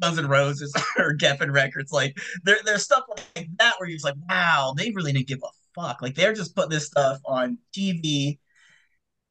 Guns 0.00 0.18
N' 0.18 0.28
Roses 0.28 0.74
or 0.98 1.16
Geffen 1.16 1.52
Records. 1.52 1.92
Like 1.92 2.16
there, 2.44 2.58
there's 2.64 2.84
stuff 2.84 3.04
like 3.08 3.48
that 3.58 3.74
where 3.78 3.88
you're 3.88 3.96
just 3.96 4.04
like, 4.04 4.16
wow, 4.28 4.74
they 4.76 4.90
really 4.90 5.12
didn't 5.12 5.28
give 5.28 5.42
a 5.42 5.80
fuck. 5.80 6.02
Like 6.02 6.14
they're 6.14 6.34
just 6.34 6.54
putting 6.54 6.70
this 6.70 6.86
stuff 6.86 7.18
on 7.24 7.58
TV 7.76 8.38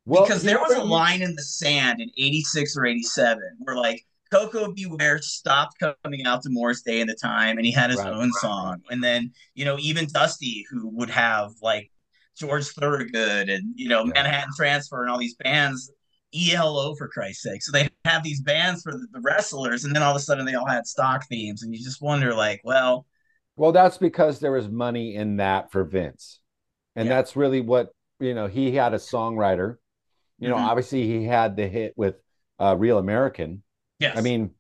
well, 0.05 0.23
because 0.23 0.43
there 0.43 0.59
was 0.59 0.75
a 0.75 0.83
line 0.83 1.21
in 1.21 1.35
the 1.35 1.43
sand 1.43 2.01
in 2.01 2.09
86 2.17 2.75
or 2.77 2.85
87 2.85 3.41
where 3.59 3.75
like 3.75 4.03
Koko 4.31 4.71
B. 4.71 4.85
Ware 4.85 5.21
stopped 5.21 5.77
coming 5.79 6.25
out 6.25 6.41
to 6.43 6.49
Morris 6.49 6.81
Day 6.81 7.01
in 7.01 7.07
the 7.07 7.15
time 7.15 7.57
and 7.57 7.65
he 7.65 7.71
had 7.71 7.89
his 7.89 7.99
right, 7.99 8.11
own 8.11 8.29
right, 8.29 8.41
song. 8.41 8.81
And 8.89 9.03
then, 9.03 9.31
you 9.55 9.65
know, 9.65 9.77
even 9.79 10.07
Dusty, 10.07 10.65
who 10.69 10.87
would 10.89 11.09
have 11.09 11.51
like 11.61 11.91
George 12.39 12.67
Thorogood 12.67 13.49
and, 13.49 13.73
you 13.75 13.89
know, 13.89 14.05
yeah. 14.05 14.13
Manhattan 14.13 14.53
Transfer 14.55 15.01
and 15.01 15.11
all 15.11 15.17
these 15.17 15.35
bands, 15.35 15.91
ELO 16.33 16.95
for 16.95 17.07
Christ's 17.07 17.43
sake. 17.43 17.61
So 17.61 17.71
they 17.71 17.89
have 18.05 18.23
these 18.23 18.41
bands 18.41 18.81
for 18.81 18.93
the, 18.93 19.21
wrestlers 19.21 19.83
and 19.83 19.95
then 19.95 20.03
all 20.03 20.11
of 20.11 20.17
a 20.17 20.19
sudden 20.19 20.45
they 20.45 20.55
all 20.55 20.67
had 20.67 20.87
stock 20.87 21.27
themes 21.27 21.63
and 21.63 21.73
you 21.73 21.83
just 21.83 22.01
wonder 22.01 22.33
like, 22.33 22.61
well. 22.63 23.05
Well, 23.55 23.71
that's 23.71 23.97
because 23.97 24.39
there 24.39 24.51
was 24.51 24.69
money 24.69 25.15
in 25.15 25.37
that 25.37 25.71
for 25.71 25.83
Vince. 25.83 26.39
And 26.95 27.07
yeah. 27.07 27.15
that's 27.15 27.35
really 27.35 27.61
what, 27.61 27.89
you 28.19 28.33
know, 28.33 28.47
he 28.47 28.73
had 28.73 28.93
a 28.93 28.97
songwriter 28.97 29.77
you 30.39 30.47
know, 30.47 30.55
mm-hmm. 30.55 30.65
obviously 30.65 31.05
he 31.05 31.25
had 31.25 31.55
the 31.55 31.67
hit 31.67 31.93
with 31.97 32.15
uh, 32.59 32.75
Real 32.77 32.97
American. 32.97 33.61
Yes. 33.99 34.17
I 34.17 34.21
mean, 34.21 34.51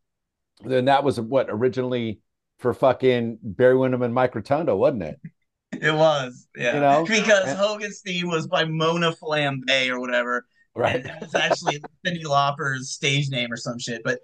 then 0.63 0.85
that 0.85 1.03
was 1.03 1.19
what 1.19 1.47
originally 1.49 2.19
for 2.57 2.73
fucking 2.73 3.39
Barry 3.41 3.77
Windham 3.77 4.01
and 4.01 4.13
Mike 4.13 4.35
Rotundo, 4.35 4.75
wasn't 4.75 5.03
it? 5.03 5.19
It 5.71 5.93
was, 5.93 6.47
yeah. 6.55 6.75
You 6.75 6.81
know, 6.81 7.05
because 7.05 7.47
and, 7.47 7.57
Hogan's 7.57 8.01
theme 8.01 8.27
was 8.27 8.47
by 8.47 8.65
Mona 8.65 9.13
Flambe 9.13 9.89
or 9.89 9.99
whatever. 9.99 10.45
Right. 10.75 11.05
It's 11.21 11.35
actually 11.35 11.81
Cyndi 12.05 12.25
Lauper's 12.25 12.91
stage 12.91 13.29
name 13.29 13.51
or 13.51 13.57
some 13.57 13.79
shit. 13.79 14.01
But 14.03 14.19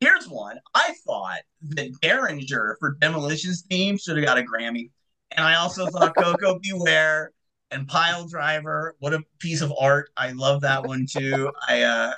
here's 0.00 0.28
one. 0.28 0.58
I 0.74 0.94
thought 1.06 1.40
that 1.70 2.00
Derringer 2.00 2.76
for 2.80 2.96
Demolition's 3.00 3.62
theme 3.62 3.96
should 3.96 4.16
have 4.16 4.26
got 4.26 4.38
a 4.38 4.42
Grammy. 4.42 4.90
And 5.32 5.46
I 5.46 5.56
also 5.56 5.86
thought 5.86 6.16
Koko 6.16 6.58
Beware 6.62 7.32
and 7.70 7.86
Pile 7.86 8.26
Driver. 8.26 8.96
What 8.98 9.14
a 9.14 9.22
piece 9.38 9.60
of 9.60 9.72
art! 9.78 10.10
I 10.16 10.32
love 10.32 10.60
that 10.62 10.84
one 10.84 11.06
too. 11.08 11.52
I 11.68 11.82
uh, 11.82 12.14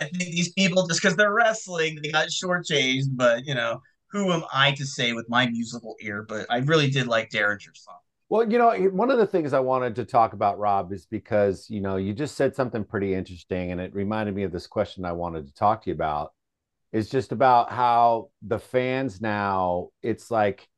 I 0.00 0.04
think 0.04 0.32
these 0.32 0.52
people 0.52 0.86
just 0.86 1.02
because 1.02 1.16
they're 1.16 1.34
wrestling, 1.34 1.98
they 2.02 2.10
got 2.10 2.28
shortchanged. 2.28 3.08
But 3.10 3.44
you 3.46 3.54
know, 3.54 3.82
who 4.10 4.32
am 4.32 4.44
I 4.52 4.72
to 4.72 4.86
say 4.86 5.12
with 5.12 5.28
my 5.28 5.46
musical 5.46 5.96
ear? 6.00 6.24
But 6.26 6.46
I 6.48 6.58
really 6.58 6.90
did 6.90 7.06
like 7.06 7.30
Derringer's 7.30 7.84
song. 7.84 7.98
Well, 8.28 8.50
you 8.50 8.58
know, 8.58 8.74
one 8.90 9.10
of 9.10 9.18
the 9.18 9.26
things 9.26 9.52
I 9.52 9.60
wanted 9.60 9.94
to 9.96 10.04
talk 10.04 10.32
about, 10.32 10.58
Rob, 10.58 10.92
is 10.92 11.06
because 11.06 11.70
you 11.70 11.80
know 11.80 11.96
you 11.96 12.12
just 12.12 12.36
said 12.36 12.56
something 12.56 12.84
pretty 12.84 13.14
interesting, 13.14 13.72
and 13.72 13.80
it 13.80 13.94
reminded 13.94 14.34
me 14.34 14.42
of 14.42 14.52
this 14.52 14.66
question 14.66 15.04
I 15.04 15.12
wanted 15.12 15.46
to 15.46 15.54
talk 15.54 15.82
to 15.84 15.90
you 15.90 15.94
about. 15.94 16.32
Is 16.92 17.08
just 17.08 17.32
about 17.32 17.70
how 17.70 18.30
the 18.42 18.58
fans 18.58 19.20
now. 19.20 19.90
It's 20.02 20.30
like 20.30 20.68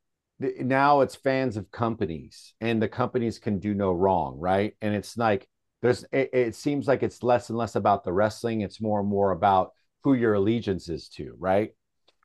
now 0.41 1.01
it's 1.01 1.15
fans 1.15 1.57
of 1.57 1.71
companies 1.71 2.55
and 2.61 2.81
the 2.81 2.89
companies 2.89 3.39
can 3.39 3.59
do 3.59 3.75
no 3.75 3.93
wrong 3.93 4.39
right 4.39 4.75
and 4.81 4.95
it's 4.95 5.17
like 5.17 5.49
there's 5.83 6.05
it, 6.13 6.31
it, 6.33 6.55
seems 6.55 6.87
like 6.87 7.03
it's 7.03 7.23
less 7.23 7.49
and 7.49 7.59
less 7.59 7.75
about 7.75 8.05
the 8.05 8.13
wrestling 8.13 8.61
it's 8.61 8.81
more 8.81 9.01
and 9.01 9.09
more 9.09 9.33
about 9.33 9.73
who 10.05 10.15
your 10.15 10.35
allegiance 10.35 10.89
is 10.89 11.09
to 11.09 11.35
right 11.39 11.73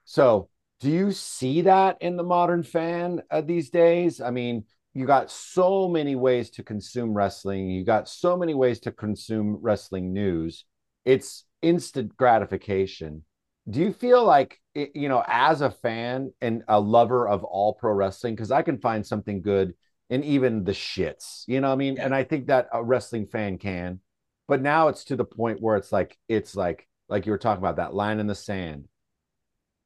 so 0.05 0.47
do 0.79 0.91
you 0.91 1.11
see 1.11 1.61
that 1.61 1.97
in 2.01 2.15
the 2.15 2.23
modern 2.23 2.61
fan 2.61 3.21
uh, 3.31 3.41
these 3.41 3.71
days 3.71 4.21
i 4.21 4.29
mean 4.29 4.63
you 4.93 5.05
got 5.05 5.31
so 5.31 5.87
many 5.87 6.15
ways 6.15 6.49
to 6.51 6.63
consume 6.63 7.13
wrestling. 7.13 7.69
You 7.69 7.83
got 7.83 8.07
so 8.07 8.37
many 8.37 8.53
ways 8.53 8.79
to 8.81 8.91
consume 8.91 9.57
wrestling 9.61 10.13
news. 10.13 10.65
It's 11.05 11.45
instant 11.61 12.15
gratification. 12.15 13.23
Do 13.69 13.79
you 13.79 13.93
feel 13.93 14.23
like 14.23 14.59
you 14.75 15.07
know 15.09 15.23
as 15.27 15.61
a 15.61 15.69
fan 15.69 16.31
and 16.41 16.63
a 16.67 16.79
lover 16.79 17.27
of 17.27 17.43
all 17.43 17.73
pro 17.73 17.93
wrestling 17.93 18.35
because 18.35 18.51
i 18.51 18.61
can 18.61 18.77
find 18.79 19.05
something 19.05 19.41
good 19.41 19.73
in 20.09 20.23
even 20.23 20.63
the 20.63 20.71
shits 20.71 21.43
you 21.47 21.61
know 21.61 21.71
i 21.71 21.75
mean? 21.75 21.95
Yeah. 21.95 22.05
and 22.05 22.15
i 22.15 22.23
think 22.23 22.47
that 22.47 22.67
a 22.73 22.83
wrestling 22.83 23.27
fan 23.27 23.57
can 23.57 23.99
but 24.47 24.61
now 24.61 24.87
it's 24.87 25.03
to 25.05 25.15
the 25.15 25.25
point 25.25 25.61
where 25.61 25.77
it's 25.77 25.91
like 25.91 26.17
it's 26.27 26.55
like 26.55 26.87
like 27.07 27.25
you 27.25 27.31
were 27.31 27.37
talking 27.37 27.61
about 27.61 27.75
that 27.75 27.93
line 27.93 28.19
in 28.19 28.27
the 28.27 28.35
sand. 28.35 28.87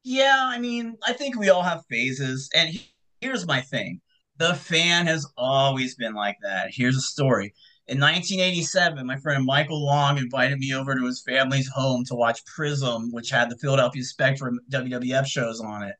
Yeah 0.04 0.48
i 0.50 0.58
mean 0.58 0.96
i 1.06 1.12
think 1.12 1.38
we 1.38 1.50
all 1.50 1.62
have 1.62 1.84
phases 1.90 2.48
and 2.54 2.80
here's 3.20 3.46
my 3.46 3.60
thing 3.60 4.00
the 4.38 4.54
fan 4.54 5.06
has 5.06 5.26
always 5.36 5.94
been 5.94 6.14
like 6.14 6.36
that 6.42 6.68
here's 6.72 6.96
a 6.96 7.00
story 7.00 7.54
in 7.88 7.98
1987, 8.00 9.06
my 9.06 9.16
friend 9.16 9.46
Michael 9.46 9.82
Long 9.82 10.18
invited 10.18 10.58
me 10.58 10.74
over 10.74 10.94
to 10.94 11.06
his 11.06 11.22
family's 11.22 11.68
home 11.68 12.04
to 12.04 12.14
watch 12.14 12.44
Prism, 12.44 13.10
which 13.12 13.30
had 13.30 13.48
the 13.48 13.56
Philadelphia 13.56 14.02
Spectrum 14.02 14.60
WWF 14.70 15.24
shows 15.24 15.58
on 15.60 15.84
it. 15.84 15.94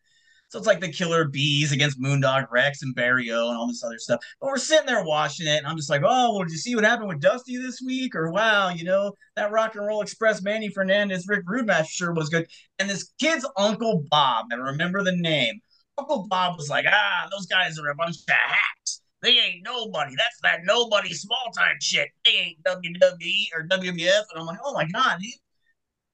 So 0.49 0.59
it's 0.59 0.67
like 0.67 0.81
the 0.81 0.93
Killer 0.93 1.27
Bees 1.27 1.73
against 1.73 2.01
Moondog 2.01 2.51
Rex 2.51 2.83
and 2.83 2.95
Barry 2.95 3.31
O 3.31 3.49
and 3.49 3.57
all 3.57 3.67
this 3.67 3.83
other 3.83 3.99
stuff. 3.99 4.21
But 4.39 4.49
we're 4.49 4.59
sitting 4.59 4.87
there 4.87 5.05
watching 5.05 5.47
it, 5.47 5.59
and 5.59 5.67
I'm 5.67 5.77
just 5.77 5.89
like, 5.89 6.03
oh, 6.05 6.35
well, 6.35 6.45
did 6.45 6.53
you 6.53 6.59
see 6.59 6.75
what 6.75 6.85
happened 6.85 7.09
with 7.09 7.21
Dusty 7.21 7.57
this 7.57 7.81
week? 7.81 8.15
Or 8.15 8.31
wow, 8.31 8.69
you 8.69 8.85
know, 8.85 9.15
that 9.37 9.51
Rock 9.51 9.75
and 9.75 9.87
Roll 9.87 10.03
Express 10.03 10.43
Manny 10.43 10.69
Fernandez 10.69 11.27
Rick 11.27 11.45
Rude 11.47 11.67
match 11.67 11.89
sure 11.91 12.13
was 12.13 12.29
good. 12.29 12.47
And 12.79 12.89
this 12.89 13.13
kid's 13.19 13.47
Uncle 13.57 14.05
Bob, 14.11 14.47
I 14.53 14.57
remember 14.57 15.03
the 15.03 15.17
name. 15.17 15.61
Uncle 15.99 16.27
Bob 16.29 16.57
was 16.57 16.69
like, 16.69 16.87
ah, 16.89 17.29
those 17.31 17.47
guys 17.47 17.79
are 17.79 17.91
a 17.91 17.95
bunch 17.95 18.17
of 18.17 18.23
hacks. 18.29 19.03
They 19.23 19.31
ain't 19.31 19.65
nobody. 19.65 20.15
That's 20.17 20.39
that 20.43 20.61
nobody 20.65 21.13
small 21.13 21.51
time 21.57 21.77
shit. 21.81 22.09
They 22.25 22.31
ain't 22.31 22.63
WWE 22.65 23.47
or 23.55 23.67
WWF. 23.67 24.23
And 24.31 24.41
I'm 24.41 24.47
like, 24.47 24.61
oh 24.65 24.73
my 24.73 24.87
God, 24.87 25.19
dude. 25.21 25.33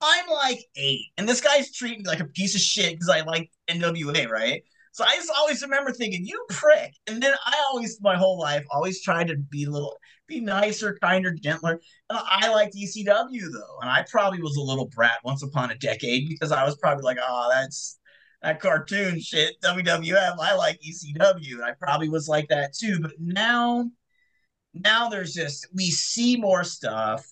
I'm 0.00 0.28
like 0.28 0.64
eight. 0.76 1.06
And 1.16 1.28
this 1.28 1.40
guy's 1.40 1.72
treating 1.72 2.00
me 2.00 2.08
like 2.08 2.20
a 2.20 2.26
piece 2.26 2.54
of 2.54 2.60
shit 2.60 2.92
because 2.92 3.08
I 3.08 3.20
like 3.22 3.50
NWA, 3.68 4.28
right? 4.28 4.62
So 4.92 5.04
I 5.04 5.16
just 5.16 5.30
always 5.36 5.60
remember 5.62 5.92
thinking, 5.92 6.24
you 6.24 6.44
prick. 6.50 6.92
And 7.06 7.22
then 7.22 7.34
I 7.44 7.54
always, 7.68 8.00
my 8.00 8.16
whole 8.16 8.38
life, 8.38 8.64
always 8.70 9.02
tried 9.02 9.28
to 9.28 9.36
be 9.36 9.64
a 9.64 9.70
little, 9.70 9.96
be 10.28 10.40
nicer, 10.40 10.96
kinder, 11.02 11.34
gentler. 11.34 11.80
And 12.10 12.18
I 12.30 12.48
liked 12.52 12.76
ECW 12.76 13.40
though. 13.52 13.78
And 13.80 13.90
I 13.90 14.04
probably 14.10 14.40
was 14.40 14.56
a 14.56 14.62
little 14.62 14.86
brat 14.86 15.18
once 15.24 15.42
upon 15.42 15.70
a 15.70 15.76
decade 15.76 16.28
because 16.28 16.52
I 16.52 16.64
was 16.64 16.76
probably 16.76 17.02
like, 17.02 17.18
oh, 17.20 17.50
that's 17.52 17.98
that 18.44 18.60
cartoon 18.60 19.18
shit, 19.18 19.58
WWF. 19.62 20.36
I 20.38 20.54
like 20.54 20.78
ECW. 20.80 21.54
And 21.54 21.64
I 21.64 21.72
probably 21.72 22.10
was 22.10 22.28
like 22.28 22.48
that 22.48 22.74
too. 22.74 23.00
But 23.00 23.12
now, 23.18 23.90
now 24.74 25.08
there's 25.08 25.32
just 25.32 25.66
we 25.74 25.86
see 25.86 26.36
more 26.36 26.62
stuff, 26.62 27.26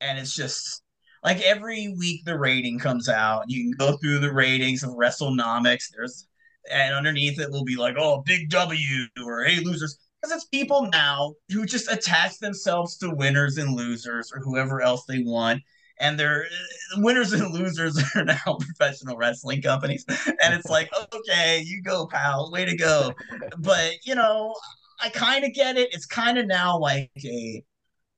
and 0.00 0.18
it's 0.18 0.34
just 0.34 0.82
like 1.24 1.40
every 1.42 1.92
week 1.98 2.24
the 2.24 2.38
rating 2.38 2.78
comes 2.78 3.08
out. 3.08 3.44
You 3.48 3.64
can 3.64 3.72
go 3.76 3.96
through 3.96 4.20
the 4.20 4.32
ratings 4.32 4.84
of 4.84 4.90
WrestleNomics. 4.90 5.86
There's 5.92 6.28
and 6.70 6.94
underneath 6.94 7.40
it 7.40 7.50
will 7.50 7.64
be 7.64 7.76
like, 7.76 7.96
oh, 7.98 8.22
big 8.24 8.48
W 8.50 9.06
or 9.26 9.44
hey 9.44 9.60
losers. 9.64 9.98
Because 10.20 10.36
it's 10.36 10.44
people 10.44 10.88
now 10.92 11.34
who 11.48 11.66
just 11.66 11.90
attach 11.90 12.38
themselves 12.38 12.96
to 12.98 13.10
winners 13.10 13.58
and 13.58 13.74
losers 13.74 14.30
or 14.32 14.40
whoever 14.40 14.80
else 14.80 15.04
they 15.06 15.24
want 15.24 15.60
and 16.02 16.18
they're 16.18 16.44
uh, 16.44 17.00
winners 17.00 17.32
and 17.32 17.54
losers 17.54 18.02
are 18.16 18.24
now 18.24 18.58
professional 18.60 19.16
wrestling 19.16 19.62
companies. 19.62 20.04
And 20.08 20.52
it's 20.52 20.68
like, 20.68 20.90
okay, 21.14 21.62
you 21.64 21.80
go, 21.80 22.06
pal, 22.06 22.50
way 22.50 22.66
to 22.66 22.76
go. 22.76 23.14
But 23.58 23.94
you 24.04 24.14
know, 24.14 24.54
I 25.00 25.08
kind 25.08 25.44
of 25.44 25.54
get 25.54 25.78
it. 25.78 25.94
It's 25.94 26.06
kind 26.06 26.36
of 26.36 26.46
now 26.46 26.78
like 26.78 27.10
a 27.24 27.64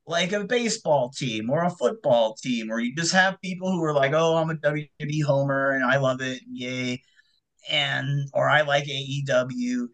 like 0.06 0.32
a 0.32 0.44
baseball 0.44 1.10
team 1.10 1.48
or 1.48 1.64
a 1.64 1.70
football 1.70 2.34
team, 2.34 2.70
or 2.70 2.80
you 2.80 2.94
just 2.96 3.12
have 3.12 3.40
people 3.40 3.70
who 3.70 3.82
are 3.84 3.94
like, 3.94 4.12
oh, 4.12 4.36
I'm 4.36 4.50
a 4.50 4.54
WWE 4.54 5.22
homer 5.24 5.70
and 5.70 5.84
I 5.84 5.98
love 5.98 6.20
it, 6.20 6.42
yay, 6.50 7.02
and 7.70 8.28
or 8.32 8.48
I 8.48 8.62
like 8.62 8.84
AEW. 8.84 9.86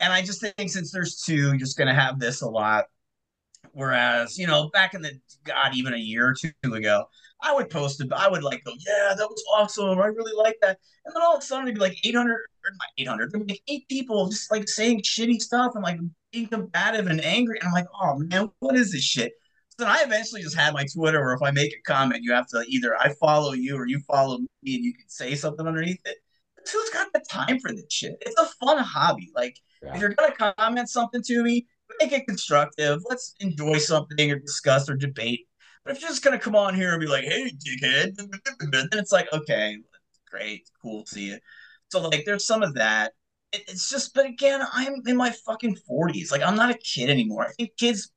And 0.00 0.12
I 0.12 0.22
just 0.22 0.40
think 0.40 0.70
since 0.70 0.92
there's 0.92 1.20
two, 1.22 1.48
you're 1.48 1.56
just 1.56 1.78
gonna 1.78 1.94
have 1.94 2.20
this 2.20 2.42
a 2.42 2.48
lot. 2.48 2.84
Whereas, 3.72 4.38
you 4.38 4.46
know, 4.46 4.70
back 4.70 4.94
in 4.94 5.02
the 5.02 5.12
God, 5.44 5.74
even 5.74 5.92
a 5.94 5.98
year 5.98 6.28
or 6.28 6.34
two 6.34 6.74
ago, 6.74 7.06
I 7.42 7.54
would 7.54 7.70
post 7.70 8.00
it. 8.00 8.12
I 8.12 8.28
would 8.28 8.42
like 8.42 8.64
go, 8.64 8.72
yeah, 8.86 9.14
that 9.16 9.28
was 9.28 9.42
awesome. 9.54 9.98
I 10.00 10.06
really 10.06 10.32
like 10.36 10.56
that. 10.62 10.78
And 11.04 11.14
then 11.14 11.22
all 11.22 11.36
of 11.36 11.42
a 11.42 11.46
sudden, 11.46 11.66
it'd 11.66 11.76
be 11.76 11.80
like 11.80 11.98
800 12.04 12.32
or 12.32 12.46
not 12.72 12.88
800, 12.98 13.32
there'd 13.32 13.46
be 13.46 13.54
like 13.54 13.62
eight 13.68 13.88
people 13.88 14.28
just 14.28 14.50
like 14.50 14.68
saying 14.68 15.02
shitty 15.02 15.40
stuff 15.40 15.72
and 15.74 15.84
like 15.84 15.98
being 16.32 16.48
combative 16.48 17.06
and 17.06 17.24
angry. 17.24 17.58
And 17.58 17.68
I'm 17.68 17.74
like, 17.74 17.86
oh 18.00 18.18
man, 18.18 18.50
what 18.58 18.76
is 18.76 18.92
this 18.92 19.04
shit? 19.04 19.32
So 19.70 19.84
then 19.84 19.88
I 19.88 20.02
eventually 20.02 20.42
just 20.42 20.56
had 20.56 20.74
my 20.74 20.84
Twitter 20.92 21.20
where 21.20 21.34
if 21.34 21.42
I 21.42 21.50
make 21.52 21.72
a 21.72 21.80
comment, 21.90 22.24
you 22.24 22.32
have 22.32 22.48
to 22.48 22.64
either 22.66 22.96
I 22.96 23.14
follow 23.20 23.52
you 23.52 23.76
or 23.76 23.86
you 23.86 24.00
follow 24.00 24.38
me 24.38 24.74
and 24.74 24.84
you 24.84 24.94
can 24.94 25.08
say 25.08 25.34
something 25.34 25.66
underneath 25.66 26.00
it. 26.04 26.16
But 26.56 26.68
who's 26.68 26.90
got 26.90 27.12
the 27.12 27.22
time 27.30 27.60
for 27.60 27.72
this 27.72 27.86
shit? 27.88 28.16
It's 28.20 28.40
a 28.40 28.46
fun 28.64 28.78
hobby. 28.78 29.30
Like, 29.34 29.56
yeah. 29.82 29.94
if 29.94 30.00
you're 30.00 30.14
going 30.14 30.32
to 30.32 30.54
comment 30.54 30.88
something 30.88 31.22
to 31.22 31.44
me, 31.44 31.66
make 32.00 32.12
it 32.12 32.26
constructive. 32.26 33.00
Let's 33.08 33.34
enjoy 33.40 33.78
something 33.78 34.32
or 34.32 34.40
discuss 34.40 34.90
or 34.90 34.96
debate 34.96 35.47
but 35.88 35.96
if 35.96 36.02
you're 36.02 36.10
just 36.10 36.22
gonna 36.22 36.38
come 36.38 36.54
on 36.54 36.74
here 36.74 36.92
and 36.92 37.00
be 37.00 37.06
like, 37.06 37.24
"Hey, 37.24 37.50
dickhead," 37.50 38.14
then 38.72 38.88
it's 38.92 39.10
like, 39.10 39.32
okay, 39.32 39.78
great, 40.30 40.68
cool, 40.82 41.06
see 41.06 41.28
you. 41.28 41.38
So 41.90 42.06
like, 42.06 42.26
there's 42.26 42.46
some 42.46 42.62
of 42.62 42.74
that. 42.74 43.14
It, 43.52 43.62
it's 43.68 43.88
just, 43.88 44.12
but 44.12 44.26
again, 44.26 44.60
I'm 44.70 44.96
in 45.06 45.16
my 45.16 45.30
fucking 45.30 45.78
40s. 45.88 46.30
Like, 46.30 46.42
I'm 46.42 46.56
not 46.56 46.70
a 46.70 46.78
kid 46.78 47.08
anymore. 47.08 47.46
I 47.46 47.52
think 47.52 47.70
kids 47.78 48.12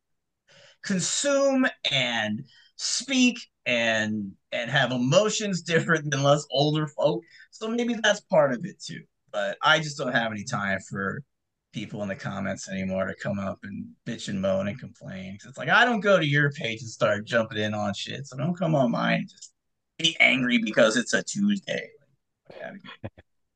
consume 0.84 1.66
and 1.90 2.44
speak 2.76 3.40
and 3.66 4.34
and 4.52 4.70
have 4.70 4.92
emotions 4.92 5.62
different 5.74 6.12
than 6.12 6.26
us 6.26 6.46
older 6.52 6.88
folk. 6.88 7.24
So 7.52 7.70
maybe 7.70 7.96
that's 8.04 8.20
part 8.20 8.52
of 8.52 8.66
it 8.66 8.82
too. 8.82 9.04
But 9.32 9.58
I 9.64 9.80
just 9.80 9.98
don't 9.98 10.12
have 10.12 10.34
any 10.34 10.44
time 10.44 10.80
for 10.90 11.24
people 11.72 12.02
in 12.02 12.10
the 12.10 12.16
comments 12.16 12.70
anymore 12.70 13.08
to 13.08 13.16
come 13.16 13.40
up 13.40 13.60
and 13.64 13.86
bitch 14.06 14.28
and 14.28 14.42
moan 14.42 14.68
and 14.68 14.80
complain. 14.80 15.38
It's 15.46 15.58
like 15.58 15.70
I 15.70 15.86
don't 15.86 16.02
go 16.02 16.20
to 16.20 16.26
your 16.26 16.52
page 16.52 16.82
and 16.82 16.90
start 16.90 17.26
jumping 17.26 17.60
in 17.60 17.74
on 17.74 17.94
shit. 17.94 18.28
So 18.28 18.38
don't 18.38 18.58
come 18.58 18.76
on 18.76 18.92
mine 18.92 19.28
just 19.30 19.54
be 19.98 20.18
angry 20.20 20.58
because 20.58 20.98
it's 20.98 21.14
a 21.14 21.24
Tuesday. 21.24 21.90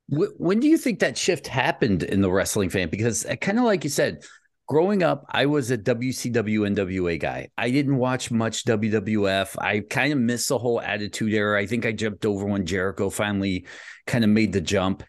when 0.08 0.60
do 0.60 0.68
you 0.68 0.78
think 0.78 1.00
that 1.00 1.18
shift 1.18 1.48
happened 1.48 2.04
in 2.04 2.22
the 2.22 2.32
wrestling 2.32 2.70
fan? 2.70 2.90
Because 2.90 3.26
uh, 3.26 3.36
kind 3.36 3.58
of 3.58 3.66
like 3.66 3.84
you 3.84 3.90
said, 3.90 4.24
growing 4.68 5.04
up, 5.04 5.26
I 5.30 5.46
was 5.46 5.72
a 5.72 5.78
WCW 5.78 6.76
NWA 6.76 7.20
guy. 7.20 7.50
I 7.58 7.72
didn't 7.72 7.98
watch 7.98 8.32
much 8.32 8.66
WWF. 8.66 9.56
I 9.60 9.82
kind 9.82 10.14
of 10.14 10.20
missed 10.20 10.50
the 10.50 10.58
whole 10.58 10.82
Attitude 10.82 11.34
Era. 11.34 11.60
I 11.60 11.66
think 11.66 11.86
I 11.86 11.92
jumped 11.92 12.26
over 12.26 12.46
when 12.46 12.66
Jericho 12.66 13.10
finally 13.10 13.66
kind 14.08 14.24
of 14.24 14.30
made 14.30 14.54
the 14.54 14.62
jump. 14.62 15.04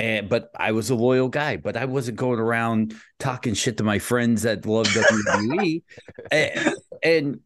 And, 0.00 0.30
but 0.30 0.50
I 0.58 0.72
was 0.72 0.88
a 0.88 0.94
loyal 0.94 1.28
guy, 1.28 1.58
but 1.58 1.76
I 1.76 1.84
wasn't 1.84 2.16
going 2.16 2.40
around 2.40 2.94
talking 3.18 3.52
shit 3.52 3.76
to 3.76 3.84
my 3.84 3.98
friends 3.98 4.42
that 4.42 4.64
love 4.64 4.86
WWE. 4.86 5.82
and, 6.32 6.74
and 7.02 7.40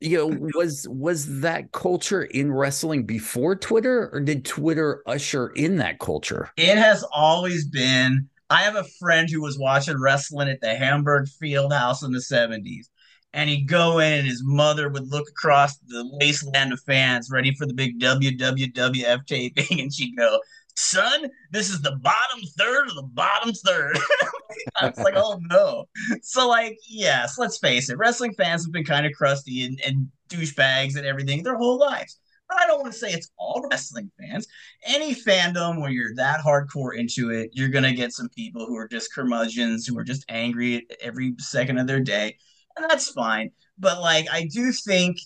you 0.00 0.16
know, 0.16 0.50
was 0.54 0.86
was 0.88 1.40
that 1.40 1.72
culture 1.72 2.22
in 2.22 2.52
wrestling 2.52 3.04
before 3.04 3.56
Twitter, 3.56 4.10
or 4.12 4.20
did 4.20 4.44
Twitter 4.44 5.02
usher 5.06 5.48
in 5.48 5.78
that 5.78 5.98
culture? 5.98 6.50
It 6.56 6.78
has 6.78 7.04
always 7.12 7.66
been. 7.66 8.28
I 8.48 8.62
have 8.62 8.76
a 8.76 8.84
friend 9.00 9.28
who 9.28 9.42
was 9.42 9.58
watching 9.58 10.00
wrestling 10.00 10.48
at 10.48 10.60
the 10.60 10.76
Hamburg 10.76 11.26
Field 11.28 11.72
House 11.72 12.02
in 12.02 12.12
the 12.12 12.20
70s. 12.20 12.86
And 13.34 13.50
he'd 13.50 13.68
go 13.68 13.98
in, 13.98 14.20
and 14.20 14.26
his 14.26 14.42
mother 14.42 14.88
would 14.88 15.10
look 15.10 15.28
across 15.28 15.76
the 15.78 16.08
wasteland 16.18 16.72
of 16.72 16.80
fans 16.86 17.28
ready 17.30 17.54
for 17.54 17.66
the 17.66 17.74
big 17.74 18.00
WWF 18.00 19.26
taping, 19.26 19.66
and 19.80 19.92
she'd 19.92 20.16
go, 20.16 20.40
son, 20.78 21.28
this 21.50 21.70
is 21.70 21.82
the 21.82 21.96
bottom 21.96 22.40
third 22.56 22.88
of 22.88 22.94
the 22.94 23.02
bottom 23.02 23.52
third. 23.52 23.98
I 24.80 24.86
was 24.86 24.98
like, 24.98 25.14
oh 25.16 25.40
no. 25.50 25.86
So, 26.22 26.48
like, 26.48 26.78
yes, 26.88 27.36
let's 27.36 27.58
face 27.58 27.90
it, 27.90 27.98
wrestling 27.98 28.32
fans 28.34 28.64
have 28.64 28.72
been 28.72 28.84
kind 28.84 29.04
of 29.04 29.12
crusty 29.12 29.64
and, 29.64 29.80
and 29.84 30.08
douchebags 30.28 30.96
and 30.96 31.04
everything 31.04 31.42
their 31.42 31.56
whole 31.56 31.78
lives. 31.78 32.18
But 32.48 32.60
I 32.60 32.66
don't 32.66 32.80
want 32.80 32.92
to 32.92 32.98
say 32.98 33.12
it's 33.12 33.30
all 33.36 33.66
wrestling 33.70 34.10
fans. 34.18 34.46
Any 34.86 35.14
fandom 35.14 35.80
where 35.80 35.90
you're 35.90 36.14
that 36.14 36.40
hardcore 36.40 36.96
into 36.96 37.30
it, 37.30 37.50
you're 37.52 37.68
gonna 37.68 37.92
get 37.92 38.12
some 38.12 38.28
people 38.30 38.64
who 38.64 38.76
are 38.76 38.88
just 38.88 39.12
curmudgeons, 39.12 39.86
who 39.86 39.98
are 39.98 40.04
just 40.04 40.24
angry 40.28 40.86
every 41.02 41.34
second 41.38 41.78
of 41.78 41.86
their 41.86 42.00
day, 42.00 42.38
and 42.76 42.88
that's 42.88 43.10
fine. 43.10 43.50
But 43.78 44.00
like, 44.00 44.26
I 44.32 44.46
do 44.46 44.72
think 44.72 45.18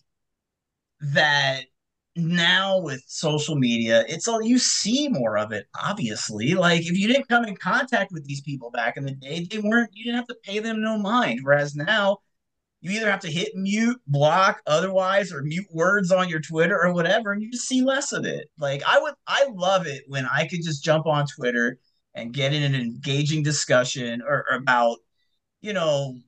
that 1.12 1.64
now 2.16 2.78
with 2.78 3.02
social 3.06 3.54
media, 3.54 4.04
it's 4.08 4.28
all 4.28 4.42
you 4.42 4.58
see 4.58 5.08
more 5.08 5.38
of 5.38 5.52
it, 5.52 5.66
obviously. 5.80 6.54
Like 6.54 6.82
if 6.82 6.98
you 6.98 7.08
didn't 7.08 7.28
come 7.28 7.44
in 7.44 7.56
contact 7.56 8.12
with 8.12 8.24
these 8.24 8.42
people 8.42 8.70
back 8.70 8.96
in 8.96 9.04
the 9.04 9.12
day, 9.12 9.46
they 9.50 9.58
weren't 9.58 9.90
you 9.94 10.04
didn't 10.04 10.16
have 10.16 10.26
to 10.26 10.36
pay 10.44 10.58
them 10.58 10.82
no 10.82 10.98
mind. 10.98 11.40
Whereas 11.42 11.74
now 11.74 12.18
you 12.82 12.90
either 12.90 13.10
have 13.10 13.20
to 13.20 13.30
hit 13.30 13.54
mute, 13.54 14.00
block, 14.06 14.60
otherwise, 14.66 15.32
or 15.32 15.42
mute 15.42 15.66
words 15.72 16.10
on 16.12 16.28
your 16.28 16.40
Twitter 16.40 16.78
or 16.82 16.92
whatever, 16.92 17.32
and 17.32 17.40
you 17.42 17.50
just 17.50 17.68
see 17.68 17.82
less 17.82 18.12
of 18.12 18.24
it. 18.26 18.50
Like 18.58 18.82
I 18.86 18.98
would 19.00 19.14
I 19.26 19.46
love 19.54 19.86
it 19.86 20.02
when 20.08 20.26
I 20.26 20.46
could 20.46 20.62
just 20.62 20.84
jump 20.84 21.06
on 21.06 21.26
Twitter 21.26 21.78
and 22.14 22.34
get 22.34 22.52
in 22.52 22.62
an 22.62 22.74
engaging 22.74 23.42
discussion 23.42 24.22
or, 24.22 24.44
or 24.50 24.56
about, 24.56 24.98
you 25.62 25.72
know, 25.72 26.18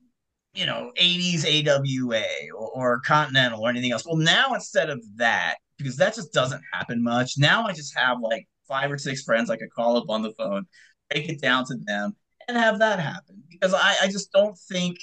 you 0.53 0.65
know, 0.65 0.91
80s 0.99 1.67
AWA 1.67 2.23
or, 2.57 2.69
or, 2.69 2.99
Continental 3.01 3.61
or 3.61 3.69
anything 3.69 3.91
else. 3.91 4.05
Well, 4.05 4.15
now 4.15 4.53
instead 4.53 4.89
of 4.89 5.03
that, 5.17 5.57
because 5.77 5.97
that 5.97 6.15
just 6.15 6.33
doesn't 6.33 6.61
happen 6.73 7.03
much. 7.03 7.33
Now 7.37 7.65
I 7.65 7.73
just 7.73 7.97
have 7.97 8.19
like 8.21 8.47
five 8.67 8.91
or 8.91 8.97
six 8.97 9.23
friends 9.23 9.49
I 9.49 9.57
could 9.57 9.71
call 9.71 9.97
up 9.97 10.09
on 10.09 10.21
the 10.21 10.33
phone, 10.33 10.65
break 11.09 11.29
it 11.29 11.41
down 11.41 11.65
to 11.65 11.75
them, 11.85 12.15
and 12.47 12.57
have 12.57 12.79
that 12.79 12.99
happen. 12.99 13.43
Because 13.49 13.73
I, 13.73 13.95
I 14.03 14.07
just 14.07 14.31
don't 14.31 14.57
think 14.57 14.97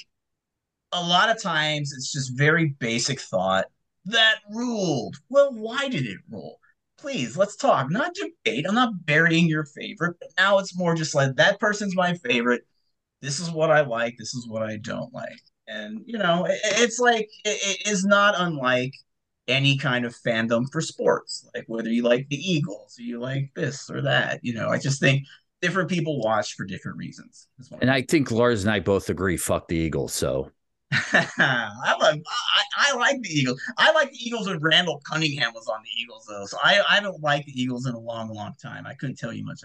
a 0.91 1.01
lot 1.01 1.29
of 1.29 1.41
times 1.41 1.93
it's 1.95 2.11
just 2.11 2.37
very 2.37 2.75
basic 2.79 3.19
thought 3.19 3.65
that 4.05 4.35
ruled. 4.51 5.15
Well, 5.29 5.53
why 5.53 5.87
did 5.89 6.05
it 6.05 6.17
rule? 6.29 6.59
Please, 6.97 7.35
let's 7.35 7.55
talk, 7.55 7.89
not 7.89 8.13
debate. 8.13 8.65
I'm 8.67 8.75
not 8.75 9.05
burying 9.05 9.47
your 9.47 9.65
favorite, 9.65 10.15
but 10.19 10.29
now 10.37 10.59
it's 10.59 10.77
more 10.77 10.95
just 10.95 11.15
like 11.15 11.35
that 11.35 11.59
person's 11.59 11.95
my 11.95 12.13
favorite. 12.15 12.61
This 13.21 13.39
is 13.39 13.49
what 13.49 13.71
I 13.71 13.81
like. 13.81 14.15
This 14.17 14.33
is 14.33 14.47
what 14.47 14.63
I 14.63 14.77
don't 14.77 15.13
like. 15.13 15.41
And, 15.67 16.01
you 16.05 16.17
know, 16.17 16.45
it, 16.45 16.59
it's 16.63 16.99
like, 16.99 17.29
it, 17.45 17.81
it 17.85 17.89
is 17.89 18.05
not 18.05 18.35
unlike 18.37 18.93
any 19.47 19.77
kind 19.77 20.05
of 20.05 20.15
fandom 20.15 20.65
for 20.71 20.81
sports, 20.81 21.47
like 21.53 21.65
whether 21.67 21.89
you 21.89 22.03
like 22.03 22.27
the 22.29 22.37
Eagles 22.37 22.95
or 22.97 23.03
you 23.03 23.19
like 23.19 23.51
this 23.55 23.89
or 23.89 24.01
that. 24.01 24.39
You 24.43 24.53
know, 24.53 24.69
I 24.69 24.79
just 24.79 24.99
think 24.99 25.25
different 25.61 25.89
people 25.89 26.19
watch 26.19 26.55
for 26.55 26.65
different 26.65 26.97
reasons. 26.97 27.47
And 27.81 27.91
I 27.91 28.01
think 28.01 28.31
Lars 28.31 28.63
and 28.63 28.71
I 28.71 28.79
both 28.79 29.09
agree. 29.09 29.37
Fuck 29.37 29.67
the 29.67 29.77
Eagles. 29.77 30.13
So. 30.13 30.51
I, 30.91 31.95
love, 31.99 32.19
I, 32.19 32.91
I 32.91 32.95
like 32.95 33.19
the 33.21 33.29
Eagles. 33.29 33.59
I 33.77 33.91
like 33.93 34.11
the 34.11 34.17
Eagles 34.17 34.47
when 34.47 34.59
Randall 34.59 35.01
Cunningham 35.09 35.51
was 35.53 35.67
on 35.67 35.81
the 35.81 35.89
Eagles, 36.01 36.25
though. 36.29 36.45
So 36.45 36.57
I, 36.63 36.81
I 36.87 36.95
haven't 36.95 37.21
liked 37.21 37.47
the 37.47 37.59
Eagles 37.59 37.87
in 37.87 37.95
a 37.95 37.99
long, 37.99 38.29
long 38.29 38.53
time. 38.61 38.85
I 38.85 38.93
couldn't 38.93 39.17
tell 39.17 39.33
you 39.33 39.43
much. 39.43 39.61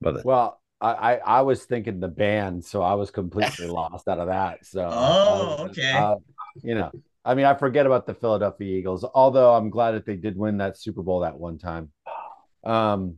About 0.00 0.16
it. 0.16 0.24
Well, 0.24 0.60
I, 0.80 1.16
I 1.24 1.40
was 1.42 1.64
thinking 1.64 2.00
the 2.00 2.08
band, 2.08 2.64
so 2.64 2.82
I 2.82 2.94
was 2.94 3.10
completely 3.10 3.66
lost 3.68 4.08
out 4.08 4.18
of 4.18 4.26
that. 4.28 4.66
So, 4.66 4.88
oh, 4.90 5.66
okay. 5.70 5.92
Uh, 5.92 6.16
you 6.62 6.74
know, 6.74 6.90
I 7.24 7.34
mean, 7.34 7.46
I 7.46 7.54
forget 7.54 7.86
about 7.86 8.06
the 8.06 8.14
Philadelphia 8.14 8.78
Eagles, 8.78 9.04
although 9.14 9.54
I'm 9.54 9.70
glad 9.70 9.92
that 9.92 10.04
they 10.04 10.16
did 10.16 10.36
win 10.36 10.58
that 10.58 10.78
Super 10.78 11.02
Bowl 11.02 11.20
that 11.20 11.38
one 11.38 11.58
time. 11.58 11.90
Um, 12.64 13.16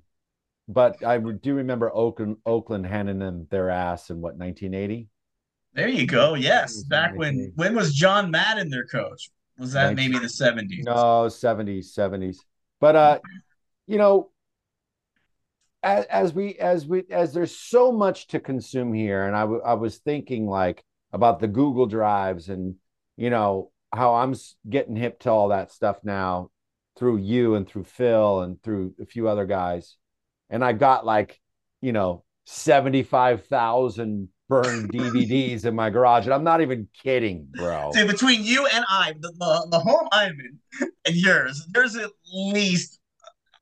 but 0.68 1.04
I 1.04 1.18
do 1.18 1.54
remember 1.54 1.90
Oakland, 1.94 2.38
Oakland 2.44 2.86
handing 2.86 3.18
them 3.18 3.46
their 3.50 3.70
ass 3.70 4.10
in 4.10 4.20
what 4.20 4.36
1980. 4.36 5.08
There 5.74 5.88
you 5.88 6.06
go. 6.06 6.34
Yes, 6.34 6.82
back 6.84 7.16
when 7.16 7.52
when 7.54 7.74
was 7.74 7.94
John 7.94 8.30
Madden 8.30 8.70
their 8.70 8.86
coach? 8.86 9.30
Was 9.58 9.72
that 9.72 9.94
19, 9.94 9.96
maybe 9.96 10.18
the 10.18 10.28
70s? 10.28 10.84
No, 10.84 11.28
70s, 11.28 11.92
70s. 11.94 12.38
But 12.80 12.96
uh, 12.96 13.18
you 13.86 13.98
know, 13.98 14.30
as, 15.82 16.04
as 16.06 16.32
we 16.32 16.54
as 16.54 16.86
we 16.86 17.04
as 17.10 17.32
there's 17.32 17.56
so 17.56 17.92
much 17.92 18.28
to 18.28 18.40
consume 18.40 18.92
here, 18.92 19.24
and 19.24 19.36
I, 19.36 19.40
w- 19.42 19.62
I 19.62 19.74
was 19.74 19.98
thinking 19.98 20.46
like 20.46 20.82
about 21.12 21.40
the 21.40 21.48
Google 21.48 21.86
drives 21.86 22.48
and 22.48 22.74
you 23.16 23.30
know 23.30 23.70
how 23.92 24.14
I'm 24.14 24.34
getting 24.68 24.96
hip 24.96 25.20
to 25.20 25.30
all 25.30 25.48
that 25.48 25.72
stuff 25.72 25.98
now 26.02 26.50
through 26.96 27.18
you 27.18 27.54
and 27.54 27.68
through 27.68 27.84
Phil 27.84 28.40
and 28.40 28.62
through 28.62 28.94
a 29.00 29.06
few 29.06 29.28
other 29.28 29.46
guys, 29.46 29.96
and 30.50 30.64
I 30.64 30.72
got 30.72 31.04
like 31.04 31.40
you 31.80 31.92
know 31.92 32.24
seventy 32.44 33.02
five 33.02 33.46
thousand 33.46 34.28
burned 34.48 34.92
DVDs 34.92 35.64
in 35.64 35.74
my 35.74 35.90
garage, 35.90 36.24
and 36.24 36.34
I'm 36.34 36.44
not 36.44 36.60
even 36.60 36.88
kidding, 37.02 37.48
bro. 37.56 37.90
See, 37.92 38.06
between 38.06 38.42
you 38.42 38.66
and 38.66 38.84
I, 38.88 39.12
the, 39.18 39.32
the, 39.38 39.66
the 39.70 39.78
home 39.78 40.08
I'm 40.12 40.38
in 40.40 40.88
and 41.06 41.16
yours, 41.16 41.66
there's 41.72 41.96
at 41.96 42.10
least 42.32 43.00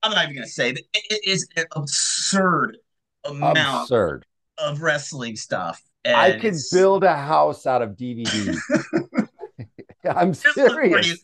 I'm 0.02 0.12
not 0.12 0.24
even 0.24 0.36
gonna 0.36 0.46
say 0.46 0.70
it, 0.70 0.80
it 0.92 1.20
is 1.26 1.48
an 1.56 1.64
absurd 1.74 2.78
amount 3.24 3.84
absurd 3.84 4.26
of 4.58 4.82
wrestling 4.82 5.36
stuff. 5.36 5.82
I 6.06 6.32
could 6.32 6.56
build 6.70 7.02
a 7.02 7.16
house 7.16 7.66
out 7.66 7.80
of 7.80 7.90
DVDs. 7.90 8.58
I'm 10.16 10.34
serious. 10.34 11.06
You, 11.06 11.16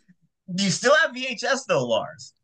do 0.54 0.64
you 0.64 0.70
still 0.70 0.94
have 0.96 1.14
VHS 1.14 1.66
though, 1.68 1.86
Lars? 1.86 2.34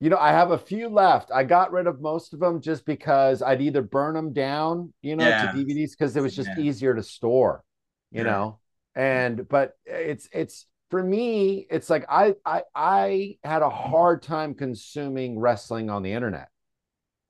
You 0.00 0.10
know, 0.10 0.18
I 0.18 0.32
have 0.32 0.50
a 0.50 0.58
few 0.58 0.88
left. 0.88 1.30
I 1.32 1.44
got 1.44 1.70
rid 1.70 1.86
of 1.86 2.00
most 2.00 2.34
of 2.34 2.40
them 2.40 2.60
just 2.60 2.84
because 2.84 3.40
I'd 3.40 3.62
either 3.62 3.82
burn 3.82 4.14
them 4.14 4.32
down, 4.32 4.92
you 5.00 5.14
know, 5.14 5.28
yeah. 5.28 5.52
to 5.52 5.58
DVDs 5.58 5.90
because 5.92 6.16
it 6.16 6.20
was 6.22 6.34
just 6.34 6.50
yeah. 6.56 6.64
easier 6.64 6.92
to 6.92 7.04
store, 7.04 7.62
you 8.10 8.24
yeah. 8.24 8.30
know. 8.30 8.58
And 8.96 9.48
but 9.48 9.74
it's 9.86 10.28
it's 10.32 10.66
for 10.90 11.02
me, 11.02 11.66
it's 11.70 11.88
like 11.88 12.04
I 12.08 12.34
I 12.44 12.62
I 12.74 13.38
had 13.44 13.62
a 13.62 13.70
hard 13.70 14.22
time 14.22 14.54
consuming 14.54 15.38
wrestling 15.38 15.88
on 15.88 16.02
the 16.02 16.12
internet. 16.12 16.48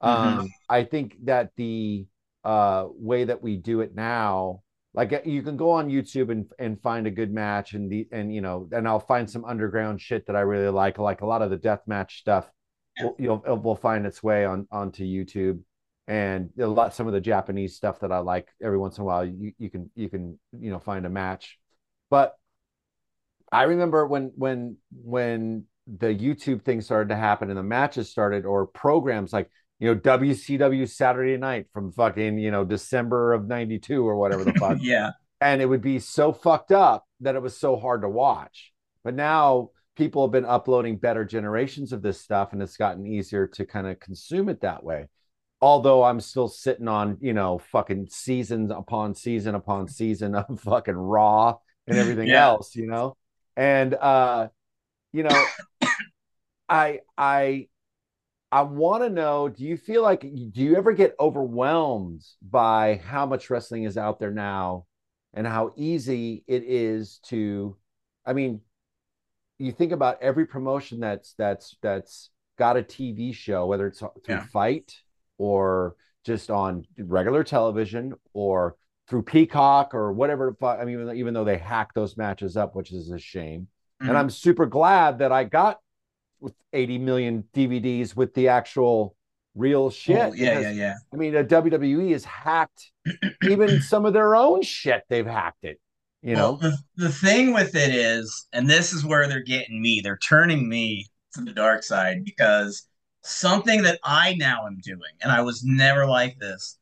Mm-hmm. 0.03 0.39
Um, 0.41 0.51
I 0.69 0.85
think 0.85 1.17
that 1.25 1.51
the 1.57 2.07
uh 2.43 2.87
way 2.89 3.25
that 3.25 3.43
we 3.43 3.57
do 3.59 3.83
it 3.83 3.95
now 3.95 4.62
like 4.95 5.13
uh, 5.13 5.21
you 5.25 5.43
can 5.43 5.57
go 5.57 5.71
on 5.71 5.89
YouTube 5.89 6.31
and 6.31 6.47
and 6.59 6.81
find 6.81 7.07
a 7.07 7.11
good 7.11 7.33
match 7.33 7.75
and 7.75 7.91
the 7.91 8.07
and 8.13 8.35
you 8.35 8.41
know 8.41 8.69
and 8.73 8.87
I'll 8.87 9.01
find 9.01 9.29
some 9.29 9.45
underground 9.45 10.01
shit 10.01 10.27
that 10.27 10.37
I 10.37 10.41
really 10.41 10.69
like 10.69 10.99
like 10.99 11.23
a 11.23 11.27
lot 11.27 11.43
of 11.43 11.51
the 11.51 11.57
death 11.57 11.83
match 11.87 12.21
stuff 12.21 12.51
will, 13.01 13.17
you'll 13.19 13.43
will 13.63 13.77
find 13.77 14.07
its 14.07 14.23
way 14.23 14.45
on 14.45 14.67
onto 14.71 15.05
YouTube, 15.05 15.61
and 16.07 16.51
a 16.59 16.67
lot 16.67 16.95
some 16.95 17.07
of 17.07 17.13
the 17.13 17.21
Japanese 17.21 17.77
stuff 17.77 18.01
that 18.01 18.13
I 18.13 18.19
like. 18.19 18.49
Every 18.63 18.79
once 18.79 18.99
in 18.99 19.03
a 19.03 19.05
while, 19.05 19.25
you 19.25 19.53
you 19.59 19.71
can 19.71 19.91
you 19.95 20.09
can 20.09 20.39
you 20.59 20.71
know 20.71 20.79
find 20.79 21.07
a 21.07 21.11
match, 21.11 21.59
but 22.11 22.35
I 23.51 23.65
remember 23.65 24.07
when 24.07 24.33
when 24.37 24.77
when 25.03 25.65
the 25.87 26.15
YouTube 26.15 26.63
thing 26.63 26.81
started 26.81 27.09
to 27.09 27.17
happen 27.17 27.49
and 27.49 27.59
the 27.59 27.63
matches 27.63 28.11
started, 28.11 28.45
or 28.45 28.67
programs 28.67 29.33
like 29.33 29.51
you 29.83 29.93
know 29.93 30.01
WCW 30.01 30.89
Saturday 30.89 31.37
Night 31.37 31.67
from 31.73 31.91
fucking 31.91 32.39
you 32.39 32.53
know 32.53 32.65
December 32.65 33.33
of 33.33 33.49
'92 33.49 34.07
or 34.07 34.17
whatever 34.17 34.45
the 34.45 34.55
fuck. 34.55 34.79
yeah, 34.81 35.11
and 35.41 35.61
it 35.61 35.67
would 35.67 35.83
be 35.83 35.99
so 35.99 36.33
fucked 36.33 36.71
up 36.71 37.05
that 37.19 37.35
it 37.35 37.43
was 37.43 37.59
so 37.59 37.77
hard 37.77 38.03
to 38.03 38.09
watch. 38.09 38.73
But 39.03 39.15
now 39.15 39.71
people 39.97 40.25
have 40.25 40.31
been 40.31 40.45
uploading 40.45 40.99
better 40.99 41.25
generations 41.25 41.93
of 41.93 42.01
this 42.01 42.21
stuff 42.21 42.53
and 42.53 42.63
it's 42.63 42.77
gotten 42.77 43.07
easier 43.07 43.49
to 43.49 43.67
kind 43.67 43.89
of 43.89 43.99
consume 44.01 44.49
it 44.49 44.61
that 44.63 44.83
way 44.83 45.07
although 45.61 46.03
i'm 46.03 46.19
still 46.19 46.49
sitting 46.49 46.89
on 46.89 47.19
you 47.21 47.35
know 47.35 47.59
fucking 47.71 48.07
seasons 48.09 48.71
upon 48.71 49.15
season 49.15 49.55
upon 49.55 49.87
season 49.87 50.35
of 50.35 50.61
fucking 50.61 50.95
raw 50.95 51.55
and 51.87 51.99
everything 51.99 52.29
yeah. 52.29 52.47
else 52.47 52.75
you 52.75 52.87
know 52.87 53.17
and 53.55 53.93
uh 53.95 54.49
you 55.13 55.23
know 55.23 55.45
i 56.71 57.01
i 57.19 57.67
i 58.53 58.63
want 58.63 59.03
to 59.03 59.11
know 59.11 59.49
do 59.49 59.65
you 59.65 59.77
feel 59.77 60.03
like 60.03 60.21
do 60.21 60.61
you 60.61 60.77
ever 60.77 60.93
get 60.93 61.17
overwhelmed 61.19 62.23
by 62.43 63.01
how 63.05 63.27
much 63.27 63.51
wrestling 63.51 63.85
is 63.85 63.97
out 63.97 64.21
there 64.21 64.31
now 64.31 64.85
and 65.35 65.47
how 65.47 65.73
easy 65.77 66.45
it 66.47 66.63
is 66.65 67.19
to 67.25 67.77
i 68.25 68.33
mean 68.33 68.61
you 69.59 69.73
think 69.73 69.93
about 69.93 70.23
every 70.23 70.47
promotion 70.47 71.01
that's 71.01 71.35
that's 71.35 71.77
that's 71.83 72.31
got 72.59 72.77
a 72.77 72.83
TV 72.83 73.35
show, 73.35 73.67
whether 73.67 73.87
it's 73.87 74.01
through 74.01 74.11
yeah. 74.29 74.45
FITE 74.53 74.95
or 75.39 75.97
just 76.25 76.51
on 76.51 76.85
regular 76.99 77.45
television 77.45 78.15
or 78.33 78.77
through 79.09 79.23
Peacock 79.23 79.95
or 79.95 80.13
whatever. 80.13 80.57
I 80.63 80.85
mean, 80.85 81.17
even 81.17 81.35
though 81.35 81.45
they 81.45 81.59
hack 81.59 81.95
those 81.95 82.17
matches 82.17 82.57
up, 82.57 82.75
which 82.75 82.93
is 82.93 83.11
a 83.11 83.19
shame. 83.19 83.69
Mm-hmm. 84.01 84.09
And 84.09 84.19
I'm 84.19 84.31
super 84.31 84.67
glad 84.67 85.19
that 85.19 85.33
I 85.33 85.45
got 85.45 85.79
with 86.43 86.55
80 86.73 86.99
million 86.99 87.45
DVDs 87.55 88.17
with 88.17 88.35
the 88.35 88.49
actual 88.49 89.17
real 89.55 89.85
oh, 89.85 89.91
shit. 89.91 90.17
Oh, 90.19 90.33
yeah, 90.33 90.59
because, 90.59 90.63
yeah, 90.65 90.71
yeah. 90.71 90.95
I 91.13 91.17
mean, 91.17 91.33
the 91.33 91.45
WWE 91.45 92.13
has 92.13 92.25
hacked 92.25 92.91
even 93.45 93.81
some 93.81 94.05
of 94.05 94.13
their 94.13 94.35
own 94.35 94.63
shit. 94.63 95.05
They've 95.09 95.27
hacked 95.27 95.65
it. 95.65 95.81
You 96.23 96.37
know, 96.37 96.53
well, 96.53 96.57
the, 96.57 96.79
the 96.97 97.09
thing 97.09 97.53
with 97.53 97.75
it 97.75 97.93
is, 97.93 98.47
and 98.53 98.71
this 98.71 98.93
is 98.93 99.05
where 99.05 99.27
they're 99.27 99.43
getting 99.43 99.83
me, 99.83 100.01
they're 100.03 100.19
turning 100.19 100.69
me 100.69 101.07
to 101.35 101.41
the 101.41 101.53
dark 101.53 101.83
side 101.83 102.25
because 102.25 102.87
something 103.23 103.83
that 103.83 103.99
I 104.05 104.35
now 104.35 104.67
am 104.67 104.79
doing, 104.85 105.13
and 105.21 105.33
I 105.33 105.43
was 105.43 105.65
never 105.65 106.07
like 106.07 106.39
this. 106.39 106.79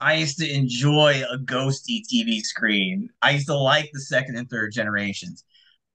I 0.00 0.14
used 0.14 0.38
to 0.38 0.52
enjoy 0.52 1.22
a 1.30 1.38
ghosty 1.38 2.00
TV 2.12 2.40
screen. 2.40 3.08
I 3.22 3.30
used 3.30 3.46
to 3.46 3.56
like 3.56 3.88
the 3.92 4.00
second 4.00 4.36
and 4.36 4.50
third 4.50 4.72
generations. 4.72 5.44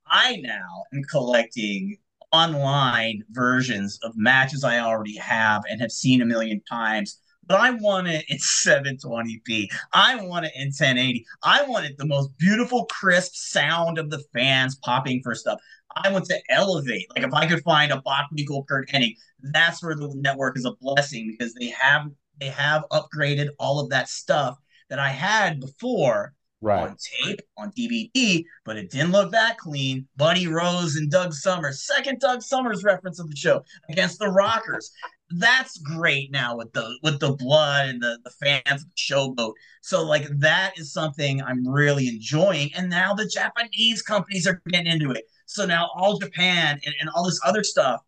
I 0.08 0.38
now 0.38 0.86
am 0.94 1.04
collecting 1.04 1.98
online 2.32 3.24
versions 3.32 4.00
of 4.04 4.14
matches 4.16 4.64
I 4.64 4.80
already 4.80 5.18
have 5.18 5.64
and 5.70 5.82
have 5.82 5.92
seen 5.92 6.22
a 6.22 6.26
million 6.26 6.62
times 6.70 7.20
but 7.48 7.62
I 7.62 7.72
want 7.72 8.08
it 8.08 8.26
in 8.28 8.38
720p. 8.38 9.68
I 9.94 10.18
want 10.18 10.46
it 10.46 10.52
in 10.56 10.68
1080. 10.68 11.26
I 11.44 11.64
wanted 11.64 11.98
the 11.98 12.06
most 12.06 12.38
beautiful, 12.38 12.86
crisp 12.86 13.36
sound 13.36 13.98
of 13.98 14.10
the 14.10 14.24
fans 14.34 14.76
popping 14.84 15.22
for 15.24 15.34
stuff. 15.34 15.60
I 15.96 16.12
want 16.12 16.26
to 16.26 16.40
elevate. 16.50 17.08
Like 17.16 17.26
if 17.26 17.34
I 17.34 17.48
could 17.48 17.64
find 17.64 17.92
a 17.92 18.02
Bach 18.02 18.28
Curt 18.68 18.90
Hennig, 18.90 19.16
that's 19.42 19.82
where 19.82 19.96
the 19.96 20.14
network 20.16 20.58
is 20.58 20.66
a 20.66 20.76
blessing 20.82 21.28
because 21.38 21.54
they 21.54 21.68
have 21.68 22.10
they 22.40 22.50
have 22.50 22.84
upgraded 22.92 23.50
all 23.60 23.80
of 23.80 23.90
that 23.90 24.10
stuff 24.10 24.58
that 24.90 25.00
I 25.00 25.10
had 25.10 25.60
before 25.60 26.34
right. 26.62 26.90
on 26.90 26.98
tape, 27.24 27.42
on 27.58 27.72
DVD, 27.72 28.44
but 28.66 28.78
it 28.78 28.92
didn't 28.92 29.12
look 29.12 29.32
that 29.32 29.58
clean. 29.58 30.08
Buddy 30.16 30.48
Rose 30.48 30.96
and 30.96 31.10
Doug 31.12 31.34
Summers, 31.34 31.86
second 31.86 32.20
Doug 32.20 32.42
Summers 32.42 32.84
reference 32.84 33.20
of 33.20 33.30
the 33.30 33.36
show 33.36 33.64
against 33.90 34.20
the 34.20 34.30
Rockers 34.30 34.92
that's 35.32 35.78
great 35.80 36.32
now 36.32 36.56
with 36.56 36.72
the 36.74 36.98
with 37.04 37.20
the 37.20 37.34
blood 37.34 37.90
and 37.90 38.02
the 38.02 38.18
the 38.24 38.30
fans 38.30 38.86
the 38.86 38.92
showboat 38.96 39.54
so 39.82 40.04
like 40.04 40.26
that 40.40 40.74
is 40.78 40.94
something 40.94 41.42
i'm 41.42 41.68
really 41.68 42.08
enjoying 42.08 42.70
and 42.76 42.90
now 42.90 43.14
the 43.14 43.26
japanese 43.26 44.02
companies 44.02 44.48
are 44.48 44.62
getting 44.70 44.92
into 44.92 45.12
it 45.12 45.26
so 45.46 45.66
now 45.66 45.90
all 45.96 46.18
japan 46.18 46.80
and, 46.86 46.96
and 47.02 47.10
all 47.10 47.26
this 47.26 47.40
other 47.46 47.64
stuff 47.64 48.02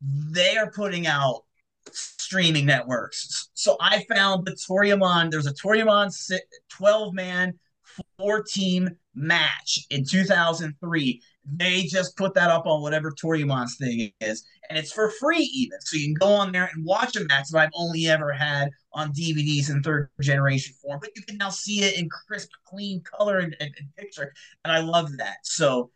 they 0.00 0.56
are 0.56 0.70
putting 0.72 1.06
out 1.06 1.42
streaming 1.92 2.66
networks 2.66 3.50
so 3.54 3.76
i 3.80 4.04
found 4.12 4.44
the 4.44 4.56
toryumon 4.68 5.30
there's 5.30 5.46
a 5.46 5.54
toryumon 5.54 6.12
12 6.70 7.14
man 7.14 7.56
four 8.18 8.42
team 8.42 8.90
match 9.14 9.80
in 9.90 10.04
2003 10.04 11.20
they 11.44 11.82
just 11.82 12.16
put 12.16 12.34
that 12.34 12.50
up 12.50 12.66
on 12.66 12.82
whatever 12.82 13.10
Toryumon's 13.12 13.76
thing 13.76 14.12
is, 14.20 14.44
and 14.68 14.78
it's 14.78 14.92
for 14.92 15.10
free 15.10 15.42
even. 15.54 15.80
So 15.80 15.96
you 15.96 16.06
can 16.06 16.14
go 16.14 16.28
on 16.28 16.52
there 16.52 16.70
and 16.72 16.84
watch 16.84 17.16
a 17.16 17.24
match 17.24 17.48
that 17.50 17.58
I've 17.58 17.70
only 17.74 18.06
ever 18.06 18.32
had 18.32 18.70
on 18.92 19.12
DVDs 19.12 19.70
in 19.70 19.82
third 19.82 20.08
generation 20.20 20.74
form, 20.80 21.00
but 21.00 21.10
you 21.14 21.22
can 21.22 21.36
now 21.36 21.50
see 21.50 21.82
it 21.82 21.98
in 21.98 22.08
crisp, 22.08 22.50
clean 22.66 23.02
color 23.02 23.38
and, 23.38 23.54
and, 23.60 23.74
and 23.78 23.96
picture, 23.96 24.32
and 24.64 24.72
I 24.72 24.80
love 24.80 25.16
that. 25.18 25.38
So 25.42 25.90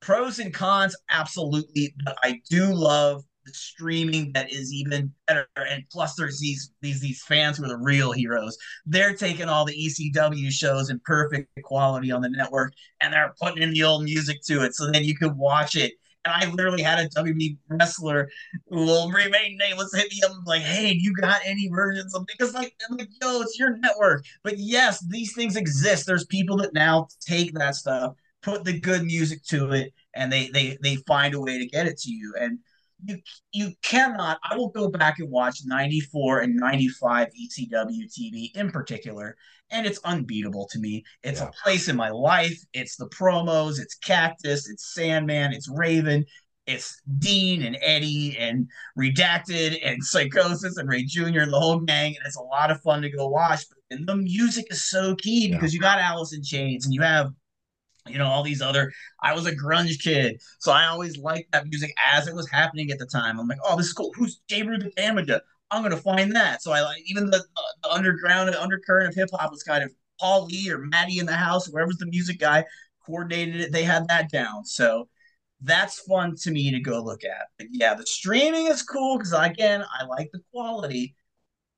pros 0.00 0.40
and 0.40 0.52
cons, 0.52 0.96
absolutely, 1.10 1.94
but 2.04 2.16
I 2.22 2.40
do 2.50 2.72
love 2.74 3.22
the 3.44 3.52
streaming 3.52 4.32
that 4.32 4.52
is 4.52 4.72
even 4.72 5.12
better. 5.26 5.46
And 5.56 5.84
plus, 5.90 6.14
there's 6.14 6.38
these 6.38 6.72
these 6.80 7.00
these 7.00 7.22
fans 7.24 7.58
who 7.58 7.64
are 7.64 7.68
the 7.68 7.76
real 7.76 8.12
heroes. 8.12 8.56
They're 8.86 9.14
taking 9.14 9.48
all 9.48 9.64
the 9.64 9.74
ECW 9.74 10.50
shows 10.50 10.90
in 10.90 11.00
perfect 11.04 11.48
quality 11.64 12.10
on 12.10 12.22
the 12.22 12.30
network, 12.30 12.72
and 13.00 13.12
they're 13.12 13.34
putting 13.40 13.62
in 13.62 13.72
the 13.72 13.84
old 13.84 14.04
music 14.04 14.42
to 14.46 14.64
it, 14.64 14.74
so 14.74 14.90
then 14.90 15.04
you 15.04 15.16
can 15.16 15.36
watch 15.36 15.76
it. 15.76 15.92
And 16.24 16.34
I 16.34 16.50
literally 16.50 16.82
had 16.82 17.00
a 17.00 17.08
WWE 17.08 17.58
wrestler 17.68 18.28
who 18.68 18.76
will 18.76 19.10
remain 19.10 19.58
nameless 19.58 19.94
hit 19.94 20.12
me 20.12 20.20
up 20.24 20.32
like, 20.46 20.62
"Hey, 20.62 20.92
you 20.92 21.12
got 21.14 21.40
any 21.44 21.68
versions 21.68 22.14
of?" 22.14 22.26
Because 22.26 22.54
like, 22.54 22.74
I'm 22.88 22.96
like, 22.96 23.08
"Yo, 23.20 23.40
it's 23.42 23.58
your 23.58 23.76
network." 23.78 24.24
But 24.44 24.58
yes, 24.58 25.04
these 25.08 25.34
things 25.34 25.56
exist. 25.56 26.06
There's 26.06 26.24
people 26.26 26.56
that 26.58 26.74
now 26.74 27.08
take 27.20 27.54
that 27.54 27.74
stuff, 27.74 28.14
put 28.42 28.64
the 28.64 28.78
good 28.78 29.04
music 29.04 29.42
to 29.44 29.72
it, 29.72 29.92
and 30.14 30.32
they 30.32 30.48
they 30.48 30.78
they 30.82 30.96
find 31.08 31.34
a 31.34 31.40
way 31.40 31.58
to 31.58 31.66
get 31.66 31.86
it 31.86 31.98
to 31.98 32.10
you. 32.10 32.34
And 32.38 32.58
you 33.04 33.18
you 33.52 33.72
cannot. 33.82 34.38
I 34.48 34.56
will 34.56 34.68
go 34.70 34.88
back 34.88 35.18
and 35.18 35.30
watch 35.30 35.60
94 35.64 36.40
and 36.40 36.56
95 36.56 37.28
ECW 37.28 38.04
TV 38.10 38.54
in 38.56 38.70
particular, 38.70 39.36
and 39.70 39.86
it's 39.86 39.98
unbeatable 40.04 40.68
to 40.72 40.78
me. 40.78 41.04
It's 41.22 41.40
yeah. 41.40 41.48
a 41.48 41.52
place 41.62 41.88
in 41.88 41.96
my 41.96 42.10
life. 42.10 42.58
It's 42.72 42.96
the 42.96 43.08
promos. 43.08 43.78
It's 43.80 43.94
Cactus. 43.96 44.68
It's 44.68 44.94
Sandman. 44.94 45.52
It's 45.52 45.68
Raven. 45.68 46.24
it's 46.66 47.00
Dean 47.18 47.62
and 47.62 47.76
Eddie 47.82 48.36
and 48.38 48.68
Redacted 48.98 49.78
and 49.84 50.02
Psychosis 50.04 50.76
and 50.76 50.88
Rey 50.88 51.04
Jr. 51.04 51.40
and 51.40 51.52
the 51.52 51.58
whole 51.60 51.80
gang, 51.80 52.14
and 52.16 52.24
it's 52.26 52.36
a 52.36 52.42
lot 52.42 52.70
of 52.70 52.80
fun 52.82 53.02
to 53.02 53.10
go 53.10 53.28
watch. 53.28 53.64
But 53.68 53.78
and 53.96 54.06
the 54.06 54.16
music 54.16 54.66
is 54.70 54.88
so 54.88 55.14
key 55.16 55.48
Yeah. 55.48 55.56
because 55.56 55.74
you 55.74 55.80
got 55.80 55.98
Alice 55.98 56.32
in 56.32 56.42
Chains 56.42 56.84
and 56.86 56.94
you 56.94 57.02
have 57.02 57.32
you 58.08 58.18
know 58.18 58.26
all 58.26 58.42
these 58.42 58.62
other 58.62 58.92
i 59.22 59.32
was 59.34 59.46
a 59.46 59.54
grunge 59.54 60.02
kid. 60.02 60.40
So 60.58 60.72
i 60.72 60.86
always 60.86 61.18
liked 61.18 61.52
that 61.52 61.66
music 61.66 61.92
as 62.12 62.26
it 62.26 62.34
was 62.34 62.48
happening 62.50 62.90
at 62.90 62.98
the 62.98 63.06
time. 63.06 63.38
I'm 63.38 63.48
like 63.48 63.58
oh 63.64 63.76
this 63.76 63.86
is 63.86 63.92
cool. 63.92 64.12
Who's 64.16 64.40
j 64.48 64.62
the 64.62 64.92
damager 64.96 65.40
i'm 65.70 65.82
gonna 65.82 65.96
find 65.96 66.34
that. 66.36 66.62
So 66.62 66.72
i 66.72 66.80
like 66.82 67.02
even 67.06 67.30
the, 67.30 67.38
uh, 67.38 67.62
the 67.82 67.90
underground 67.90 68.48
and 68.48 68.56
undercurrent 68.56 69.08
of 69.08 69.14
hip-hop 69.14 69.50
was 69.50 69.62
kind 69.62 69.84
of 69.84 69.92
paul 70.20 70.46
lee 70.46 70.70
or 70.70 70.78
maddie 70.78 71.18
in 71.18 71.26
the 71.26 71.32
house 71.36 71.66
whoever's 71.66 71.96
the 71.98 72.06
music 72.06 72.38
guy 72.38 72.64
coordinated 73.06 73.60
it. 73.60 73.72
They 73.72 73.82
had 73.84 74.06
that 74.08 74.30
down. 74.30 74.64
So 74.64 75.08
that's 75.60 76.00
fun 76.00 76.34
to 76.42 76.50
me 76.50 76.70
to 76.72 76.80
go 76.80 77.02
look 77.02 77.24
at. 77.24 77.46
But 77.58 77.68
yeah 77.70 77.94
the 77.94 78.06
streaming 78.06 78.66
is 78.66 78.82
cool 78.82 79.18
because 79.18 79.32
again 79.32 79.84
i 80.00 80.04
like 80.06 80.30
the 80.32 80.40
quality 80.52 81.14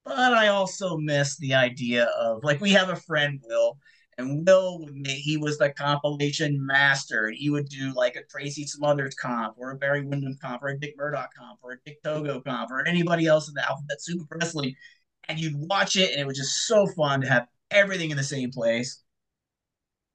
but 0.04 0.32
i 0.34 0.48
also 0.48 0.96
miss 0.96 1.36
the 1.38 1.54
idea 1.54 2.04
of 2.18 2.42
like 2.44 2.60
we 2.60 2.70
have 2.72 2.88
a 2.90 2.96
friend 2.96 3.40
will 3.44 3.78
and 4.18 4.46
Will 4.46 4.80
would 4.80 4.94
make 4.94 5.18
he 5.18 5.36
was 5.36 5.58
the 5.58 5.70
compilation 5.70 6.64
master, 6.64 7.30
he 7.30 7.50
would 7.50 7.68
do 7.68 7.92
like 7.94 8.16
a 8.16 8.24
Tracy 8.24 8.66
Smothers 8.66 9.14
comp 9.14 9.54
or 9.56 9.72
a 9.72 9.76
Barry 9.76 10.04
Windham 10.04 10.36
comp 10.40 10.62
or 10.62 10.68
a 10.68 10.78
Dick 10.78 10.94
Murdoch 10.96 11.30
comp 11.36 11.58
or 11.62 11.72
a 11.72 11.78
Dick 11.84 12.02
Togo 12.02 12.40
comp 12.40 12.70
or 12.70 12.86
anybody 12.86 13.26
else 13.26 13.48
in 13.48 13.54
the 13.54 13.68
Alphabet 13.68 14.02
Super 14.02 14.38
Wrestling, 14.38 14.74
and 15.28 15.38
you'd 15.38 15.56
watch 15.56 15.96
it, 15.96 16.12
and 16.12 16.20
it 16.20 16.26
was 16.26 16.38
just 16.38 16.66
so 16.66 16.86
fun 16.86 17.20
to 17.22 17.28
have 17.28 17.46
everything 17.70 18.10
in 18.10 18.16
the 18.16 18.22
same 18.22 18.50
place. 18.50 19.02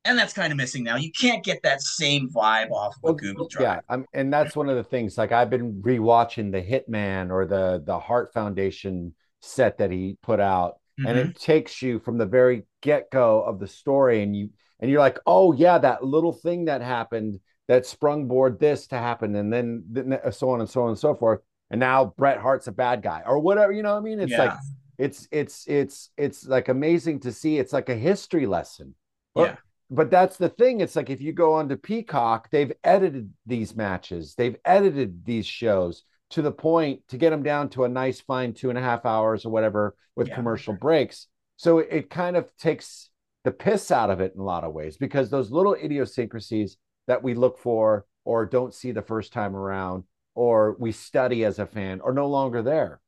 And 0.06 0.18
that's 0.18 0.34
kind 0.34 0.52
of 0.52 0.58
missing 0.58 0.84
now. 0.84 0.96
You 0.96 1.12
can't 1.12 1.44
get 1.44 1.62
that 1.64 1.82
same 1.82 2.30
vibe 2.30 2.72
off 2.72 2.96
of 2.96 3.04
Well, 3.04 3.14
a 3.14 3.18
Google 3.18 3.48
Drive. 3.48 3.64
Yeah, 3.64 3.80
I'm, 3.90 4.06
and 4.14 4.32
that's 4.32 4.56
one 4.56 4.70
of 4.70 4.78
the 4.78 4.84
things. 4.84 5.18
Like 5.18 5.32
I've 5.32 5.50
been 5.50 5.82
rewatching 5.82 6.52
the 6.52 6.62
Hitman 6.62 7.32
or 7.32 7.46
the 7.46 7.84
the 7.86 8.00
Heart 8.00 8.34
Foundation 8.34 9.14
set 9.42 9.78
that 9.78 9.92
he 9.92 10.18
put 10.22 10.40
out, 10.40 10.80
and 11.08 11.18
Mhm. 11.18 11.30
it 11.30 11.36
takes 11.40 11.82
you 11.82 12.00
from 12.00 12.18
the 12.18 12.26
very 12.26 12.66
get 12.82 13.10
go 13.12 13.42
of 13.44 13.60
the 13.60 13.68
story, 13.68 14.22
and 14.24 14.36
you 14.36 14.50
and 14.80 14.90
you're 14.90 15.00
like, 15.02 15.20
oh 15.26 15.52
yeah, 15.54 15.78
that 15.78 16.04
little 16.04 16.32
thing 16.32 16.66
that 16.66 16.82
happened 16.82 17.40
that 17.68 17.86
sprung 17.86 18.28
board 18.28 18.60
this 18.60 18.88
to 18.88 18.98
happen, 18.98 19.36
and 19.36 19.52
then, 19.54 19.84
then 19.92 20.18
so 20.32 20.50
on 20.52 20.60
and 20.62 20.70
so 20.70 20.84
on 20.84 20.90
and 20.90 20.98
so 20.98 21.14
forth. 21.16 21.42
And 21.70 21.80
now 21.80 22.14
Bret 22.18 22.40
Hart's 22.40 22.68
a 22.68 22.72
bad 22.72 23.04
guy 23.04 23.22
or 23.26 23.40
whatever. 23.40 23.72
You 23.72 23.84
know 23.84 23.92
what 23.94 24.00
I 24.00 24.04
mean? 24.04 24.20
It's 24.20 24.32
Yeah. 24.32 24.46
like 24.46 24.54
it's 24.98 25.28
it's 25.32 25.68
it's 25.68 26.10
it's 26.18 26.48
like 26.48 26.68
amazing 26.70 27.20
to 27.22 27.32
see. 27.32 27.58
It's 27.60 27.74
like 27.74 27.90
a 27.90 27.96
history 27.96 28.46
lesson. 28.46 28.96
But- 29.36 29.42
Yeah. 29.50 29.56
But 29.92 30.12
that's 30.12 30.38
the 30.38 30.50
thing. 30.50 30.82
It's 30.82 30.96
like 30.96 31.10
if 31.10 31.20
you 31.20 31.34
go 31.34 31.54
onto 31.54 31.76
Peacock, 31.76 32.50
they've 32.52 32.72
edited 32.84 33.34
these 33.48 33.76
matches, 33.76 34.36
they've 34.36 34.56
edited 34.64 35.26
these 35.26 35.48
shows 35.48 36.04
to 36.32 36.42
the 36.42 36.52
point 36.52 37.02
to 37.10 37.18
get 37.18 37.32
them 37.32 37.44
down 37.44 37.70
to 37.70 37.84
a 37.84 37.90
nice 37.90 38.20
fine 38.22 38.54
two 38.54 38.70
and 38.70 38.78
a 38.78 38.82
half 38.82 39.06
hours 39.06 39.46
or 39.46 39.50
whatever 39.50 39.96
with 40.16 40.28
Yeah. 40.28 40.36
commercial 40.36 40.74
breaks. 40.74 41.28
So 41.58 41.80
it, 41.80 41.88
it 41.92 42.10
kind 42.10 42.38
of 42.38 42.56
takes 42.58 43.10
the 43.44 43.52
piss 43.52 43.92
out 43.92 44.10
of 44.10 44.20
it 44.22 44.34
in 44.36 44.42
a 44.42 44.44
lot 44.44 44.64
of 44.64 44.74
ways 44.74 44.98
because 44.98 45.30
those 45.30 45.52
little 45.52 45.74
idiosyncrasies 45.76 46.78
that 47.08 47.24
we 47.24 47.34
look 47.34 47.58
for 47.58 48.06
or 48.26 48.46
don't 48.46 48.74
see 48.74 48.92
the 48.92 49.02
first 49.02 49.34
time 49.34 49.56
around 49.56 50.04
or 50.36 50.76
we 50.80 50.92
study 50.92 51.44
as 51.46 51.60
a 51.60 51.66
fan 51.66 52.02
are 52.02 52.14
no 52.14 52.28
longer 52.28 52.62
there. 52.62 53.02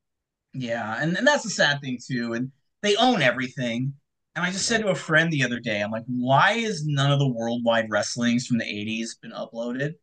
Yeah, 0.54 0.98
and, 1.02 1.18
and 1.18 1.26
that's 1.26 1.44
the 1.44 1.50
sad 1.50 1.82
thing 1.82 1.98
too. 2.06 2.34
And 2.34 2.52
they 2.82 2.96
own 2.98 3.22
everything. 3.22 3.94
And 4.36 4.46
I 4.46 4.52
just 4.52 4.68
said 4.68 4.82
to 4.82 4.90
a 4.90 4.96
friend 4.96 5.32
the 5.32 5.44
other 5.44 5.60
day, 5.60 5.82
I'm 5.82 5.92
like, 5.92 6.06
why 6.08 6.54
is 6.54 6.86
none 6.86 7.12
of 7.12 7.20
the 7.20 7.28
worldwide 7.28 7.90
wrestlings 7.90 8.48
from 8.48 8.58
the 8.58 8.66
80s 8.66 9.16
been 9.16 9.32
uploaded? 9.32 9.96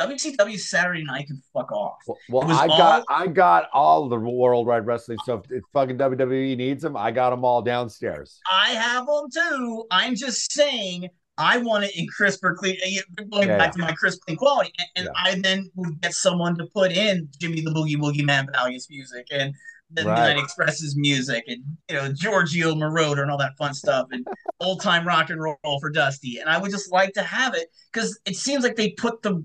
WCW 0.00 0.58
Saturday 0.58 1.04
Night 1.04 1.26
can 1.28 1.40
fuck 1.52 1.70
off. 1.72 1.98
Well, 2.28 2.50
I 2.50 2.66
got 2.66 2.80
all- 3.00 3.04
I 3.08 3.26
got 3.28 3.68
all 3.72 4.08
the 4.08 4.18
worldwide 4.18 4.86
wrestling 4.86 5.18
stuff. 5.22 5.42
If 5.50 5.62
fucking 5.72 5.96
WWE 5.98 6.56
needs 6.56 6.82
them, 6.82 6.96
I 6.96 7.10
got 7.10 7.30
them 7.30 7.44
all 7.44 7.62
downstairs. 7.62 8.40
I 8.50 8.70
have 8.70 9.06
them 9.06 9.26
too. 9.32 9.84
I'm 9.90 10.16
just 10.16 10.50
saying 10.52 11.08
I 11.38 11.58
want 11.58 11.84
it 11.84 11.96
in 11.96 12.06
crisper, 12.08 12.54
clean. 12.54 12.76
Going 13.30 13.48
Yeah, 13.48 13.58
back 13.58 13.72
to 13.72 13.78
my 13.78 13.92
crisp, 13.92 14.20
clean 14.26 14.36
quality, 14.36 14.72
and, 14.78 14.88
and 14.96 15.04
Yeah. 15.06 15.22
I 15.30 15.34
then 15.40 15.70
would 15.76 16.00
get 16.00 16.14
someone 16.14 16.56
to 16.58 16.66
put 16.74 16.92
in 16.92 17.28
Jimmy 17.40 17.60
the 17.60 17.70
Boogie 17.70 17.96
Woogie 17.96 18.24
Man 18.24 18.48
Valiant's 18.52 18.88
music 18.90 19.26
and 19.30 19.54
the 19.94 20.04
Right. 20.04 20.28
Midnight 20.28 20.42
Express's 20.44 20.96
music, 20.96 21.44
and 21.46 21.62
you 21.90 21.96
know 21.96 22.12
Giorgio 22.12 22.74
Moroder 22.74 23.22
and 23.22 23.30
all 23.30 23.38
that 23.38 23.56
fun 23.58 23.74
stuff, 23.74 24.08
and 24.10 24.26
old 24.60 24.80
time 24.82 25.06
rock 25.06 25.28
and 25.30 25.40
roll 25.40 25.56
for 25.80 25.90
Dusty. 25.90 26.38
And 26.38 26.48
I 26.48 26.58
would 26.58 26.70
just 26.70 26.90
like 26.90 27.12
to 27.14 27.22
have 27.22 27.54
it 27.54 27.68
because 27.92 28.18
it 28.24 28.36
seems 28.36 28.64
like 28.64 28.74
they 28.76 28.90
put 28.92 29.20
the 29.22 29.44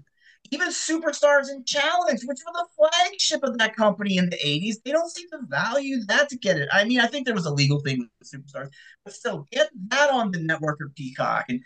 even 0.52 0.70
superstars 0.70 1.50
in 1.50 1.64
challenge, 1.66 2.22
which 2.26 2.40
were 2.46 2.54
the 2.54 2.68
flagship 2.76 3.44
of 3.44 3.58
that 3.58 3.76
company 3.76 4.18
in 4.18 4.30
the 4.30 4.38
80s, 4.38 4.76
they 4.84 4.92
don't 4.92 5.12
seem 5.12 5.28
to 5.32 5.40
value 5.48 6.04
that 6.08 6.30
to 6.30 6.38
get 6.38 6.58
it. 6.58 6.70
I 6.72 6.86
mean, 6.86 7.00
I 7.00 7.08
think 7.08 7.26
there 7.26 7.36
was 7.36 7.46
a 7.46 7.54
legal 7.54 7.80
thing 7.80 8.08
with 8.20 8.32
superstars, 8.32 8.70
but 9.04 9.14
still 9.14 9.46
get 9.52 9.70
that 9.90 10.10
on 10.10 10.32
the 10.32 10.40
network 10.40 10.80
or 10.82 10.90
Peacock. 10.96 11.46
And 11.50 11.62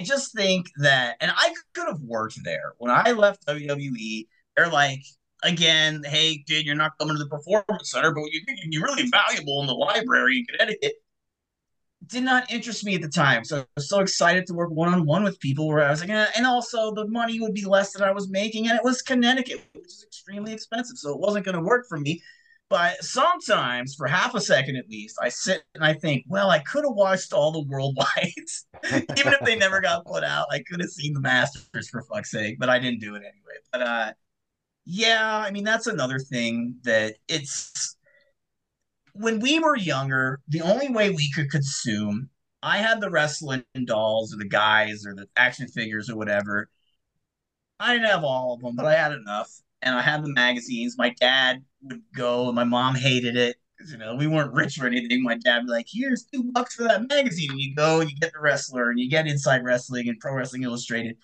I 0.00 0.04
just 0.04 0.34
think 0.34 0.66
that, 0.78 1.16
and 1.20 1.30
I 1.34 1.54
could 1.74 1.88
have 1.88 2.00
worked 2.00 2.38
there 2.44 2.72
when 2.78 2.90
I 2.90 3.12
left 3.12 3.46
WWE. 3.46 4.26
They're 4.56 4.70
like, 4.70 5.02
again, 5.42 6.02
hey, 6.04 6.42
kid, 6.46 6.66
you're 6.66 6.74
not 6.74 6.98
coming 6.98 7.16
to 7.16 7.24
the 7.24 7.28
performance 7.28 7.90
center, 7.90 8.12
but 8.12 8.24
you, 8.30 8.42
you're 8.70 8.82
really 8.82 9.10
valuable 9.10 9.60
in 9.60 9.66
the 9.66 9.74
library 9.74 10.38
in 10.38 10.44
Connecticut. 10.46 10.94
Did 12.06 12.24
not 12.24 12.50
interest 12.50 12.84
me 12.84 12.94
at 12.94 13.02
the 13.02 13.08
time. 13.08 13.44
So 13.44 13.60
I 13.60 13.66
was 13.76 13.88
so 13.88 14.00
excited 14.00 14.46
to 14.46 14.54
work 14.54 14.70
one 14.70 14.92
on 14.92 15.04
one 15.04 15.22
with 15.22 15.38
people 15.38 15.68
where 15.68 15.84
I 15.84 15.90
was 15.90 16.00
like, 16.00 16.10
eh, 16.10 16.26
and 16.34 16.46
also 16.46 16.94
the 16.94 17.06
money 17.06 17.40
would 17.40 17.54
be 17.54 17.64
less 17.66 17.92
than 17.92 18.02
I 18.02 18.10
was 18.10 18.28
making, 18.28 18.68
and 18.68 18.76
it 18.76 18.84
was 18.84 19.02
Connecticut, 19.02 19.62
which 19.74 19.84
is 19.84 20.04
extremely 20.06 20.52
expensive. 20.52 20.96
So 20.96 21.12
it 21.12 21.20
wasn't 21.20 21.44
going 21.44 21.56
to 21.56 21.62
work 21.62 21.86
for 21.88 21.98
me. 21.98 22.22
But 22.70 23.02
sometimes, 23.02 23.96
for 23.96 24.06
half 24.06 24.34
a 24.36 24.40
second 24.40 24.76
at 24.76 24.88
least, 24.88 25.16
I 25.20 25.28
sit 25.28 25.62
and 25.74 25.84
I 25.84 25.92
think, 25.92 26.24
well, 26.28 26.50
I 26.50 26.60
could 26.60 26.84
have 26.84 26.94
watched 26.94 27.32
all 27.32 27.50
the 27.50 27.64
worldwides, 27.64 28.64
even 29.18 29.32
if 29.32 29.40
they 29.40 29.56
never 29.56 29.80
got 29.80 30.06
put 30.06 30.22
out. 30.22 30.46
I 30.52 30.62
could 30.62 30.80
have 30.80 30.90
seen 30.90 31.12
the 31.12 31.20
Masters 31.20 31.90
for 31.90 32.02
fuck's 32.02 32.30
sake, 32.30 32.60
but 32.60 32.68
I 32.68 32.78
didn't 32.78 33.00
do 33.00 33.16
it 33.16 33.22
anyway. 33.24 33.58
But 33.72 33.82
uh, 33.82 34.12
yeah, 34.84 35.36
I 35.36 35.50
mean 35.50 35.64
that's 35.64 35.88
another 35.88 36.20
thing 36.20 36.76
that 36.84 37.16
it's 37.28 37.96
when 39.14 39.40
we 39.40 39.58
were 39.58 39.76
younger, 39.76 40.40
the 40.48 40.62
only 40.62 40.88
way 40.88 41.10
we 41.10 41.30
could 41.32 41.50
consume. 41.50 42.30
I 42.62 42.78
had 42.78 43.00
the 43.00 43.10
wrestling 43.10 43.64
dolls 43.86 44.34
or 44.34 44.36
the 44.36 44.48
guys 44.48 45.06
or 45.06 45.14
the 45.14 45.26
action 45.36 45.66
figures 45.68 46.10
or 46.10 46.16
whatever. 46.16 46.68
I 47.78 47.94
didn't 47.94 48.10
have 48.10 48.24
all 48.24 48.54
of 48.54 48.60
them, 48.60 48.76
but 48.76 48.84
I 48.86 48.94
had 48.94 49.12
enough. 49.12 49.50
And 49.82 49.94
I 49.94 50.02
had 50.02 50.22
the 50.22 50.32
magazines. 50.32 50.96
My 50.98 51.14
dad 51.18 51.64
would 51.82 52.02
go, 52.14 52.46
and 52.48 52.54
my 52.54 52.64
mom 52.64 52.94
hated 52.94 53.36
it 53.36 53.56
you 53.88 53.96
know 53.96 54.14
we 54.14 54.26
weren't 54.26 54.52
rich 54.52 54.78
or 54.78 54.86
anything. 54.86 55.22
My 55.22 55.36
dad 55.36 55.58
would 55.58 55.66
be 55.66 55.72
like, 55.72 55.86
"Here's 55.90 56.24
two 56.24 56.44
bucks 56.52 56.74
for 56.74 56.84
that 56.84 57.08
magazine," 57.08 57.50
and 57.50 57.60
you 57.60 57.74
go 57.74 58.00
and 58.00 58.10
you 58.10 58.16
get 58.16 58.32
the 58.32 58.40
wrestler 58.40 58.90
and 58.90 58.98
you 58.98 59.08
get 59.08 59.26
Inside 59.26 59.64
Wrestling 59.64 60.08
and 60.08 60.18
Pro 60.18 60.34
Wrestling 60.34 60.62
Illustrated. 60.64 61.16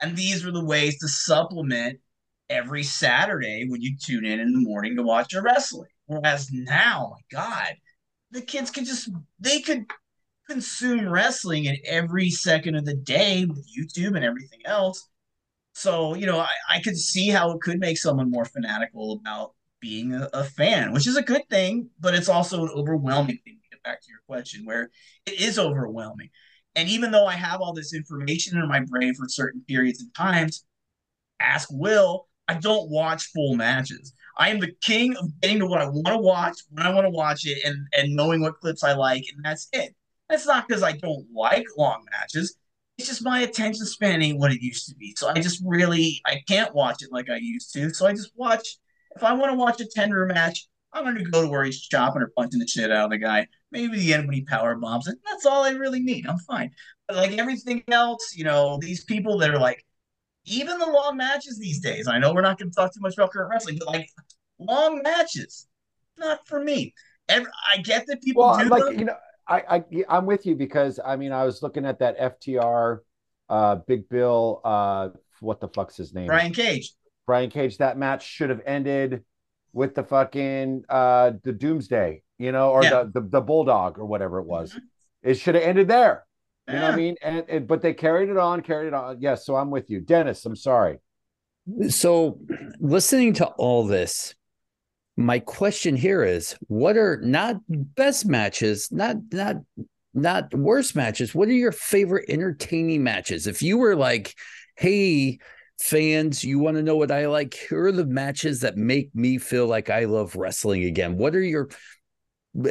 And 0.00 0.16
these 0.16 0.44
were 0.44 0.52
the 0.52 0.64
ways 0.64 0.98
to 1.00 1.08
supplement 1.08 2.00
every 2.48 2.82
Saturday 2.84 3.66
when 3.68 3.82
you 3.82 3.96
tune 3.96 4.24
in 4.24 4.40
in 4.40 4.52
the 4.52 4.60
morning 4.60 4.96
to 4.96 5.02
watch 5.02 5.32
your 5.32 5.42
wrestling. 5.42 5.90
Whereas 6.08 6.50
now, 6.50 7.12
my 7.12 7.20
God, 7.30 7.74
the 8.30 8.40
kids 8.40 8.70
could 8.70 8.86
just 8.86 9.10
they 9.38 9.60
could 9.60 9.84
consume 10.48 11.08
wrestling 11.08 11.68
at 11.68 11.78
every 11.84 12.30
second 12.30 12.74
of 12.74 12.86
the 12.86 12.94
day 12.94 13.44
with 13.44 13.68
YouTube 13.68 14.16
and 14.16 14.24
everything 14.24 14.60
else. 14.64 15.06
So, 15.74 16.14
you 16.14 16.26
know, 16.26 16.40
I, 16.40 16.48
I 16.70 16.80
could 16.80 16.96
see 16.96 17.28
how 17.28 17.52
it 17.52 17.60
could 17.60 17.78
make 17.78 17.98
someone 17.98 18.30
more 18.30 18.46
fanatical 18.46 19.20
about 19.20 19.52
being 19.80 20.14
a, 20.14 20.28
a 20.32 20.44
fan, 20.44 20.92
which 20.92 21.06
is 21.06 21.16
a 21.16 21.22
good 21.22 21.42
thing, 21.50 21.90
but 22.00 22.14
it's 22.14 22.28
also 22.28 22.64
an 22.64 22.70
overwhelming 22.74 23.38
thing. 23.44 23.58
To 23.62 23.76
get 23.76 23.82
back 23.82 24.00
to 24.00 24.08
your 24.08 24.20
question, 24.26 24.64
where 24.64 24.90
it 25.26 25.40
is 25.40 25.58
overwhelming. 25.58 26.30
And 26.74 26.88
even 26.88 27.10
though 27.10 27.26
I 27.26 27.34
have 27.34 27.60
all 27.60 27.74
this 27.74 27.94
information 27.94 28.58
in 28.58 28.66
my 28.66 28.80
brain 28.80 29.14
for 29.14 29.28
certain 29.28 29.62
periods 29.68 30.00
and 30.00 30.12
times, 30.14 30.64
ask 31.38 31.68
Will, 31.70 32.26
I 32.48 32.54
don't 32.54 32.90
watch 32.90 33.26
full 33.34 33.56
matches. 33.56 34.14
I 34.38 34.50
am 34.50 34.60
the 34.60 34.72
king 34.82 35.16
of 35.16 35.40
getting 35.40 35.58
to 35.58 35.66
what 35.66 35.80
I 35.80 35.88
want 35.88 36.06
to 36.06 36.18
watch 36.18 36.60
when 36.70 36.86
I 36.86 36.94
want 36.94 37.06
to 37.06 37.10
watch 37.10 37.44
it 37.44 37.58
and, 37.64 37.86
and 37.92 38.14
knowing 38.14 38.40
what 38.40 38.60
clips 38.60 38.84
I 38.84 38.94
like, 38.94 39.24
and 39.34 39.44
that's 39.44 39.68
it. 39.72 39.94
That's 40.28 40.46
not 40.46 40.68
because 40.68 40.82
I 40.82 40.92
don't 40.92 41.26
like 41.34 41.66
long 41.76 42.04
matches. 42.12 42.56
It's 42.98 43.08
just 43.08 43.24
my 43.24 43.40
attention 43.40 43.86
span 43.86 44.22
ain't 44.22 44.38
what 44.38 44.52
it 44.52 44.62
used 44.62 44.88
to 44.88 44.94
be. 44.94 45.14
So 45.16 45.28
I 45.28 45.34
just 45.40 45.62
really 45.64 46.20
I 46.26 46.40
can't 46.46 46.74
watch 46.74 47.02
it 47.02 47.12
like 47.12 47.30
I 47.30 47.36
used 47.36 47.72
to. 47.74 47.90
So 47.90 48.06
I 48.06 48.12
just 48.12 48.32
watch 48.36 48.76
if 49.16 49.24
I 49.24 49.32
want 49.32 49.52
to 49.52 49.56
watch 49.56 49.80
a 49.80 49.84
Tenryu 49.84 50.28
match, 50.28 50.68
I'm 50.92 51.04
gonna 51.04 51.24
go 51.24 51.42
to 51.42 51.48
where 51.48 51.64
he's 51.64 51.80
chopping 51.80 52.22
or 52.22 52.32
punching 52.36 52.60
the 52.60 52.66
shit 52.66 52.90
out 52.90 53.06
of 53.06 53.10
the 53.10 53.18
guy. 53.18 53.46
Maybe 53.70 53.98
the 53.98 54.14
end 54.14 54.26
when 54.26 54.34
he 54.34 54.42
power 54.42 54.74
bombs 54.76 55.08
it. 55.08 55.18
That's 55.28 55.46
all 55.46 55.64
I 55.64 55.70
really 55.70 56.00
need. 56.00 56.26
I'm 56.26 56.38
fine. 56.38 56.70
But 57.06 57.16
like 57.16 57.38
everything 57.38 57.82
else, 57.88 58.34
you 58.36 58.44
know, 58.44 58.78
these 58.80 59.04
people 59.04 59.38
that 59.38 59.50
are 59.50 59.58
like 59.58 59.84
even 60.48 60.78
the 60.78 60.86
long 60.86 61.16
matches 61.16 61.58
these 61.58 61.80
days. 61.80 62.08
I 62.08 62.18
know 62.18 62.32
we're 62.34 62.40
not 62.42 62.58
going 62.58 62.70
to 62.70 62.74
talk 62.74 62.92
too 62.94 63.00
much 63.00 63.14
about 63.14 63.32
current 63.32 63.50
wrestling, 63.50 63.78
but 63.78 63.88
like 63.88 64.08
long 64.58 65.02
matches, 65.02 65.66
not 66.18 66.46
for 66.46 66.62
me. 66.62 66.94
Every, 67.28 67.50
I 67.72 67.78
get 67.78 68.06
that 68.06 68.22
people 68.22 68.42
Well, 68.44 68.58
do 68.58 68.68
like 68.68 68.84
them. 68.84 68.98
you 68.98 69.04
know, 69.04 69.16
I, 69.46 69.62
I 69.68 70.04
I'm 70.08 70.26
with 70.26 70.46
you 70.46 70.54
because 70.56 70.98
I 71.04 71.16
mean 71.16 71.32
I 71.32 71.44
was 71.44 71.62
looking 71.62 71.84
at 71.84 71.98
that 72.00 72.18
FTR, 72.18 72.98
uh, 73.48 73.76
Big 73.86 74.08
Bill, 74.08 74.60
uh, 74.64 75.10
what 75.40 75.60
the 75.60 75.68
fuck's 75.68 75.96
his 75.96 76.14
name? 76.14 76.26
Brian 76.26 76.52
Cage. 76.52 76.92
Brian 77.26 77.50
Cage, 77.50 77.78
that 77.78 77.98
match 77.98 78.26
should 78.26 78.50
have 78.50 78.62
ended 78.66 79.24
with 79.74 79.94
the 79.94 80.02
fucking 80.02 80.84
uh 80.88 81.32
the 81.44 81.52
Doomsday, 81.52 82.22
you 82.38 82.52
know, 82.52 82.70
or 82.70 82.82
Yeah. 82.82 83.04
the, 83.04 83.20
the 83.20 83.28
the 83.28 83.40
Bulldog 83.40 83.98
or 83.98 84.06
whatever 84.06 84.38
it 84.38 84.46
was. 84.46 84.72
Mhm. 84.72 84.80
It 85.22 85.34
should 85.34 85.54
have 85.54 85.64
ended 85.64 85.88
there. 85.88 86.24
You 86.68 86.74
know 86.74 86.82
what 86.82 86.92
I 86.92 86.96
mean? 86.96 87.16
And, 87.22 87.44
and 87.48 87.66
but 87.66 87.80
they 87.80 87.94
carried 87.94 88.28
it 88.28 88.36
on, 88.36 88.60
carried 88.60 88.88
it 88.88 88.94
on. 88.94 89.20
Yes, 89.20 89.46
so 89.46 89.56
I'm 89.56 89.70
with 89.70 89.88
you, 89.88 90.00
Dennis. 90.00 90.44
I'm 90.44 90.56
sorry. 90.56 90.98
So, 91.88 92.40
listening 92.78 93.34
to 93.34 93.46
all 93.46 93.86
this, 93.86 94.34
my 95.16 95.38
question 95.38 95.96
here 95.96 96.22
is: 96.22 96.56
What 96.66 96.98
are 96.98 97.20
not 97.22 97.56
best 97.68 98.26
matches, 98.26 98.88
not 98.92 99.16
not 99.32 99.56
not 100.12 100.54
worst 100.54 100.94
matches? 100.94 101.34
What 101.34 101.48
are 101.48 101.52
your 101.52 101.72
favorite 101.72 102.28
entertaining 102.28 103.02
matches? 103.02 103.46
If 103.46 103.62
you 103.62 103.78
were 103.78 103.96
like, 103.96 104.34
"Hey, 104.76 105.38
fans, 105.80 106.44
you 106.44 106.58
want 106.58 106.76
to 106.76 106.82
know 106.82 106.96
what 106.96 107.10
I 107.10 107.28
like? 107.28 107.54
Here 107.54 107.86
are 107.86 107.92
the 107.92 108.04
matches 108.04 108.60
that 108.60 108.76
make 108.76 109.14
me 109.14 109.38
feel 109.38 109.66
like 109.66 109.88
I 109.88 110.04
love 110.04 110.36
wrestling 110.36 110.84
again." 110.84 111.16
What 111.16 111.34
are 111.34 111.42
your 111.42 111.70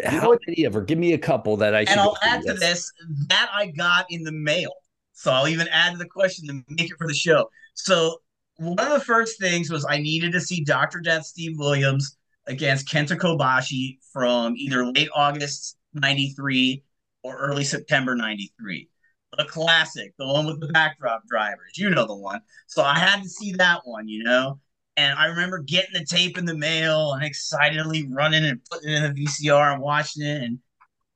how 0.05 0.29
what- 0.29 0.39
many 0.47 0.65
ever? 0.65 0.81
Give 0.81 0.97
me 0.97 1.13
a 1.13 1.17
couple 1.17 1.57
that 1.57 1.75
I 1.75 1.85
should. 1.85 1.91
And 1.91 1.99
I'll 1.99 2.17
add 2.21 2.43
to 2.43 2.53
this 2.53 2.91
that 3.27 3.49
I 3.53 3.67
got 3.67 4.05
in 4.09 4.23
the 4.23 4.31
mail. 4.31 4.71
So 5.13 5.31
I'll 5.31 5.47
even 5.47 5.67
add 5.69 5.93
to 5.93 5.97
the 5.97 6.05
question 6.05 6.47
to 6.47 6.63
make 6.69 6.91
it 6.91 6.97
for 6.97 7.07
the 7.07 7.13
show. 7.13 7.49
So 7.73 8.19
one 8.57 8.79
of 8.79 8.93
the 8.93 9.05
first 9.05 9.39
things 9.39 9.69
was 9.69 9.85
I 9.87 9.97
needed 9.97 10.31
to 10.33 10.41
see 10.41 10.63
Dr. 10.63 10.99
Death 10.99 11.25
Steve 11.25 11.57
Williams 11.57 12.17
against 12.47 12.87
Kenta 12.87 13.17
Kobashi 13.17 13.97
from 14.11 14.55
either 14.57 14.85
late 14.85 15.09
August 15.13 15.77
93 15.93 16.83
or 17.23 17.37
early 17.37 17.63
September 17.63 18.15
93. 18.15 18.89
The 19.37 19.45
classic, 19.45 20.13
the 20.17 20.25
one 20.25 20.45
with 20.45 20.59
the 20.59 20.67
backdrop 20.67 21.27
drivers. 21.27 21.77
You 21.77 21.89
know 21.89 22.07
the 22.07 22.15
one. 22.15 22.41
So 22.67 22.83
I 22.83 22.97
had 22.97 23.21
to 23.21 23.29
see 23.29 23.51
that 23.53 23.81
one, 23.83 24.07
you 24.07 24.23
know? 24.23 24.59
And 24.97 25.17
I 25.17 25.27
remember 25.27 25.59
getting 25.59 25.93
the 25.93 26.03
tape 26.03 26.39
in 26.39 26.45
the 26.45 26.57
mail 26.57 27.13
and 27.13 27.23
excitedly 27.23 28.07
running 28.09 28.43
and 28.43 28.59
putting 28.69 28.89
it 28.89 29.03
in 29.03 29.13
the 29.13 29.25
VCR 29.25 29.73
and 29.73 29.81
watching 29.81 30.23
it. 30.23 30.41
And 30.41 30.59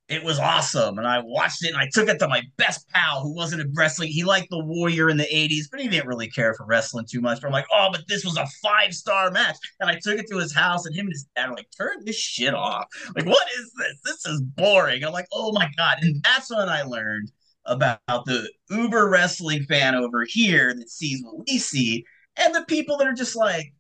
it 0.08 0.24
was 0.24 0.38
awesome. 0.38 1.00
And 1.00 1.08
I 1.08 1.20
watched 1.24 1.64
it 1.66 1.70
and 1.70 1.78
I 1.78 1.90
took 1.92 2.08
it 2.08 2.20
to 2.20 2.28
my 2.28 2.44
best 2.58 2.88
pal 2.90 3.22
who 3.22 3.34
wasn't 3.34 3.64
a 3.64 3.70
wrestling. 3.74 4.10
He 4.10 4.24
liked 4.24 4.52
the 4.52 4.64
Warrior 4.64 5.10
in 5.10 5.18
the 5.18 5.24
80s, 5.24 5.66
but 5.72 5.80
he 5.80 5.88
didn't 5.88 6.08
really 6.08 6.30
care 6.30 6.54
for 6.54 6.66
wrestling 6.68 7.08
too 7.10 7.22
much. 7.22 7.42
But 7.42 7.48
I'm 7.48 7.54
like, 7.54 7.66
oh, 7.74 7.90
but 7.92 8.08
this 8.08 8.24
was 8.24 8.38
a 8.38 8.46
five 8.62 8.94
star 8.94 9.32
match. 9.32 9.56
And 9.80 9.90
I 9.90 9.96
took 9.96 10.20
it 10.20 10.28
to 10.30 10.38
his 10.38 10.54
house 10.54 10.86
and 10.86 10.96
him 10.96 11.08
and 11.08 11.14
his 11.14 11.28
dad 11.36 11.50
were 11.50 11.56
like, 11.56 11.70
turn 11.76 12.06
this 12.06 12.20
shit 12.20 12.54
off. 12.54 12.86
Like, 13.16 13.26
what 13.26 13.48
is 13.58 13.74
this? 13.80 14.00
This 14.06 14.26
is 14.28 14.42
boring. 14.42 15.04
I'm 15.04 15.14
like, 15.14 15.28
oh 15.32 15.54
my 15.54 15.70
God. 15.76 15.98
And 16.02 16.22
that's 16.24 16.52
when 16.52 16.70
I 16.70 16.84
learned 16.84 17.32
about 17.66 18.00
the 18.08 18.48
uber 18.70 19.10
wrestling 19.10 19.64
fan 19.64 19.96
over 19.96 20.26
here 20.28 20.74
that 20.76 20.90
sees 20.90 21.24
what 21.24 21.48
we 21.48 21.58
see 21.58 22.06
and 22.38 22.56
the 22.56 22.66
people 22.68 22.98
that 22.98 23.08
are 23.08 23.14
just 23.14 23.36
like, 23.36 23.74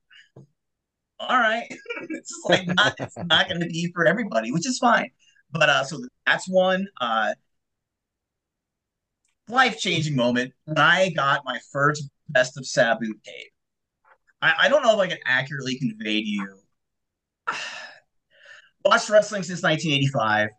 all 1.20 1.38
right, 1.38 1.68
it's 2.10 2.30
just 2.30 2.50
like 2.50 2.68
not 2.76 2.96
it's 3.00 3.18
not 3.18 3.48
going 3.48 3.62
to 3.62 3.68
be 3.68 3.92
for 3.94 4.06
everybody, 4.06 4.52
which 4.52 4.68
is 4.68 4.80
fine. 4.80 5.12
But 5.52 5.70
uh, 5.70 5.84
so 5.84 6.00
that's 6.26 6.48
one 6.48 6.88
uh, 7.00 7.34
life 9.48 9.78
changing 9.80 10.16
moment 10.16 10.54
when 10.66 10.78
I 10.78 11.10
got 11.10 11.42
my 11.46 11.60
first 11.72 12.10
best 12.30 12.58
of 12.58 12.66
Sabu 12.66 13.14
tape. 13.26 13.52
I, 14.42 14.54
I 14.62 14.70
don't 14.70 14.82
know 14.82 14.94
if 14.94 15.00
I 15.00 15.08
can 15.08 15.20
accurately 15.26 15.78
convey 15.78 16.22
to 16.22 16.28
you. 16.28 16.60
Watched 18.86 19.10
wrestling 19.10 19.44
since 19.44 19.62
1985 19.62 20.50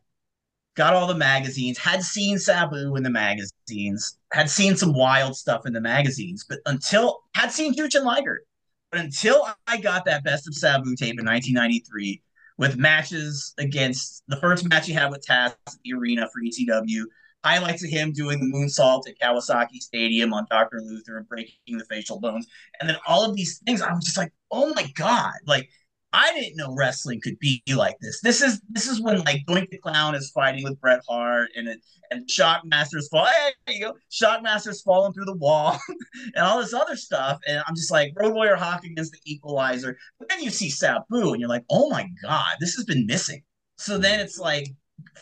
got 0.75 0.95
all 0.95 1.07
the 1.07 1.15
magazines, 1.15 1.79
had 1.79 2.03
seen 2.03 2.39
Sabu 2.39 2.97
in 2.97 3.03
the 3.03 3.11
magazines, 3.11 4.19
had 4.33 4.49
seen 4.49 4.77
some 4.77 4.95
wild 4.95 5.37
stuff 5.37 5.67
in 5.67 5.73
the 5.73 5.81
magazines, 5.81 6.45
but 6.49 6.61
until 6.67 7.23
had 7.35 7.53
seen 7.53 7.75
Jushin 7.75 8.05
Liger, 8.05 8.43
but 8.91 9.01
until 9.01 9.47
I 9.67 9.79
got 9.79 10.05
that 10.07 10.25
best 10.25 10.49
of 10.49 10.55
Sabu 10.55 10.97
tape 10.97 11.19
in 11.19 11.27
1993 11.27 12.23
with 12.59 12.77
matches 12.77 13.55
against 13.59 14.23
the 14.29 14.37
first 14.37 14.69
match 14.69 14.87
he 14.87 14.93
had 14.93 15.11
with 15.11 15.25
Taz 15.27 15.55
at 15.67 15.75
the 15.85 15.95
arena 15.95 16.29
for 16.33 16.41
ECW, 16.41 17.05
highlights 17.45 17.85
of 17.85 17.91
him 17.91 18.13
doing 18.13 18.39
the 18.39 18.57
moonsault 18.57 19.09
at 19.09 19.19
Kawasaki 19.19 19.79
Stadium 19.81 20.33
on 20.33 20.47
Dr. 20.49 20.81
Luther 20.81 21.19
and 21.19 21.29
breaking 21.29 21.79
the 21.79 21.85
facial 21.87 22.21
bones, 22.21 22.47
and 22.81 22.89
then 22.89 22.97
all 23.07 23.29
of 23.29 23.37
these 23.37 23.59
things, 23.67 23.83
I 23.83 23.93
was 23.93 24.05
just 24.05 24.17
like, 24.17 24.33
oh 24.51 24.73
my 24.75 24.91
god, 24.95 25.35
like 25.47 25.69
I 26.13 26.33
didn't 26.35 26.57
know 26.57 26.75
wrestling 26.75 27.21
could 27.23 27.39
be 27.39 27.63
like 27.75 27.97
this. 28.01 28.21
This 28.21 28.43
is 28.43 28.61
this 28.69 28.87
is 28.87 29.01
when 29.01 29.21
like 29.21 29.45
Doink 29.49 29.71
the 29.71 29.79
Clown 29.79 30.15
is 30.15 30.31
fighting 30.31 30.65
with 30.65 30.81
Bret 30.81 31.01
Hart 31.09 31.51
and 31.57 31.69
it, 31.69 31.81
and 32.11 32.29
Shockmaster's 32.29 33.09
fall. 33.09 33.27
Hey, 33.27 33.53
there 33.67 33.77
you 33.77 33.81
go. 33.87 33.95
Shockmaster's 34.11 34.83
falling 34.83 35.13
through 35.13 35.25
the 35.25 35.37
wall 35.37 35.79
and 36.35 36.45
all 36.45 36.61
this 36.61 36.75
other 36.75 36.97
stuff. 36.97 37.39
And 37.47 37.63
I'm 37.67 37.75
just 37.75 37.91
like 37.91 38.13
Road 38.17 38.35
Warrior 38.35 38.57
Hawk 38.57 38.85
against 38.85 39.13
the 39.13 39.21
Equalizer. 39.25 39.97
But 40.19 40.29
then 40.29 40.43
you 40.43 40.51
see 40.51 40.69
Sabu 40.69 41.33
and 41.33 41.41
you're 41.41 41.49
like, 41.49 41.65
oh 41.71 41.89
my 41.89 42.07
god, 42.23 42.57
this 42.61 42.75
has 42.75 42.85
been 42.85 43.07
missing. 43.07 43.43
So 43.77 43.97
then 43.97 44.21
it's 44.21 44.39
like 44.39 44.69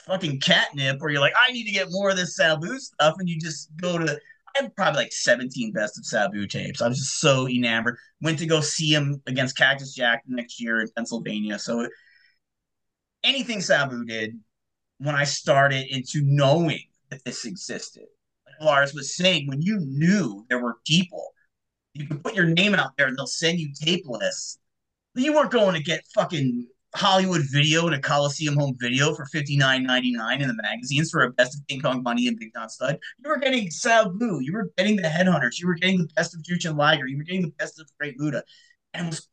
fucking 0.07 0.41
catnip 0.41 1.01
where 1.01 1.11
you're 1.11 1.21
like, 1.21 1.35
I 1.49 1.53
need 1.53 1.65
to 1.65 1.73
get 1.73 1.89
more 1.91 2.11
of 2.11 2.17
this 2.17 2.37
Sabu 2.37 2.79
stuff, 2.79 3.15
and 3.19 3.29
you 3.29 3.39
just 3.39 3.71
go 3.77 3.99
to 3.99 4.19
I 4.57 4.63
had 4.63 4.77
probably 4.77 5.03
like 5.03 5.13
17 5.13 5.73
best 5.73 5.99
of 5.99 6.07
Sabu 6.07 6.47
tapes. 6.47 6.83
I 6.83 6.89
was 6.89 6.99
just 6.99 7.21
so 7.21 7.49
enamored. 7.49 7.97
Went 8.21 8.39
to 8.41 8.47
go 8.47 8.61
see 8.61 8.93
him 8.93 9.23
against 9.27 9.57
Cactus 9.57 9.95
Jack 9.95 10.23
next 10.27 10.61
year 10.61 10.81
in 10.81 10.89
Pennsylvania. 10.97 11.59
So 11.59 11.89
anything 13.23 13.61
Sabu 13.61 14.05
did 14.05 14.39
when 14.99 15.15
I 15.15 15.25
started 15.25 15.87
into 15.89 16.21
knowing 16.23 16.83
that 17.11 17.25
this 17.25 17.45
existed. 17.45 18.05
Like 18.47 18.67
Lars 18.67 18.95
was 18.95 19.17
saying, 19.17 19.49
when 19.49 19.63
you 19.63 19.79
knew 19.81 20.45
there 20.49 20.63
were 20.63 20.77
people, 20.87 21.33
you 21.95 22.07
could 22.07 22.23
put 22.23 22.35
your 22.35 22.47
name 22.47 22.75
out 22.75 22.97
there 22.97 23.07
and 23.07 23.17
they'll 23.17 23.27
send 23.27 23.59
you 23.59 23.73
tape 23.75 24.05
lists. 24.07 24.59
You 25.15 25.35
weren't 25.35 25.51
going 25.51 25.75
to 25.75 25.83
get 25.83 26.05
fucking 26.15 26.67
Hollywood 26.95 27.43
video 27.53 27.87
and 27.87 27.95
a 27.95 28.01
Coliseum 28.01 28.57
home 28.57 28.77
video 28.81 29.15
for 29.15 29.25
fifty 29.27 29.57
nine 29.57 29.85
ninety 29.85 30.13
nine 30.13 30.43
in 30.43 30.49
the 30.49 30.63
magazines 30.63 31.11
for 31.11 31.23
a 31.23 31.31
best 31.31 31.55
of 31.55 31.67
King 31.69 31.81
Kong 31.81 32.03
Bundy 32.03 32.27
and 32.27 32.39
Big 32.39 32.53
John 32.53 32.69
Studd. 32.69 32.99
You 33.23 33.31
were 33.31 33.39
getting 33.39 33.71
Sabu. 33.71 34.41
You 34.41 34.53
were 34.53 34.71
getting 34.77 34.97
the 34.97 35.03
Headhunters. 35.03 35.59
You 35.59 35.69
were 35.69 35.75
getting 35.75 35.99
the 35.99 36.09
best 36.17 36.35
of 36.35 36.43
Jushin 36.43 36.77
Liger. 36.77 37.07
You 37.07 37.19
were 37.19 37.25
getting 37.25 37.43
the 37.43 37.53
best 37.59 37.81
of 37.81 37.89
Great 37.99 38.19
Muta. 38.19 38.43
And 38.95 39.07
it 39.07 39.11
was, 39.11 39.29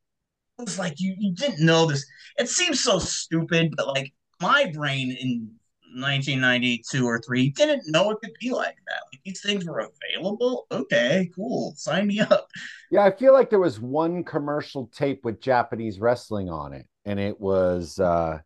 it 0.59 0.61
was 0.65 0.79
like 0.79 0.99
you, 0.99 1.15
you 1.17 1.33
didn't 1.33 1.65
know 1.65 1.87
this. 1.87 2.05
It 2.37 2.49
seems 2.49 2.83
so 2.83 2.99
stupid, 2.99 3.73
but 3.75 3.87
like 3.87 4.13
my 4.39 4.71
brain 4.73 5.11
in 5.11 5.51
1992 5.95 7.07
or 7.07 7.19
three 7.21 7.49
didn't 7.49 7.83
know 7.87 8.11
it 8.11 8.17
could 8.21 8.33
be 8.39 8.51
like 8.51 8.75
that. 8.87 9.01
Like 9.11 9.21
these 9.23 9.41
things 9.41 9.65
were 9.65 9.79
available. 9.79 10.67
Okay, 10.71 11.31
cool. 11.35 11.73
Sign 11.75 12.07
me 12.07 12.19
up. 12.19 12.47
Yeah, 12.91 13.03
I 13.03 13.15
feel 13.15 13.33
like 13.33 13.49
there 13.49 13.59
was 13.59 13.79
one 13.79 14.23
commercial 14.23 14.87
tape 14.87 15.25
with 15.25 15.41
Japanese 15.41 15.99
wrestling 15.99 16.49
on 16.49 16.73
it, 16.73 16.85
and 17.07 17.19
it 17.19 17.39
was 17.39 17.99
uh 17.99 18.37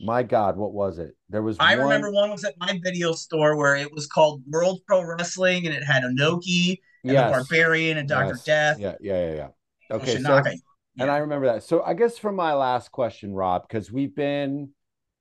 my 0.00 0.24
God, 0.24 0.56
what 0.56 0.72
was 0.72 0.98
it? 0.98 1.16
There 1.28 1.42
was 1.42 1.56
I 1.60 1.76
one... 1.76 1.84
remember 1.84 2.10
one 2.10 2.30
was 2.30 2.44
at 2.44 2.54
my 2.58 2.78
video 2.82 3.12
store 3.12 3.56
where 3.56 3.76
it 3.76 3.92
was 3.92 4.06
called 4.06 4.42
World 4.48 4.80
Pro 4.86 5.02
Wrestling 5.04 5.66
and 5.66 5.74
it 5.74 5.84
had 5.84 6.02
Inoki 6.02 6.80
and 7.04 7.12
yes. 7.12 7.30
the 7.30 7.38
Barbarian 7.38 7.98
and 7.98 8.08
Dr. 8.08 8.28
yes. 8.28 8.44
Death. 8.44 8.80
Yeah, 8.80 8.94
yeah, 9.00 9.26
yeah, 9.26 9.34
yeah. 9.34 9.48
Okay, 9.96 10.16
so, 10.16 10.28
Shinaka. 10.28 10.54
and 10.98 11.10
I 11.10 11.18
remember 11.18 11.46
that. 11.46 11.62
So 11.62 11.82
I 11.82 11.94
guess 11.94 12.18
for 12.18 12.32
my 12.32 12.52
last 12.54 12.90
question, 12.90 13.32
Rob, 13.32 13.68
because 13.68 13.92
we've 13.92 14.14
been, 14.14 14.70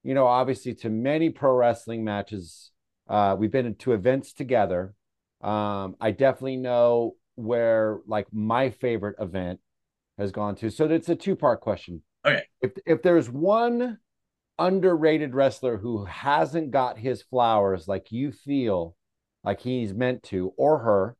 you 0.04 0.16
know, 0.16 0.26
obviously 0.26 0.74
to 0.76 0.90
many 0.90 1.30
pro 1.30 1.54
wrestling 1.54 2.04
matches, 2.04 2.72
uh, 3.08 3.36
we've 3.38 3.52
been 3.52 3.76
to 3.76 3.92
events 3.94 4.34
together. 4.34 4.96
Um, 5.42 5.96
I 6.02 6.10
definitely 6.10 6.58
know 6.58 7.16
where 7.36 8.00
like 8.08 8.28
my 8.32 8.72
favorite 8.72 9.18
event 9.20 9.60
has 10.18 10.32
gone 10.32 10.56
to. 10.56 10.72
So 10.72 10.86
it's 10.86 11.10
a 11.10 11.16
two 11.16 11.36
part 11.36 11.62
question. 11.62 12.02
Okay. 12.26 12.44
If 12.62 12.72
if 12.86 13.02
there's 13.02 13.30
one 13.30 13.98
underrated 14.60 15.34
wrestler 15.34 15.78
who 15.78 16.06
hasn't 16.06 16.72
got 16.72 16.98
his 16.98 17.22
flowers 17.24 17.88
like 17.88 18.12
you 18.12 18.32
feel 18.32 18.96
like 19.44 19.60
he's 19.60 19.94
meant 19.94 20.22
to 20.24 20.54
or 20.56 20.78
her, 20.80 21.18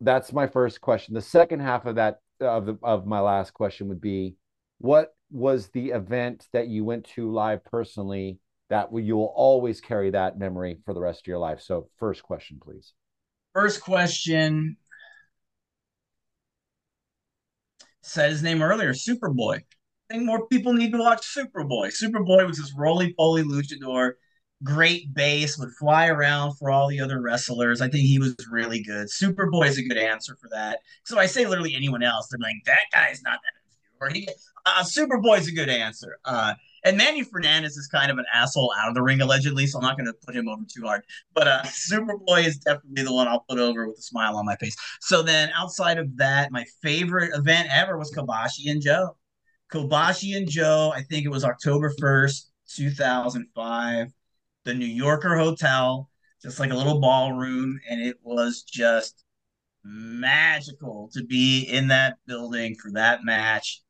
that's 0.00 0.32
my 0.32 0.46
first 0.46 0.80
question. 0.80 1.14
The 1.14 1.22
second 1.22 1.60
half 1.60 1.86
of 1.86 1.96
that 1.96 2.20
of 2.40 2.66
the, 2.66 2.78
of 2.82 3.06
my 3.06 3.20
last 3.20 3.52
question 3.52 3.88
would 3.88 4.00
be, 4.00 4.36
what 4.78 5.14
was 5.30 5.68
the 5.68 5.90
event 5.90 6.46
that 6.52 6.68
you 6.68 6.84
went 6.84 7.04
to 7.06 7.32
live 7.32 7.64
personally 7.64 8.38
that 8.70 8.88
you 8.92 9.16
will 9.16 9.32
always 9.34 9.80
carry 9.80 10.10
that 10.10 10.38
memory 10.38 10.78
for 10.84 10.94
the 10.94 11.00
rest 11.00 11.22
of 11.22 11.26
your 11.26 11.38
life? 11.38 11.60
So, 11.60 11.88
first 11.98 12.22
question, 12.22 12.60
please. 12.62 12.92
First 13.54 13.82
question. 13.82 14.76
Said 18.06 18.30
his 18.30 18.42
name 18.42 18.62
earlier, 18.62 18.92
Superboy. 18.92 19.56
I 19.56 20.14
think 20.14 20.24
more 20.24 20.46
people 20.46 20.74
need 20.74 20.92
to 20.92 20.98
watch 20.98 21.26
Superboy. 21.34 21.88
Superboy 21.88 22.46
was 22.46 22.58
this 22.58 22.74
roly 22.76 23.14
poly 23.14 23.42
luchador, 23.42 24.12
great 24.62 25.14
base, 25.14 25.58
would 25.58 25.72
fly 25.72 26.08
around 26.08 26.56
for 26.56 26.70
all 26.70 26.86
the 26.88 27.00
other 27.00 27.22
wrestlers. 27.22 27.80
I 27.80 27.88
think 27.88 28.04
he 28.04 28.18
was 28.18 28.36
really 28.50 28.82
good. 28.82 29.08
Superboy 29.08 29.68
is 29.68 29.78
a 29.78 29.82
good 29.82 29.96
answer 29.96 30.36
for 30.38 30.48
that. 30.50 30.80
So 31.04 31.18
I 31.18 31.24
say 31.24 31.46
literally 31.46 31.74
anyone 31.74 32.02
else, 32.02 32.28
they're 32.28 32.38
like, 32.38 32.56
that 32.66 32.84
guy's 32.92 33.22
not 33.22 33.40
that. 33.42 34.12
He, 34.12 34.28
uh, 34.66 34.82
Superboy 34.82 35.38
is 35.38 35.48
a 35.48 35.52
good 35.52 35.70
answer. 35.70 36.18
Uh, 36.26 36.52
And 36.84 36.98
Manny 36.98 37.22
Fernandez 37.22 37.78
is 37.78 37.88
kind 37.88 38.10
of 38.10 38.18
an 38.18 38.26
asshole 38.32 38.72
out 38.78 38.88
of 38.88 38.94
the 38.94 39.02
ring 39.02 39.22
allegedly, 39.22 39.66
so 39.66 39.78
I'm 39.78 39.84
not 39.84 39.96
going 39.96 40.06
to 40.06 40.12
put 40.12 40.36
him 40.36 40.48
over 40.48 40.62
too 40.68 40.84
hard. 40.84 41.02
But 41.32 41.48
uh, 41.48 41.62
Superboy 41.64 42.46
is 42.46 42.58
definitely 42.58 43.04
the 43.04 43.12
one 43.12 43.26
I'll 43.26 43.44
put 43.48 43.58
over 43.58 43.88
with 43.88 43.98
a 43.98 44.02
smile 44.02 44.36
on 44.36 44.44
my 44.44 44.56
face. 44.56 44.76
So 45.00 45.22
then, 45.22 45.50
outside 45.56 45.98
of 45.98 46.14
that, 46.18 46.52
my 46.52 46.64
favorite 46.82 47.34
event 47.34 47.68
ever 47.72 47.98
was 47.98 48.12
Kobashi 48.12 48.70
and 48.70 48.82
Joe. 48.82 49.16
Kobashi 49.72 50.36
and 50.36 50.48
Joe. 50.48 50.92
I 50.94 51.02
think 51.02 51.24
it 51.24 51.30
was 51.30 51.44
October 51.44 51.92
first, 51.98 52.50
two 52.68 52.90
thousand 52.90 53.46
five. 53.54 54.08
The 54.64 54.74
New 54.74 54.86
Yorker 54.86 55.36
Hotel, 55.36 56.10
just 56.42 56.60
like 56.60 56.70
a 56.70 56.76
little 56.76 57.00
ballroom, 57.00 57.80
and 57.88 58.02
it 58.02 58.16
was 58.22 58.62
just 58.62 59.24
magical 59.84 61.10
to 61.12 61.22
be 61.22 61.62
in 61.64 61.88
that 61.88 62.16
building 62.26 62.74
for 62.74 62.90
that 62.92 63.24
match 63.24 63.82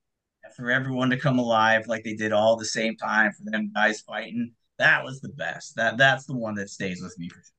for 0.56 0.70
everyone 0.70 1.10
to 1.10 1.18
come 1.18 1.38
alive 1.38 1.86
like 1.86 2.04
they 2.04 2.14
did 2.14 2.32
all 2.32 2.56
the 2.56 2.64
same 2.64 2.96
time 2.96 3.32
for 3.32 3.50
them 3.50 3.70
guys 3.74 4.00
fighting. 4.00 4.52
That 4.78 5.04
was 5.04 5.20
the 5.20 5.30
best. 5.30 5.76
That 5.76 5.96
that's 5.96 6.26
the 6.26 6.36
one 6.36 6.54
that 6.56 6.70
stays 6.70 7.02
with 7.02 7.18
me 7.18 7.28
for 7.28 7.36
sure. 7.36 7.52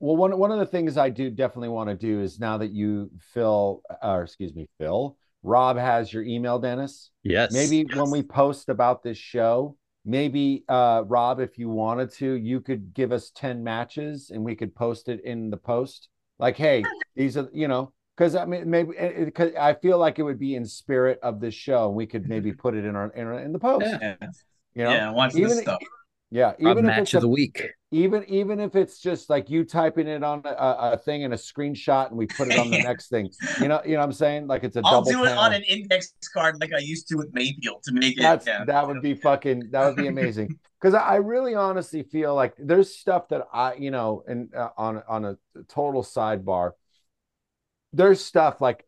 Well, 0.00 0.16
one 0.16 0.38
one 0.38 0.52
of 0.52 0.58
the 0.58 0.66
things 0.66 0.96
I 0.96 1.10
do 1.10 1.30
definitely 1.30 1.70
want 1.70 1.88
to 1.90 1.96
do 1.96 2.20
is 2.20 2.38
now 2.38 2.58
that 2.58 2.70
you 2.70 3.10
Phil, 3.32 3.82
or 4.02 4.22
excuse 4.22 4.54
me, 4.54 4.68
Phil, 4.78 5.16
Rob 5.42 5.76
has 5.76 6.12
your 6.12 6.22
email, 6.22 6.58
Dennis. 6.58 7.10
Yes. 7.22 7.52
Maybe 7.52 7.86
yes. 7.88 7.96
when 7.96 8.10
we 8.10 8.22
post 8.22 8.68
about 8.68 9.02
this 9.02 9.18
show, 9.18 9.76
maybe 10.04 10.64
uh, 10.68 11.02
Rob, 11.06 11.40
if 11.40 11.58
you 11.58 11.68
wanted 11.68 12.12
to, 12.14 12.34
you 12.34 12.60
could 12.60 12.94
give 12.94 13.12
us 13.12 13.30
ten 13.34 13.64
matches 13.64 14.30
and 14.30 14.44
we 14.44 14.54
could 14.54 14.74
post 14.74 15.08
it 15.08 15.24
in 15.24 15.50
the 15.50 15.56
post. 15.56 16.08
Like, 16.38 16.56
hey, 16.56 16.84
these 17.16 17.36
are 17.36 17.48
you 17.52 17.66
know 17.66 17.92
because 18.18 18.34
I 18.34 18.44
mean 18.44 18.68
maybe 18.68 18.94
because 19.24 19.54
I 19.54 19.74
feel 19.74 19.98
like 19.98 20.18
it 20.18 20.24
would 20.24 20.38
be 20.38 20.56
in 20.56 20.64
spirit 20.66 21.20
of 21.22 21.40
this 21.40 21.54
show, 21.54 21.88
we 21.90 22.06
could 22.06 22.28
maybe 22.28 22.52
put 22.52 22.74
it 22.74 22.84
in 22.84 22.96
our 22.96 23.10
in, 23.12 23.26
our, 23.26 23.38
in 23.38 23.52
the 23.52 23.58
post. 23.60 23.86
Yeah. 23.86 24.16
You 24.74 24.84
know, 24.84 24.90
yeah, 24.90 25.10
watch 25.10 25.34
even 25.34 25.48
this 25.50 25.60
stuff. 25.60 25.80
yeah, 26.30 26.52
even 26.58 26.78
a 26.78 26.78
if 26.78 26.84
match 26.84 26.98
it's 27.00 27.14
of 27.14 27.18
a, 27.18 27.20
the 27.22 27.28
week. 27.28 27.64
even 27.92 28.24
even 28.28 28.60
if 28.60 28.74
it's 28.74 29.00
just 29.00 29.30
like 29.30 29.48
you 29.48 29.64
typing 29.64 30.08
it 30.08 30.24
on 30.24 30.42
a, 30.44 30.92
a 30.92 30.98
thing 30.98 31.24
and 31.24 31.32
a 31.32 31.36
screenshot, 31.36 32.08
and 32.08 32.16
we 32.16 32.26
put 32.26 32.48
it 32.48 32.58
on 32.58 32.70
the 32.70 32.78
next 32.82 33.08
thing. 33.08 33.30
You 33.60 33.68
know, 33.68 33.80
you 33.84 33.92
know 33.92 33.98
what 33.98 34.06
I'm 34.06 34.12
saying? 34.12 34.46
Like 34.48 34.64
it's 34.64 34.76
a 34.76 34.82
I'll 34.84 35.02
double. 35.02 35.10
do 35.12 35.24
it 35.24 35.28
panel. 35.28 35.44
on 35.44 35.54
an 35.54 35.62
index 35.62 36.12
card 36.34 36.60
like 36.60 36.72
I 36.72 36.78
used 36.78 37.08
to 37.08 37.16
with 37.16 37.32
Mayfield 37.32 37.82
to 37.84 37.92
make 37.92 38.18
it. 38.18 38.22
That's 38.22 38.46
yeah. 38.46 38.64
that 38.64 38.86
would 38.86 39.00
be 39.00 39.14
fucking 39.14 39.70
that 39.70 39.86
would 39.86 39.96
be 39.96 40.08
amazing 40.08 40.58
because 40.80 40.94
I 40.94 41.16
really 41.16 41.54
honestly 41.54 42.02
feel 42.02 42.34
like 42.34 42.54
there's 42.58 42.94
stuff 42.96 43.28
that 43.28 43.46
I 43.52 43.74
you 43.74 43.90
know 43.90 44.24
and 44.26 44.52
uh, 44.54 44.70
on 44.76 45.02
on 45.08 45.24
a 45.24 45.36
total 45.68 46.02
sidebar. 46.02 46.72
There's 47.92 48.24
stuff 48.24 48.60
like 48.60 48.84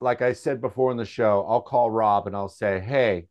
like 0.00 0.22
I 0.22 0.32
said 0.32 0.60
before 0.60 0.90
in 0.90 0.96
the 0.96 1.04
show. 1.04 1.44
I'll 1.48 1.60
call 1.60 1.90
Rob 1.90 2.26
and 2.26 2.34
I'll 2.34 2.48
say, 2.48 2.80
hey, 2.80 3.26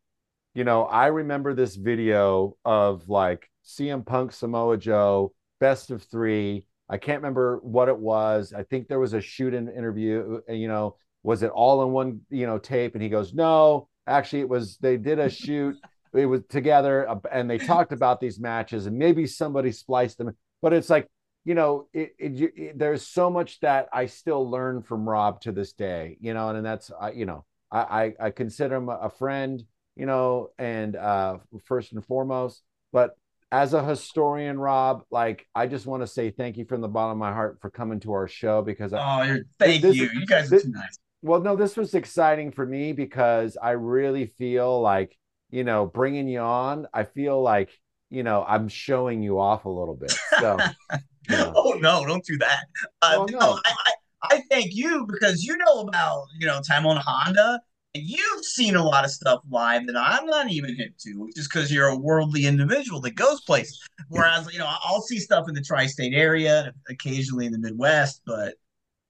you 0.54 0.64
know, 0.64 0.84
I 0.84 1.08
remember 1.08 1.54
this 1.54 1.76
video 1.76 2.56
of 2.64 3.10
like 3.10 3.50
CM 3.66 4.06
Punk 4.06 4.32
Samoa 4.32 4.78
Joe 4.78 5.34
best 5.60 5.92
of 5.92 6.04
three. 6.04 6.66
I 6.90 6.98
can't 6.98 7.22
remember 7.22 7.60
what 7.62 7.88
it 7.88 7.98
was. 7.98 8.54
I 8.56 8.64
think 8.64 8.88
there 8.88 9.00
was 9.00 9.14
a 9.14 9.22
shoot 9.22 9.54
in 9.54 9.70
interview. 9.70 10.42
You 10.48 10.68
know, 10.68 10.96
was 11.24 11.44
it 11.44 11.52
all 11.52 11.84
in 11.84 11.92
one 11.92 12.22
you 12.30 12.48
know 12.48 12.58
tape? 12.58 12.96
And 12.96 13.04
he 13.04 13.10
goes, 13.10 13.34
no, 13.34 13.88
actually, 14.08 14.42
it 14.42 14.50
was. 14.50 14.78
They 14.78 14.98
did 14.98 15.20
a 15.20 15.30
shoot. 15.30 15.76
It 16.14 16.26
was 16.26 16.42
together, 16.50 17.08
uh, 17.08 17.20
and 17.32 17.48
they 17.48 17.60
talked 17.60 17.92
about 17.92 18.20
these 18.20 18.40
matches, 18.40 18.88
and 18.88 18.98
maybe 18.98 19.28
somebody 19.28 19.72
spliced 19.72 20.18
them. 20.18 20.36
But 20.62 20.74
it's 20.74 20.90
like 20.90 21.08
you 21.46 21.56
know, 21.56 21.88
it, 21.94 22.14
it, 22.20 22.42
it, 22.56 22.80
there's 22.80 23.06
so 23.08 23.30
much 23.30 23.60
that 23.62 23.88
I 23.94 24.06
still 24.08 24.50
learn 24.50 24.82
from 24.84 25.08
Rob 25.08 25.42
to 25.42 25.52
this 25.52 25.74
day. 25.74 26.18
You 26.20 26.34
know, 26.34 26.50
and, 26.50 26.58
and 26.58 26.66
that's 26.66 26.92
I, 27.00 27.12
you 27.12 27.26
know, 27.26 27.46
I, 27.72 27.80
I 28.20 28.26
I 28.28 28.30
consider 28.32 28.76
him 28.76 28.90
a 28.90 29.10
friend. 29.10 29.64
You 29.96 30.06
know, 30.06 30.52
and 30.58 30.96
uh, 30.96 31.40
first 31.66 31.92
and 31.92 32.06
foremost, 32.06 32.64
but 32.94 33.18
as 33.52 33.74
a 33.74 33.84
historian, 33.84 34.58
Rob, 34.58 35.02
like 35.12 35.46
I 35.54 35.68
just 35.68 35.86
want 35.88 36.04
to 36.04 36.08
say 36.08 36.32
thank 36.32 36.56
you 36.56 36.64
from 36.64 36.80
the 36.80 36.88
bottom 36.88 37.12
of 37.12 37.18
my 37.18 37.34
heart 37.34 37.58
for 37.60 37.70
coming 37.70 38.00
to 38.02 38.14
our 38.14 38.28
show 38.30 38.62
because 38.62 38.94
Oh, 38.96 39.24
you're, 39.24 39.40
thank 39.58 39.82
This- 39.82 39.98
you. 39.98 40.08
You 40.14 40.26
guys 40.26 40.54
are 40.54 40.62
too 40.62 40.70
nice. 40.70 40.98
well, 41.22 41.42
no, 41.42 41.58
this 41.58 41.76
was 41.76 41.96
exciting 41.96 42.52
for 42.54 42.66
me 42.66 42.94
because 42.94 43.58
I 43.62 43.72
really 43.72 44.28
feel 44.28 44.80
like, 44.80 45.18
you 45.50 45.66
know, 45.66 45.86
bringing 45.88 46.30
you 46.30 46.40
on, 46.40 46.88
I 46.94 47.04
feel 47.04 47.42
like, 47.42 47.70
you 48.10 48.24
know, 48.24 48.46
I'm 48.48 48.70
showing 48.70 49.22
you 49.22 49.38
off 49.40 49.66
a 49.66 49.70
little 49.70 49.96
bit. 49.96 50.14
So, 50.40 50.60
you 51.30 51.36
know. 51.38 51.54
Oh 51.56 51.72
no, 51.80 52.06
don't 52.06 52.26
do 52.26 52.38
that. 52.40 52.66
Uh, 53.02 53.16
Oh, 53.20 53.26
no, 53.30 53.40
no. 53.40 53.60
I, 53.66 53.72
I, 53.86 53.92
I 54.36 54.42
thank 54.50 54.76
you 54.76 55.06
because 55.08 55.44
you 55.44 55.56
know 55.58 55.82
about 55.82 56.26
you 56.40 56.46
know 56.48 56.60
Tamon 56.62 56.98
Honda, 57.06 57.60
and 57.96 58.04
you've 58.04 58.44
seen 58.46 58.76
a 58.76 58.84
lot 58.84 59.06
of 59.06 59.12
stuff 59.12 59.42
live 59.50 59.88
that 59.88 59.96
I'm 59.98 60.26
not 60.26 60.50
even 60.52 60.76
hip 60.76 60.94
to, 61.06 61.14
which 61.16 61.38
is 61.40 61.48
because 61.48 61.72
you're 61.72 61.88
a 61.88 61.98
worldly 61.98 62.46
individual 62.46 63.00
that 63.02 63.16
goes 63.16 63.42
places. 63.42 63.80
Whereas 64.10 64.52
you 64.52 64.60
know 64.60 64.70
I'll 64.84 65.02
see 65.02 65.20
stuff 65.20 65.48
in 65.48 65.56
the 65.56 65.62
tri-state 65.62 66.14
area, 66.14 66.74
occasionally 66.90 67.46
in 67.46 67.52
the 67.52 67.60
Midwest, 67.60 68.22
but 68.26 68.56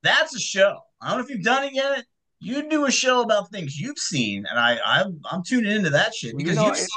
that's 0.03 0.35
a 0.35 0.39
show. 0.39 0.77
I 1.01 1.09
don't 1.09 1.19
know 1.19 1.23
if 1.23 1.29
you've 1.29 1.43
done 1.43 1.63
it 1.63 1.73
yet. 1.73 2.05
You 2.41 2.69
do 2.69 2.85
a 2.85 2.91
show 2.91 3.21
about 3.21 3.49
things 3.51 3.77
you've 3.77 3.97
seen, 3.97 4.45
and 4.49 4.57
I 4.59 4.77
I'm, 4.85 5.19
I'm 5.29 5.43
tuning 5.43 5.71
into 5.75 5.89
that 5.89 6.13
shit 6.15 6.31
You 6.31 6.37
because 6.37 6.55
know, 6.55 6.67
you've 6.67 6.75
it- 6.75 6.79
seen, 6.79 6.89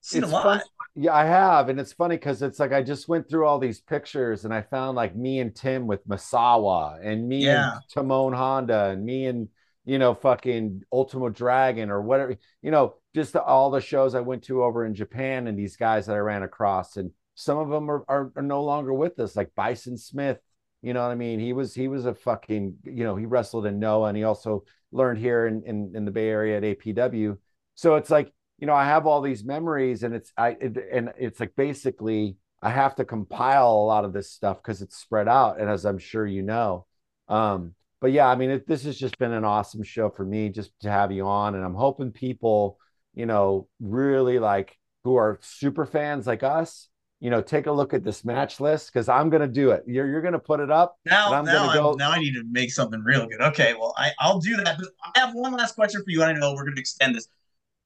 seen 0.00 0.22
a 0.24 0.26
lot. 0.28 0.42
fun- 0.44 0.62
Yeah, 1.02 1.14
I 1.14 1.24
have. 1.24 1.70
And 1.70 1.80
it's 1.80 1.94
funny 1.94 2.16
because 2.16 2.42
it's 2.42 2.58
like 2.60 2.72
I 2.72 2.82
just 2.82 3.08
went 3.08 3.26
through 3.26 3.46
all 3.46 3.58
these 3.58 3.80
pictures 3.80 4.44
and 4.44 4.52
I 4.52 4.60
found 4.60 4.96
like 4.96 5.16
me 5.16 5.40
and 5.40 5.56
Tim 5.56 5.86
with 5.86 6.06
Misawa 6.06 6.98
and 7.02 7.26
me 7.26 7.46
Yeah. 7.46 7.72
and 7.72 7.82
Tamon 7.90 8.34
Honda 8.34 8.90
and 8.90 9.02
me 9.02 9.24
and, 9.24 9.48
you 9.86 9.98
know, 9.98 10.12
fucking 10.12 10.82
Ultimo 10.92 11.30
Dragon 11.30 11.90
or 11.90 12.02
whatever, 12.02 12.36
you 12.60 12.70
know, 12.70 12.96
just 13.14 13.34
all 13.34 13.70
the 13.70 13.80
shows 13.80 14.14
I 14.14 14.20
went 14.20 14.44
to 14.44 14.62
over 14.62 14.84
in 14.84 14.94
Japan 14.94 15.46
and 15.46 15.58
these 15.58 15.74
guys 15.74 16.04
that 16.04 16.16
I 16.16 16.18
ran 16.18 16.42
across. 16.42 16.98
And 16.98 17.12
some 17.34 17.56
of 17.56 17.70
them 17.70 17.90
are, 17.90 18.04
are, 18.06 18.30
are 18.36 18.42
no 18.42 18.62
longer 18.62 18.92
with 18.92 19.18
us, 19.20 19.36
like 19.36 19.54
Bison 19.54 19.96
Smith. 19.96 20.38
You 20.82 20.92
know 20.92 21.00
what 21.00 21.12
I 21.12 21.14
mean? 21.14 21.40
He 21.40 21.54
was 21.54 21.74
he 21.74 21.88
was 21.88 22.04
a 22.04 22.14
fucking, 22.14 22.74
you 22.84 23.04
know, 23.04 23.16
he 23.16 23.24
wrestled 23.24 23.64
in 23.64 23.78
Noah 23.78 24.08
and 24.08 24.18
he 24.18 24.24
also 24.24 24.64
learned 24.92 25.18
here 25.18 25.46
in, 25.46 25.62
in, 25.64 25.92
in 25.94 26.04
the 26.04 26.10
Bay 26.10 26.28
Area 26.28 26.58
at 26.58 26.62
APW. 26.62 27.38
So 27.74 27.96
it's 27.96 28.10
like, 28.10 28.34
you 28.60 28.66
know, 28.66 28.74
I 28.74 28.84
have 28.84 29.06
all 29.06 29.22
these 29.22 29.42
memories 29.42 30.02
and 30.02 30.14
it's 30.14 30.32
I 30.36 30.50
it, 30.60 30.76
and 30.92 31.12
it's 31.18 31.40
like 31.40 31.56
basically 31.56 32.36
I 32.62 32.70
have 32.70 32.94
to 32.96 33.04
compile 33.06 33.72
a 33.72 33.86
lot 33.86 34.04
of 34.04 34.12
this 34.12 34.30
stuff 34.30 34.58
because 34.62 34.82
it's 34.82 34.96
spread 34.96 35.28
out. 35.28 35.58
And 35.60 35.70
as 35.70 35.86
I'm 35.86 35.98
sure 35.98 36.26
you 36.26 36.42
know. 36.42 36.86
Um, 37.28 37.74
but 38.00 38.12
yeah, 38.12 38.28
I 38.28 38.34
mean, 38.36 38.50
it, 38.50 38.66
this 38.66 38.84
has 38.84 38.98
just 38.98 39.18
been 39.18 39.32
an 39.32 39.44
awesome 39.44 39.82
show 39.82 40.10
for 40.10 40.24
me 40.24 40.50
just 40.50 40.72
to 40.80 40.90
have 40.90 41.10
you 41.10 41.26
on. 41.26 41.54
And 41.54 41.64
I'm 41.64 41.74
hoping 41.74 42.12
people, 42.12 42.78
you 43.14 43.26
know, 43.26 43.66
really 43.80 44.38
like 44.38 44.76
who 45.04 45.16
are 45.16 45.38
super 45.42 45.86
fans 45.86 46.26
like 46.26 46.42
us, 46.42 46.88
you 47.20 47.30
know, 47.30 47.40
take 47.40 47.66
a 47.66 47.72
look 47.72 47.94
at 47.94 48.04
this 48.04 48.24
match 48.24 48.60
list 48.60 48.92
because 48.92 49.08
I'm 49.08 49.30
gonna 49.30 49.46
do 49.46 49.70
it. 49.70 49.84
You're 49.86 50.06
you're 50.06 50.22
gonna 50.22 50.38
put 50.38 50.60
it 50.60 50.70
up. 50.70 50.96
Now, 51.06 51.32
I'm 51.32 51.44
now, 51.44 51.66
gonna 51.66 51.78
go- 51.78 51.92
I'm, 51.92 51.96
now 51.98 52.10
I 52.10 52.18
need 52.18 52.34
to 52.34 52.44
make 52.50 52.72
something 52.72 53.02
real 53.02 53.26
good. 53.26 53.40
Okay, 53.40 53.74
well, 53.74 53.94
I, 53.96 54.10
I'll 54.18 54.38
do 54.38 54.56
that. 54.56 54.78
But 54.78 54.88
I 55.14 55.20
have 55.20 55.34
one 55.34 55.52
last 55.52 55.74
question 55.74 56.02
for 56.02 56.10
you. 56.10 56.22
and 56.22 56.36
I 56.36 56.40
know 56.40 56.54
we're 56.54 56.64
going 56.64 56.76
to 56.76 56.80
extend 56.80 57.14
this. 57.14 57.28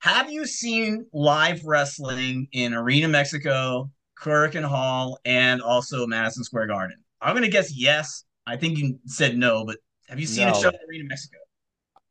Have 0.05 0.31
you 0.31 0.47
seen 0.47 1.07
live 1.15 1.65
wrestling 1.65 2.47
in 2.53 2.75
Arena 2.75 3.09
Mexico, 3.09 3.91
Korakuen 4.21 4.63
Hall, 4.63 5.19
and 5.25 5.63
also 5.63 6.07
Madison 6.07 6.45
Square 6.45 6.67
Garden? 6.67 6.99
I'm 7.23 7.33
going 7.33 7.43
to 7.43 7.49
guess 7.49 7.75
yes. 7.75 8.25
I 8.47 8.59
think 8.59 8.77
you 8.77 8.99
said 9.07 9.39
no, 9.39 9.65
but 9.65 9.79
have 10.11 10.21
you 10.21 10.27
seen 10.27 10.47
a 10.47 10.55
show 10.55 10.69
in 10.69 10.75
Arena 10.87 11.05
Mexico? 11.09 11.39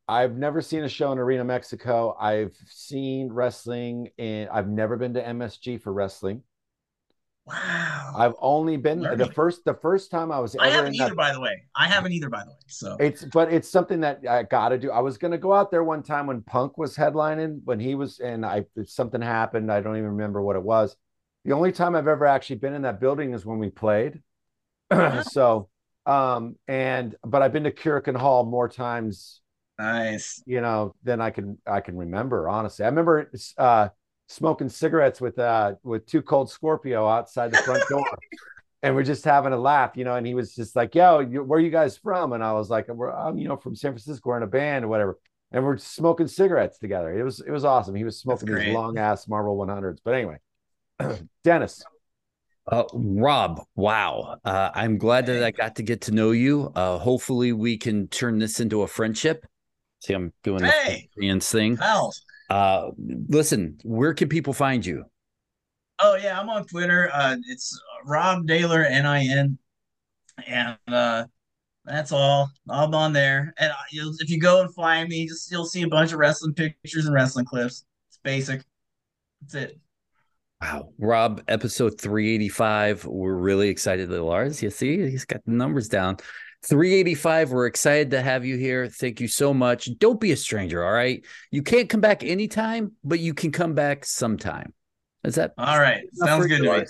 I've 0.07 0.35
never 0.35 0.59
seen 0.59 0.83
a 0.83 0.89
show 0.89 1.11
in 1.11 1.19
Arena 1.19 1.43
Mexico. 1.43 2.17
I've 2.19 2.55
seen 2.65 3.31
wrestling 3.31 4.09
and 4.17 4.49
I've 4.49 4.69
never 4.69 4.97
been 4.97 5.13
to 5.13 5.21
MSG 5.21 5.79
for 5.79 5.93
wrestling. 5.93 6.41
Wow. 7.45 8.13
I've 8.15 8.35
only 8.39 8.77
been 8.77 9.01
the 9.01 9.29
first 9.33 9.65
the 9.65 9.73
first 9.73 10.11
time 10.11 10.31
I 10.31 10.39
was 10.39 10.55
I 10.55 10.69
haven't 10.69 10.95
in 10.95 11.01
either, 11.01 11.09
that. 11.09 11.15
by 11.15 11.33
the 11.33 11.41
way. 11.41 11.63
I 11.75 11.87
haven't 11.87 12.13
either, 12.13 12.29
by 12.29 12.45
the 12.45 12.51
way. 12.51 12.55
So 12.67 12.95
It's 12.99 13.25
but 13.25 13.51
it's 13.51 13.69
something 13.69 13.99
that 14.01 14.21
I 14.29 14.43
got 14.43 14.69
to 14.69 14.77
do. 14.77 14.91
I 14.91 14.99
was 14.99 15.17
gonna 15.17 15.37
go 15.37 15.53
out 15.53 15.69
there 15.69 15.83
one 15.83 16.03
time 16.03 16.27
when 16.27 16.41
Punk 16.41 16.77
was 16.77 16.95
headlining 16.95 17.59
when 17.65 17.79
he 17.81 17.95
was 17.95 18.19
and 18.19 18.45
I 18.45 18.65
something 18.85 19.21
happened. 19.21 19.71
I 19.71 19.81
don't 19.81 19.97
even 19.97 20.11
remember 20.11 20.41
what 20.41 20.55
it 20.55 20.63
was. 20.63 20.95
The 21.43 21.51
only 21.51 21.73
time 21.73 21.95
I've 21.95 22.07
ever 22.07 22.25
actually 22.25 22.57
been 22.57 22.73
in 22.73 22.83
that 22.83 23.01
building 23.01 23.33
is 23.33 23.45
when 23.45 23.59
we 23.59 23.69
played. 23.69 24.21
so 25.23 25.67
um 26.05 26.55
and 26.67 27.15
but 27.25 27.41
I've 27.41 27.51
been 27.51 27.63
to 27.65 27.71
Korakuen 27.71 28.15
Hall 28.15 28.45
more 28.45 28.69
times 28.69 29.41
nice. 29.77 30.41
you 30.45 30.61
know 30.61 30.95
than 31.03 31.19
I 31.19 31.31
can 31.31 31.57
I 31.67 31.81
can 31.81 31.97
remember 31.97 32.47
honestly. 32.47 32.85
I 32.85 32.87
remember 32.87 33.29
uh 33.57 33.89
smoking 34.33 34.69
cigarettes 34.69 35.21
with 35.21 35.37
uh 35.39 35.75
with 35.83 36.05
2 36.07 36.21
Cold 36.23 36.49
Scorpio 36.49 37.07
outside 37.07 37.51
the 37.51 37.57
front 37.59 37.83
door. 37.89 38.05
And 38.81 38.95
we're 38.95 39.03
just 39.03 39.23
having 39.23 39.53
a 39.53 39.57
laugh, 39.57 39.95
you 39.95 40.03
know. 40.03 40.15
And 40.15 40.27
he 40.27 40.33
was 40.33 40.53
just 40.53 40.75
like, 40.75 40.93
"Yo, 40.93 41.19
you, 41.21 41.43
where 41.43 41.57
are 41.57 41.61
you 41.61 41.69
guys 41.69 41.95
from?" 41.97 42.33
And 42.33 42.43
I 42.43 42.51
was 42.51 42.69
like, 42.69 42.87
"We're, 42.89 43.11
I'm, 43.11 43.37
you 43.37 43.47
know, 43.47 43.55
from 43.55 43.75
San 43.75 43.91
Francisco. 43.91 44.29
We're 44.29 44.37
in 44.37 44.43
a 44.43 44.47
band 44.47 44.83
or 44.83 44.89
whatever." 44.89 45.19
And 45.53 45.63
we're 45.63 45.77
smoking 45.77 46.27
cigarettes 46.27 46.79
together. 46.79 47.17
It 47.17 47.23
was, 47.23 47.39
it 47.39 47.51
was 47.51 47.63
awesome. 47.63 47.93
He 47.95 48.03
was 48.03 48.17
smoking 48.19 48.53
these 48.53 48.73
long 48.73 48.97
ass 48.97 49.27
Marlboro 49.27 49.55
100s. 49.55 49.99
But 50.03 50.15
anyway, 50.15 50.37
Dennis, 51.43 51.83
Uh, 52.69 52.83
Rob, 52.93 53.61
wow. 53.75 54.37
Uh, 54.43 54.71
I'm 54.73 54.97
glad 54.97 55.27
that 55.27 55.43
I 55.43 55.51
got 55.51 55.75
to 55.75 55.83
get 55.83 56.01
to 56.01 56.11
know 56.11 56.31
you. 56.31 56.71
Uh, 56.75 56.97
hopefully, 56.97 57.53
we 57.53 57.77
can 57.77 58.07
turn 58.07 58.39
this 58.39 58.59
into 58.59 58.81
a 58.81 58.87
friendship. 58.87 59.45
See, 59.99 60.13
I'm 60.13 60.33
doing 60.43 60.63
Hey. 60.63 61.07
the 61.15 61.27
hands 61.27 61.49
thing. 61.49 61.77
Pals. 61.77 62.22
Uh, 62.49 62.91
listen, 63.27 63.77
where 63.83 64.13
can 64.13 64.29
people 64.29 64.53
find 64.53 64.85
you? 64.85 65.05
Oh 65.99 66.15
yeah, 66.15 66.39
I'm 66.39 66.49
on 66.49 66.65
Twitter. 66.65 67.09
Uh, 67.13 67.37
it's 67.47 67.79
Rob 68.05 68.45
Naylor 68.45 68.83
N 68.83 69.05
I 69.05 69.25
N, 69.25 69.57
and 70.47 70.77
uh, 70.87 71.25
that's 71.85 72.11
all. 72.11 72.49
I'm 72.69 72.93
on 72.93 73.13
there. 73.13 73.53
And 73.57 73.71
if 73.91 74.29
you 74.29 74.39
go 74.39 74.61
and 74.61 74.73
find 74.73 75.09
me, 75.09 75.27
just 75.27 75.51
you'll 75.51 75.65
see 75.65 75.83
a 75.83 75.87
bunch 75.87 76.11
of 76.11 76.19
wrestling 76.19 76.53
pictures 76.53 77.05
and 77.05 77.13
wrestling 77.13 77.45
clips. 77.45 77.85
It's 78.09 78.19
basic. 78.23 78.63
That's 79.41 79.55
it. 79.55 79.79
Wow. 80.61 80.89
Rob, 80.97 81.43
episode 81.49 81.99
385. 81.99 83.05
We're 83.05 83.33
really 83.33 83.67
excited 83.67 84.09
that 84.09 84.21
Lars, 84.23 84.63
you 84.63 84.69
see, 84.69 84.97
he's 85.09 85.25
got 85.25 85.43
the 85.45 85.51
numbers 85.51 85.89
down. 85.89 86.17
385. 86.63 87.51
We're 87.51 87.65
excited 87.67 88.11
to 88.11 88.21
have 88.21 88.45
you 88.45 88.57
here. 88.57 88.87
Thank 88.87 89.19
you 89.19 89.27
so 89.27 89.53
much. 89.53 89.89
Don't 89.97 90.19
be 90.19 90.31
a 90.31 90.37
stranger. 90.37 90.83
All 90.83 90.93
right. 90.93 91.23
You 91.51 91.61
can't 91.61 91.89
come 91.89 92.01
back 92.01 92.23
anytime, 92.23 92.93
but 93.03 93.19
you 93.19 93.33
can 93.33 93.51
come 93.51 93.73
back 93.73 94.05
sometime. 94.05 94.73
Is 95.23 95.35
that 95.35 95.53
all 95.57 95.79
right? 95.79 96.03
Sounds 96.13 96.47
good 96.47 96.63
to 96.63 96.79
me. 96.79 96.85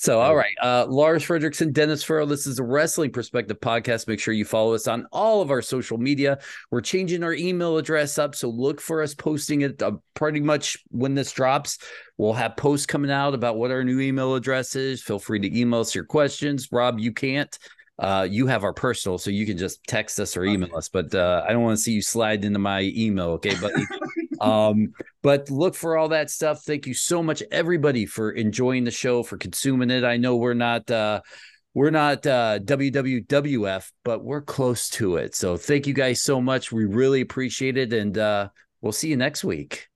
So, 0.00 0.20
all 0.20 0.36
right. 0.36 0.54
Uh, 0.62 0.86
Lars 0.88 1.24
Frederiksen, 1.24 1.72
Dennis 1.72 2.04
Farrell. 2.04 2.28
This 2.28 2.46
is 2.46 2.60
a 2.60 2.62
Wrestling 2.62 3.10
Perspective 3.10 3.58
podcast. 3.58 4.06
Make 4.06 4.20
sure 4.20 4.32
you 4.32 4.44
follow 4.44 4.74
us 4.74 4.86
on 4.86 5.08
all 5.10 5.42
of 5.42 5.50
our 5.50 5.60
social 5.60 5.98
media. 5.98 6.38
We're 6.70 6.82
changing 6.82 7.24
our 7.24 7.34
email 7.34 7.78
address 7.78 8.16
up. 8.16 8.36
So, 8.36 8.48
look 8.48 8.80
for 8.80 9.02
us 9.02 9.14
posting 9.14 9.62
it 9.62 9.82
uh, 9.82 9.92
pretty 10.14 10.38
much 10.38 10.78
when 10.92 11.16
this 11.16 11.32
drops. 11.32 11.78
We'll 12.16 12.32
have 12.32 12.56
posts 12.56 12.86
coming 12.86 13.10
out 13.10 13.34
about 13.34 13.56
what 13.56 13.72
our 13.72 13.82
new 13.82 13.98
email 13.98 14.36
address 14.36 14.76
is. 14.76 15.02
Feel 15.02 15.18
free 15.18 15.40
to 15.40 15.58
email 15.58 15.80
us 15.80 15.96
your 15.96 16.04
questions. 16.04 16.68
Rob, 16.70 17.00
you 17.00 17.12
can't. 17.12 17.58
Uh, 17.98 18.26
you 18.30 18.46
have 18.46 18.62
our 18.62 18.72
personal, 18.72 19.18
so 19.18 19.30
you 19.30 19.44
can 19.44 19.58
just 19.58 19.82
text 19.84 20.20
us 20.20 20.36
or 20.36 20.44
email 20.44 20.74
us. 20.76 20.88
But 20.88 21.12
uh, 21.14 21.44
I 21.46 21.52
don't 21.52 21.62
want 21.62 21.76
to 21.76 21.82
see 21.82 21.92
you 21.92 22.02
slide 22.02 22.44
into 22.44 22.60
my 22.60 22.92
email, 22.94 23.30
okay, 23.30 23.54
buddy? 23.56 23.84
um, 24.40 24.92
but 25.22 25.50
look 25.50 25.74
for 25.74 25.96
all 25.96 26.08
that 26.10 26.30
stuff. 26.30 26.62
Thank 26.62 26.86
you 26.86 26.94
so 26.94 27.22
much, 27.22 27.42
everybody, 27.50 28.06
for 28.06 28.30
enjoying 28.30 28.84
the 28.84 28.92
show, 28.92 29.24
for 29.24 29.36
consuming 29.36 29.90
it. 29.90 30.04
I 30.04 30.16
know 30.16 30.36
we're 30.36 30.54
not 30.54 30.88
uh, 30.90 31.22
we're 31.74 31.90
not 31.90 32.24
uh, 32.26 32.60
WWWF, 32.60 33.90
but 34.04 34.24
we're 34.24 34.42
close 34.42 34.88
to 34.90 35.16
it. 35.16 35.34
So 35.34 35.56
thank 35.56 35.86
you 35.86 35.94
guys 35.94 36.22
so 36.22 36.40
much. 36.40 36.70
We 36.70 36.84
really 36.84 37.20
appreciate 37.20 37.76
it, 37.76 37.92
and 37.92 38.16
uh, 38.16 38.48
we'll 38.80 38.92
see 38.92 39.08
you 39.08 39.16
next 39.16 39.42
week. 39.42 39.88